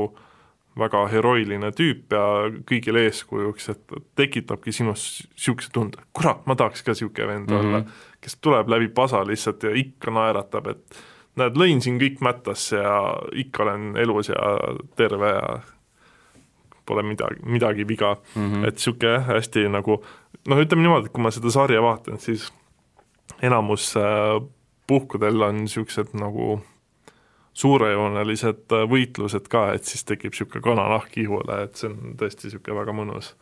väga 0.75 1.05
heroiline 1.07 1.69
tüüp 1.71 2.11
ja 2.11 2.23
kõigile 2.67 3.05
eeskujuks, 3.07 3.69
et 3.71 3.93
tekitabki 4.19 4.73
sinus 4.75 5.23
niisuguse 5.31 5.71
tunde, 5.71 6.03
kurat, 6.13 6.43
ma 6.49 6.57
tahaks 6.59 6.83
ka 6.83 6.91
niisugune 6.91 7.27
vend 7.27 7.51
mm 7.51 7.55
-hmm. 7.55 7.65
olla, 7.65 7.83
kes 8.26 8.39
tuleb 8.41 8.69
läbi 8.73 8.89
pasa 8.89 9.22
lihtsalt 9.27 9.64
ja 9.64 9.72
ikka 9.77 10.14
naeratab, 10.14 10.72
et 10.73 10.99
näed, 11.38 11.57
lõin 11.60 11.81
siin 11.84 11.99
kõik 12.02 12.22
mättasse 12.26 12.81
ja 12.81 12.97
ikka 13.45 13.64
olen 13.68 13.93
elus 14.02 14.31
ja 14.34 14.52
terve 14.97 15.31
ja 15.35 15.56
pole 16.85 17.03
midagi, 17.06 17.41
midagi 17.45 17.88
viga 17.88 18.15
mm, 18.15 18.52
-hmm. 18.52 18.68
et 18.68 18.77
niisugune 18.80 19.19
hästi 19.27 19.68
nagu 19.69 20.03
noh, 20.47 20.61
ütleme 20.61 20.85
niimoodi, 20.85 21.10
et 21.10 21.14
kui 21.14 21.23
ma 21.23 21.31
seda 21.34 21.52
sarja 21.53 21.81
vaatan, 21.81 22.19
siis 22.22 22.52
enamus 23.41 23.93
äh, 23.97 24.38
puhkudel 24.88 25.41
on 25.41 25.64
niisugused 25.64 26.14
nagu 26.14 26.60
suurejoonelised 27.53 28.72
äh, 28.72 28.85
võitlused 28.91 29.49
ka, 29.49 29.68
et 29.73 29.84
siis 29.84 30.06
tekib 30.06 30.34
niisugune 30.34 30.61
kananahk 30.61 31.18
ihule, 31.18 31.64
et 31.64 31.76
see 31.76 31.89
on 31.89 32.18
tõesti 32.19 32.49
niisugune 32.49 32.80
väga 32.81 32.97
mõnus. 33.02 33.34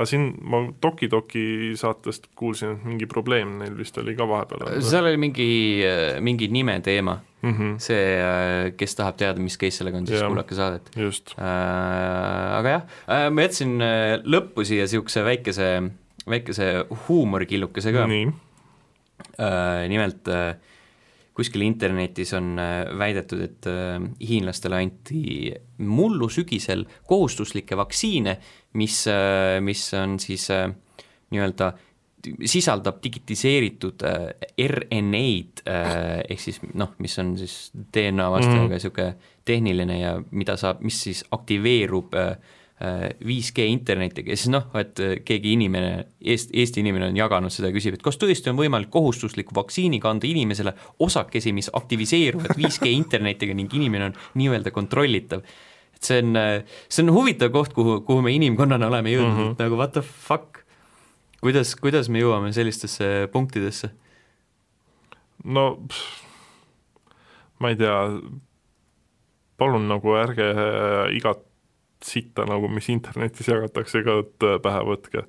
Aga 0.00 0.08
siin 0.08 0.30
ma 0.40 0.62
Toki 0.80 1.10
Toki 1.12 1.44
saatest 1.76 2.30
kuulsin, 2.38 2.78
et 2.78 2.86
mingi 2.88 3.08
probleem 3.10 3.58
neil 3.60 3.76
vist 3.76 3.98
oli 4.00 4.16
ka 4.16 4.24
vahepeal. 4.28 4.80
seal 4.80 5.10
oli 5.10 5.20
mingi, 5.20 5.48
äh, 5.84 6.18
mingi 6.24 6.48
nime 6.48 6.80
teema 6.80 7.18
mm, 7.42 7.52
-hmm. 7.52 7.78
see, 7.78 8.72
kes 8.80 8.96
tahab 8.96 9.20
teada, 9.20 9.40
mis 9.40 9.58
case 9.60 9.82
sellega 9.82 10.00
on, 10.00 10.06
siis 10.08 10.22
kuulake 10.24 10.56
saadet. 10.56 10.90
just 10.96 11.34
äh,. 11.38 12.58
Aga 12.58 12.68
jah 12.68 12.82
äh,, 13.06 13.30
ma 13.30 13.44
jätsin 13.44 13.76
lõppu 14.24 14.64
siia 14.64 14.88
niisuguse 14.88 15.24
väikese 15.24 15.72
väikese 16.28 16.72
huumorikillukese 17.06 17.92
ka. 17.94 18.06
Äh, 19.40 19.86
nimelt 19.88 20.28
äh, 20.28 20.56
kuskil 21.36 21.64
internetis 21.64 22.32
on 22.36 22.58
äh, 22.60 22.88
väidetud, 22.98 23.42
et 23.44 23.68
hiinlastele 24.20 24.80
anti 24.80 25.52
mullu 25.78 26.28
sügisel 26.32 26.86
kohustuslikke 27.08 27.76
vaktsiine, 27.80 28.38
mis, 28.72 29.04
mis 29.60 29.94
on 29.98 30.18
siis 30.22 30.48
nii-öelda 31.30 31.72
sisaldab 32.44 33.00
digitiseeritud 33.02 34.04
RNA-d 34.60 35.62
ehk 36.28 36.40
siis 36.42 36.60
noh, 36.76 36.92
mis 37.00 37.16
on 37.22 37.34
siis 37.40 37.70
DNA 37.74 38.30
vastajaga 38.30 38.76
niisugune 38.76 39.08
mm 39.08 39.14
-hmm. 39.14 39.44
tehniline 39.44 40.00
ja 40.00 40.22
mida 40.30 40.56
saab, 40.56 40.80
mis 40.80 41.02
siis 41.02 41.24
aktiveerub 41.30 42.14
äh, 42.14 42.36
5G 42.80 43.60
äh, 43.60 43.68
internetiga 43.68 44.32
ja 44.32 44.36
siis 44.36 44.48
noh, 44.48 44.70
et 44.80 45.00
äh, 45.00 45.18
keegi 45.24 45.52
inimene, 45.52 46.06
Eesti, 46.24 46.54
Eesti 46.60 46.80
inimene 46.80 47.10
on 47.10 47.16
jaganud 47.16 47.52
seda 47.52 47.68
ja 47.68 47.76
küsib, 47.76 47.94
et 47.94 48.02
kas 48.02 48.16
tõesti 48.16 48.48
on 48.48 48.56
võimalik 48.56 48.88
kohustuslikku 48.90 49.52
vaktsiini 49.54 50.00
kanda 50.00 50.26
inimesele 50.26 50.72
osakesi, 50.98 51.52
mis 51.52 51.68
aktiviseeruvad 51.72 52.56
5G 52.56 52.94
internetiga 53.02 53.54
ning 53.54 53.74
inimene 53.74 54.10
on 54.10 54.16
nii-öelda 54.40 54.72
kontrollitav. 54.72 55.44
Et 56.00 56.08
see 56.08 56.22
on, 56.24 56.36
äh, 56.36 56.62
see 56.88 57.04
on 57.04 57.12
huvitav 57.14 57.52
koht, 57.52 57.74
kuhu, 57.76 58.00
kuhu 58.08 58.24
me 58.24 58.32
inimkonnana 58.32 58.88
oleme 58.88 59.12
jõudnud 59.12 59.36
mm, 59.36 59.50
-hmm. 59.50 59.58
nagu 59.60 59.76
what 59.76 59.92
the 59.92 60.02
fuck, 60.02 60.62
kuidas, 61.40 61.74
kuidas 61.76 62.08
me 62.08 62.22
jõuame 62.22 62.52
sellistesse 62.56 63.28
punktidesse? 63.32 63.90
no 65.44 65.76
pff, 65.88 66.24
ma 67.60 67.68
ei 67.68 67.76
tea, 67.76 68.00
palun 69.60 69.88
nagu 69.88 70.16
ärge 70.16 70.48
igat 71.16 71.44
sitta 72.04 72.46
nagu, 72.48 72.68
mis 72.72 72.88
internetis 72.92 73.48
jagatakse, 73.48 74.02
ka 74.04 74.20
pähe 74.64 74.82
võtke. 74.88 75.24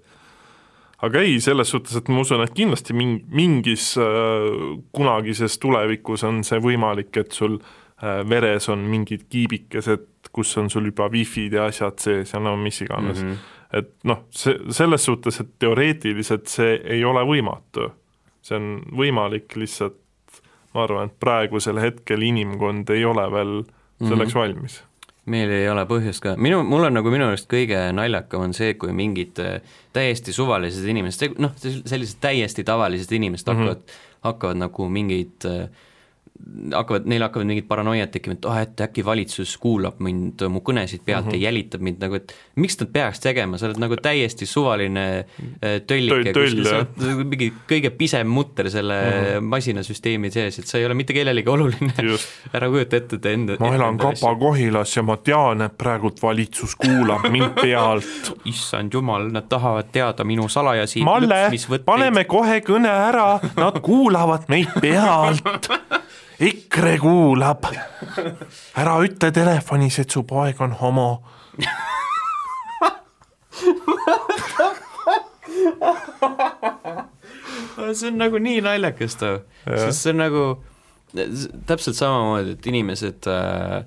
aga 1.01 1.23
ei, 1.25 1.39
selles 1.41 1.71
suhtes, 1.73 1.97
et 1.97 2.09
ma 2.13 2.21
usun, 2.21 2.43
et 2.45 2.53
kindlasti 2.55 2.93
ming-, 2.93 3.25
mingis 3.33 3.95
äh, 3.99 4.77
kunagises 4.93 5.57
tulevikus 5.59 6.23
on 6.27 6.43
see 6.47 6.61
võimalik, 6.61 7.15
et 7.17 7.33
sul 7.33 7.57
äh, 7.57 8.21
veres 8.29 8.69
on 8.69 8.85
mingid 8.91 9.25
kiibikesed, 9.29 10.05
kus 10.31 10.57
on 10.57 10.69
sul 10.69 10.85
juba 10.85 11.09
wifi'd 11.09 11.53
ja 11.53 11.65
asjad 11.65 11.99
sees 11.99 12.33
ja 12.33 12.39
no 12.39 12.55
mis 12.57 12.81
iganes 12.81 13.23
mm. 13.23 13.31
-hmm. 13.31 13.79
et 13.79 13.91
noh, 14.03 14.25
see, 14.29 14.59
selles 14.69 15.05
suhtes, 15.05 15.39
et 15.39 15.49
teoreetiliselt 15.59 16.47
see 16.47 16.79
ei 16.83 17.03
ole 17.05 17.23
võimatu. 17.25 17.91
see 18.41 18.57
on 18.57 18.81
võimalik, 18.97 19.55
lihtsalt 19.55 19.97
ma 20.73 20.83
arvan, 20.83 21.09
et 21.09 21.19
praegusel 21.19 21.79
hetkel 21.79 22.21
inimkond 22.21 22.89
ei 22.89 23.05
ole 23.05 23.31
veel 23.31 23.63
selleks 23.99 24.33
mm 24.33 24.39
-hmm. 24.39 24.39
valmis 24.39 24.83
meil 25.29 25.51
ei 25.53 25.69
ole 25.69 25.83
põhjust 25.85 26.23
ka, 26.23 26.33
minu, 26.41 26.63
mul 26.65 26.87
on 26.87 26.95
nagu 26.97 27.11
minu 27.13 27.27
arust 27.29 27.49
kõige 27.51 27.77
naljakam 27.93 28.47
on 28.47 28.55
see, 28.57 28.73
kui 28.73 28.93
mingid 28.95 29.37
äh, 29.43 29.61
täiesti 29.93 30.33
suvalised 30.33 30.87
inimesed, 30.87 31.37
noh, 31.41 31.53
sellised 31.61 32.17
täiesti 32.23 32.65
tavalised 32.67 33.11
inimesed 33.11 33.51
hakkavad 33.51 33.77
mm, 33.77 33.85
-hmm. 33.85 34.25
hakkavad 34.27 34.61
nagu 34.63 34.89
mingeid 34.89 35.45
äh, 35.45 35.69
hakkavad, 36.73 37.05
neil 37.09 37.21
hakkavad 37.25 37.47
mingid 37.47 37.67
paranoiad 37.69 38.11
tekkima, 38.13 38.33
et 38.37 38.45
ah, 38.49 38.59
et 38.61 38.81
äkki 38.81 39.03
valitsus 39.05 39.57
kuulab 39.61 39.99
mind, 39.99 40.41
mu 40.49 40.59
kõnesid 40.65 41.03
pealt 41.05 41.25
mm 41.25 41.31
Mhm. 41.31 41.35
-hmm. 41.35 41.41
ja 41.43 41.49
jälitab 41.51 41.81
mind 41.81 41.99
nagu, 42.01 42.15
et 42.15 42.33
miks 42.55 42.79
nad 42.79 42.89
peaks 42.93 43.19
tegema, 43.19 43.57
sa 43.57 43.65
oled 43.67 43.77
nagu 43.79 43.95
täiesti 43.95 44.45
suvaline 44.45 45.05
äh, 45.19 45.81
töllike 45.87 46.31
Töll- 46.31 46.33
töll, 46.33 46.43
kuskil, 46.49 46.65
sa 46.65 46.75
oled 46.75 46.87
nagu 47.07 47.23
mingi 47.29 47.51
kõige 47.69 47.89
pisem 47.97 48.27
mutter 48.27 48.69
selle 48.69 48.97
mm 49.01 49.11
-hmm. 49.11 49.41
masinasüsteemi 49.53 50.31
sees, 50.31 50.59
et 50.59 50.65
sa 50.67 50.77
ei 50.77 50.85
ole 50.85 50.93
mitte 50.93 51.13
kellelegi 51.13 51.49
oluline 51.49 51.93
ära 52.55 52.69
kujuta 52.69 52.97
ette, 52.97 53.15
et 53.15 53.25
enda 53.25 53.55
ma 53.59 53.75
elan. 53.75 53.97
Kapa-Kohilas 53.97 54.95
ja 54.97 55.03
ma 55.03 55.17
tean, 55.17 55.61
et 55.61 55.77
praegult 55.77 56.21
valitsus 56.21 56.75
kuulab 56.75 57.29
mind 57.29 57.53
pealt. 57.63 58.33
issand 58.45 58.93
jumal, 58.93 59.29
nad 59.31 59.43
tahavad 59.49 59.85
teada 59.91 60.23
minu 60.23 60.49
salajasi 60.49 61.03
Malle, 61.03 61.49
paneme 61.85 62.23
kohe 62.23 62.59
kõne 62.59 62.89
ära, 62.89 63.39
nad 63.55 63.79
kuulavad 63.81 64.41
meid 64.47 64.67
pealt. 64.81 65.69
EKRE 66.41 66.97
kuulab. 67.01 67.67
ära 68.81 68.95
ütle 69.05 69.31
telefonis, 69.35 69.99
et 70.01 70.09
su 70.09 70.23
poeg 70.27 70.61
on 70.61 70.71
homo. 70.79 71.09
see 77.91 78.07
on 78.07 78.17
nagu 78.21 78.39
nii 78.39 78.61
naljakas 78.63 79.17
too, 79.19 79.41
sest 79.65 80.05
see 80.05 80.13
on 80.13 80.21
nagu 80.21 80.43
täpselt 81.67 81.97
samamoodi, 81.97 82.55
et 82.55 82.67
inimesed 82.71 83.27
äh, 83.29 83.83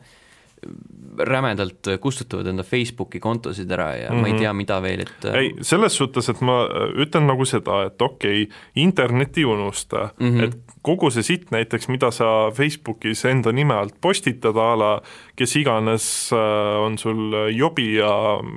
rämedalt 1.18 1.88
kustutavad 2.00 2.46
enda 2.50 2.62
Facebooki 2.66 3.20
kontosid 3.22 3.70
ära 3.70 3.94
ja 3.96 4.10
mm 4.10 4.16
-hmm. 4.16 4.20
ma 4.20 4.28
ei 4.28 4.38
tea, 4.38 4.52
mida 4.52 4.82
veel, 4.82 5.00
et 5.00 5.24
äh, 5.24 5.34
ei, 5.34 5.54
selles 5.60 5.96
suhtes, 5.96 6.28
et 6.28 6.40
ma 6.40 6.64
ütlen 6.94 7.26
nagu 7.26 7.44
seda, 7.44 7.82
et 7.86 8.02
okei 8.02 8.42
okay,, 8.42 8.56
internetti 8.74 9.40
ei 9.40 9.44
unusta 9.44 9.96
mm, 10.18 10.26
Mhm. 10.26 10.40
-hmm. 10.40 10.44
et 10.44 10.63
kogu 10.84 11.10
see 11.12 11.24
sitt 11.24 11.52
näiteks, 11.54 11.88
mida 11.88 12.10
sa 12.12 12.50
Facebookis 12.54 13.24
enda 13.30 13.52
nime 13.56 13.76
alt 13.76 13.96
postitad 14.04 14.56
a 14.60 14.72
la 14.78 14.90
kes 15.36 15.56
iganes 15.60 16.06
äh, 16.36 16.74
on 16.84 16.98
sul 17.00 17.32
jobi 17.54 17.94
ja 17.96 18.10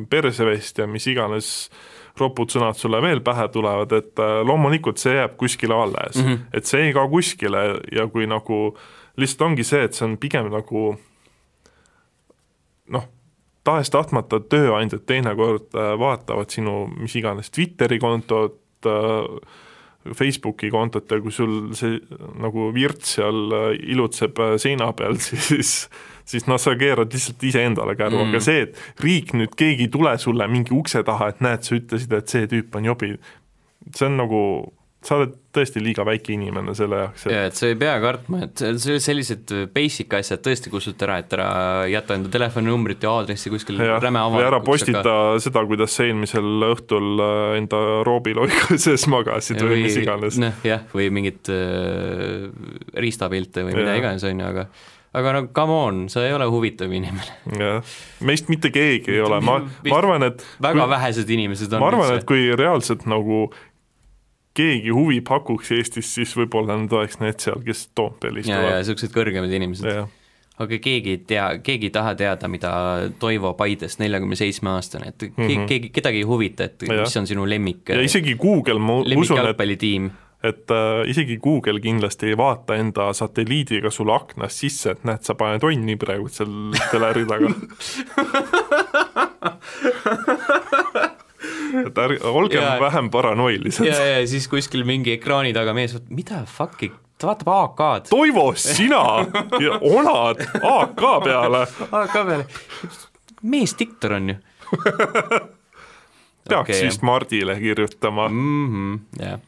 persevest 0.10 0.84
ja 0.84 0.88
mis 0.88 1.08
iganes 1.08 1.70
ropud 2.18 2.52
sõnad 2.52 2.78
sulle 2.78 3.00
veel 3.04 3.22
pähe 3.26 3.48
tulevad, 3.54 3.94
et 3.96 4.22
äh, 4.22 4.40
loomulikult 4.48 5.00
see 5.02 5.16
jääb 5.18 5.38
kuskile 5.40 5.76
alles 5.78 6.18
mm, 6.18 6.28
-hmm. 6.28 6.40
et 6.54 6.66
see 6.66 6.88
ei 6.88 6.94
kao 6.94 7.10
kuskile 7.10 7.64
ja 7.92 8.08
kui 8.08 8.28
nagu 8.28 8.78
lihtsalt 9.18 9.42
ongi 9.50 9.64
see, 9.64 9.84
et 9.84 9.94
see 9.94 10.06
on 10.06 10.18
pigem 10.18 10.50
nagu 10.52 10.98
noh, 12.94 13.08
tahes-tahtmata 13.64 14.42
tööandjad 14.50 15.06
teinekord 15.06 15.76
äh, 15.76 15.94
vaatavad 16.00 16.50
sinu 16.50 16.88
mis 16.98 17.16
iganes 17.16 17.52
Twitteri 17.52 18.00
kontot, 18.00 18.60
Facebooki 20.16 20.70
kontot 20.74 21.12
ja 21.12 21.20
kui 21.24 21.34
sul 21.34 21.74
see 21.78 21.98
nagu 22.42 22.70
virts 22.76 23.18
seal 23.18 23.56
äh, 23.56 23.72
ilutseb 23.92 24.40
äh, 24.44 24.56
seina 24.62 24.92
peal, 24.98 25.18
siis 25.28 25.90
siis 26.28 26.48
noh, 26.48 26.60
sa 26.60 26.74
keerad 26.76 27.14
lihtsalt 27.14 27.44
iseendale 27.48 27.96
käru 27.96 28.20
mm., 28.20 28.32
aga 28.32 28.42
see, 28.44 28.66
et 28.68 29.04
riik 29.04 29.32
nüüd, 29.38 29.54
keegi 29.60 29.88
ei 29.88 29.92
tule 29.94 30.12
sulle 30.20 30.48
mingi 30.52 30.76
ukse 30.76 31.04
taha, 31.08 31.32
et 31.32 31.44
näed, 31.46 31.64
sa 31.64 31.78
ütlesid, 31.78 32.16
et 32.18 32.34
see 32.34 32.50
tüüp 32.52 32.76
on 32.76 32.90
jobi, 32.90 33.14
see 33.96 34.10
on 34.10 34.18
nagu, 34.20 34.42
sa 35.08 35.16
oled 35.16 35.36
tõesti 35.56 35.82
liiga 35.82 36.04
väike 36.06 36.34
inimene 36.36 36.74
selle 36.78 37.00
jaoks, 37.06 37.26
et 37.28 37.34
ja 37.34 37.44
et 37.48 37.58
sa 37.58 37.70
ei 37.70 37.78
pea 37.80 37.94
kartma, 38.04 38.42
et 38.48 38.64
sellised 39.04 39.54
basic 39.74 40.14
asjad 40.20 40.44
tõesti 40.46 40.72
kustuta 40.74 41.08
ära, 41.08 41.20
et 41.24 41.36
ära 41.38 41.48
jäta 41.92 42.18
enda 42.18 42.32
telefoninumbrit 42.34 43.06
ja 43.08 43.14
aadressi 43.16 43.52
kuskil 43.54 43.80
jah, 43.82 44.02
räme 44.04 44.26
või 44.34 44.44
ära 44.44 44.60
avalikuks, 44.60 44.84
postita 44.86 45.04
aga- 45.06 45.40
seda, 45.44 45.64
kuidas 45.70 45.96
sa 45.96 46.08
eelmisel 46.10 46.68
õhtul 46.74 47.24
äh, 47.24 47.56
enda 47.62 47.80
roobiloigu 48.08 48.78
sees 48.84 49.08
magasid 49.14 49.64
või 49.64 49.86
mis 49.88 49.98
iganes. 50.04 50.42
noh 50.44 50.68
jah, 50.68 50.84
või 50.94 51.08
mingit 51.16 51.50
äh, 51.54 52.48
riistapilte 53.00 53.66
või 53.68 53.80
mida 53.80 53.98
iganes, 54.02 54.28
on 54.28 54.44
ju, 54.44 54.52
aga 54.52 54.68
aga 55.18 55.32
no 55.34 55.42
come 55.56 55.74
on, 55.88 56.04
sa 56.12 56.26
ei 56.28 56.36
ole 56.36 56.46
huvitav 56.52 56.92
inimene. 56.94 57.40
jah, 57.58 57.96
meist 58.28 58.52
mitte 58.52 58.70
keegi 58.76 59.16
ei 59.16 59.24
ole, 59.24 59.40
ma, 59.42 59.62
ma 59.64 59.98
arvan, 60.02 60.28
et 60.28 60.44
väga 60.60 60.84
kui, 60.84 60.92
vähesed 60.98 61.34
inimesed 61.38 61.74
on 61.74 61.84
ma 61.86 61.90
arvan, 61.94 62.14
et 62.20 62.28
kui 62.28 62.52
reaalselt 62.60 63.08
nagu 63.10 63.48
keegi 64.58 64.94
huvi 64.94 65.22
pakuks 65.26 65.72
Eestis, 65.78 66.10
siis 66.18 66.34
võib-olla 66.38 66.78
need 66.80 66.94
oleks 66.96 67.20
need 67.22 67.42
seal, 67.44 67.62
kes 67.66 67.88
Toompeal 67.98 68.40
ja, 68.40 68.44
ja 68.44 68.46
istuvad. 68.46 68.78
niisugused 68.82 69.16
kõrgemad 69.16 69.54
inimesed. 69.60 70.06
aga 70.58 70.80
keegi 70.82 71.14
ei 71.14 71.24
tea, 71.30 71.48
keegi 71.64 71.92
ei 71.92 71.94
taha 71.94 72.16
teada, 72.18 72.50
mida 72.52 72.72
Toivo 73.22 73.54
Paidest, 73.60 74.02
neljakümne 74.02 74.38
seitsme 74.40 74.74
aastane, 74.74 75.14
et 75.14 75.28
mm, 75.30 75.34
-hmm. 75.44 75.68
keegi, 75.70 75.92
kedagi 75.96 76.24
ei 76.24 76.30
huvita, 76.30 76.70
et 76.72 76.88
Jah. 76.88 77.04
mis 77.04 77.18
on 77.18 77.28
sinu 77.30 77.50
lemmik, 77.50 77.90
ja 77.90 78.02
isegi 78.02 78.36
Google, 78.36 78.80
ma 78.80 79.02
usun, 79.02 79.38
et 79.46 80.12
et 80.44 80.72
äh, 80.72 81.10
isegi 81.10 81.38
Google 81.42 81.80
kindlasti 81.82 82.28
ei 82.32 82.38
vaata 82.38 82.76
enda 82.78 83.14
satelliidiga 83.14 83.90
sulle 83.90 84.14
aknast 84.14 84.56
sisse, 84.62 84.92
et 84.94 85.04
näed, 85.04 85.22
sa 85.26 85.34
paned 85.36 85.64
onni 85.66 85.96
praegu 85.98 86.28
seal 86.30 86.74
teleri 86.92 87.26
taga 87.26 87.48
et 91.86 91.98
ärge, 92.04 92.20
olgem 92.24 92.64
Ja- 92.64 92.78
vähem 92.82 93.10
paranoilised. 93.10 93.86
ja, 93.86 94.06
ja 94.06 94.28
siis 94.28 94.48
kuskil 94.48 94.86
mingi 94.88 95.14
ekraani 95.18 95.54
taga 95.54 95.74
mees, 95.74 95.98
mida 96.10 96.44
fuck'i, 96.46 96.92
ta 97.18 97.28
vaatab 97.32 97.52
AK-d. 97.56 98.10
Toivo, 98.10 98.54
sina 98.56 99.04
ja 99.64 99.80
onad 99.82 100.44
AK 100.62 101.04
peale, 101.24 101.66
AK 101.92 102.14
peale, 102.14 102.46
mees 103.42 103.76
diktor 103.80 104.14
on 104.20 104.30
ju. 104.30 104.38
peaks 106.48 106.62
Okei, 106.78 106.86
vist 106.86 107.02
Mardile 107.02 107.60
kirjutama 107.60 108.30
mm., 108.30 108.38
mm. 108.38 108.72
-hmm, 108.72 109.26
jah, 109.26 109.40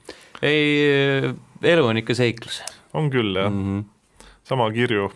ei, 0.42 1.34
elu 1.64 1.86
on 1.86 1.98
ikka 1.98 2.16
seiklus 2.16 2.62
on 2.94 3.10
küll 3.12 3.36
jah 3.36 3.50
mm, 3.52 3.58
mm. 3.58 3.80
-hmm. 3.80 3.84
-hmm. 3.84 4.28
sama 4.44 4.72
kirju 4.72 5.12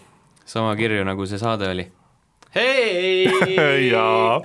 sama 0.46 0.76
kirju, 0.76 1.04
nagu 1.08 1.26
see 1.26 1.40
saade 1.40 1.70
oli. 1.70 1.86
hei 2.56 3.90
Jaa. 3.90 4.42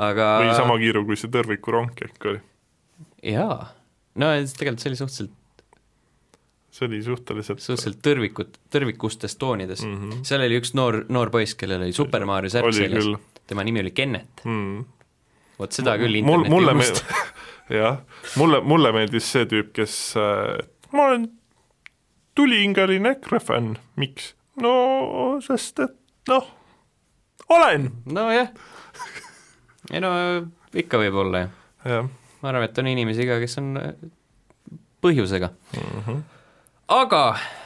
Aga 0.00 0.30
või 0.40 0.54
sama 0.56 0.78
kirju, 0.80 1.04
kui 1.08 1.18
see 1.18 1.32
tõrvikurong 1.32 1.92
äkki 2.06 2.32
oli. 2.32 2.40
jaa, 3.32 3.70
no 4.20 4.30
tegelikult 4.56 4.84
see 4.84 4.92
oli 4.92 5.00
suhteliselt, 5.00 5.66
see 6.70 6.86
oli 6.88 7.02
suhteliselt 7.06 7.64
suhteliselt 7.64 8.00
tõrvikut, 8.06 8.60
tõrvikustest 8.72 9.40
toonidest 9.42 9.86
mm. 9.86 9.98
-hmm. 9.98 10.22
seal 10.30 10.46
oli 10.46 10.60
üks 10.60 10.74
noor, 10.78 11.02
noor 11.12 11.32
poiss, 11.34 11.58
kellel 11.58 11.84
oli 11.86 11.96
Super 11.96 12.26
Mario 12.28 12.52
särk 12.52 12.72
seljas 12.76 13.04
küll., 13.04 13.20
tema 13.50 13.66
nimi 13.66 13.82
oli 13.84 13.92
Kennet, 13.96 14.44
mm. 14.44 14.84
vot 15.60 15.76
seda 15.76 15.98
küll 16.00 16.20
mul, 16.22 16.44
internet 16.46 16.54
mulle 16.54 16.74
ei 16.74 16.80
unusta., 16.80 17.20
jah, 17.80 18.00
mulle, 18.40 18.62
mulle 18.66 18.94
meeldis 18.96 19.28
see 19.34 19.46
tüüp, 19.50 19.74
kes 19.76 19.96
äh,, 20.18 20.56
ma 20.94 21.10
olen 21.10 21.28
tulihingeline 22.38 23.16
EKRE 23.18 23.42
fänn, 23.42 23.76
miks? 24.00 24.34
no 24.60 25.38
sest 25.44 25.82
et 25.84 25.96
noh, 26.30 26.46
olen, 27.50 27.90
nojah, 28.06 28.52
ei 29.90 30.02
no 30.02 30.10
ikka 30.76 31.00
võib 31.02 31.20
olla 31.24 31.44
ju, 31.44 32.00
ma 32.40 32.52
arvan, 32.52 32.66
et 32.68 32.78
on 32.82 32.90
inimesi 32.90 33.26
ka, 33.28 33.38
kes 33.42 33.58
on 33.62 33.70
äh, 33.80 33.92
põhjusega 35.02 35.50
mm 35.50 36.02
-hmm. 36.06 36.22
aga 37.00 37.24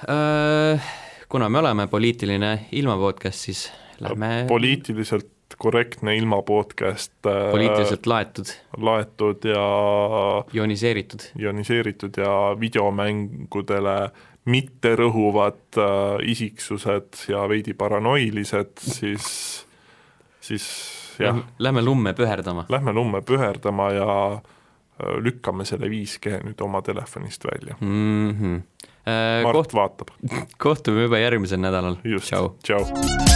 äh, 0.09 0.93
kuna 1.29 1.49
me 1.49 1.59
oleme 1.59 1.87
poliitiline 1.87 2.67
ilma 2.73 2.97
podcast, 2.97 3.39
siis 3.39 3.73
lähme 4.01 4.45
poliitiliselt 4.49 5.31
korrektne 5.59 6.17
ilma 6.17 6.43
podcast 6.43 7.13
äh, 7.27 7.51
poliitiliselt 7.51 8.07
laetud, 8.07 8.47
laetud 8.77 9.45
ja 9.45 9.65
ioniseeritud. 10.55 11.21
ioniseeritud 11.39 12.17
ja 12.17 12.57
videomängudele 12.61 14.11
mitte 14.45 14.97
rõhuvad 14.97 15.79
äh, 15.81 16.31
isiksused 16.31 17.29
ja 17.29 17.49
veidi 17.49 17.75
paranoilised, 17.75 18.77
siis, 18.79 19.67
siis 20.41 20.67
jah, 21.19 21.43
Lähme 21.59 21.83
lumme 21.83 22.15
püherdama. 22.15 22.67
lähme 22.69 22.93
lumme 22.93 23.23
püherdama 23.23 23.91
ja 23.93 24.11
äh, 24.33 25.17
lükkame 25.23 25.65
selle 25.65 25.87
5G 25.87 26.41
nüüd 26.45 26.61
oma 26.65 26.83
telefonist 26.83 27.45
välja. 27.45 27.77
Mm 27.81 28.31
-hmm. 28.31 28.63
Mart 29.45 29.57
koht-, 29.57 29.75
vaatab, 29.75 30.11
kohtume 30.65 31.03
juba 31.03 31.19
järgmisel 31.19 31.61
nädalal. 31.61 31.97
just, 32.05 32.33
tšau. 32.63 33.34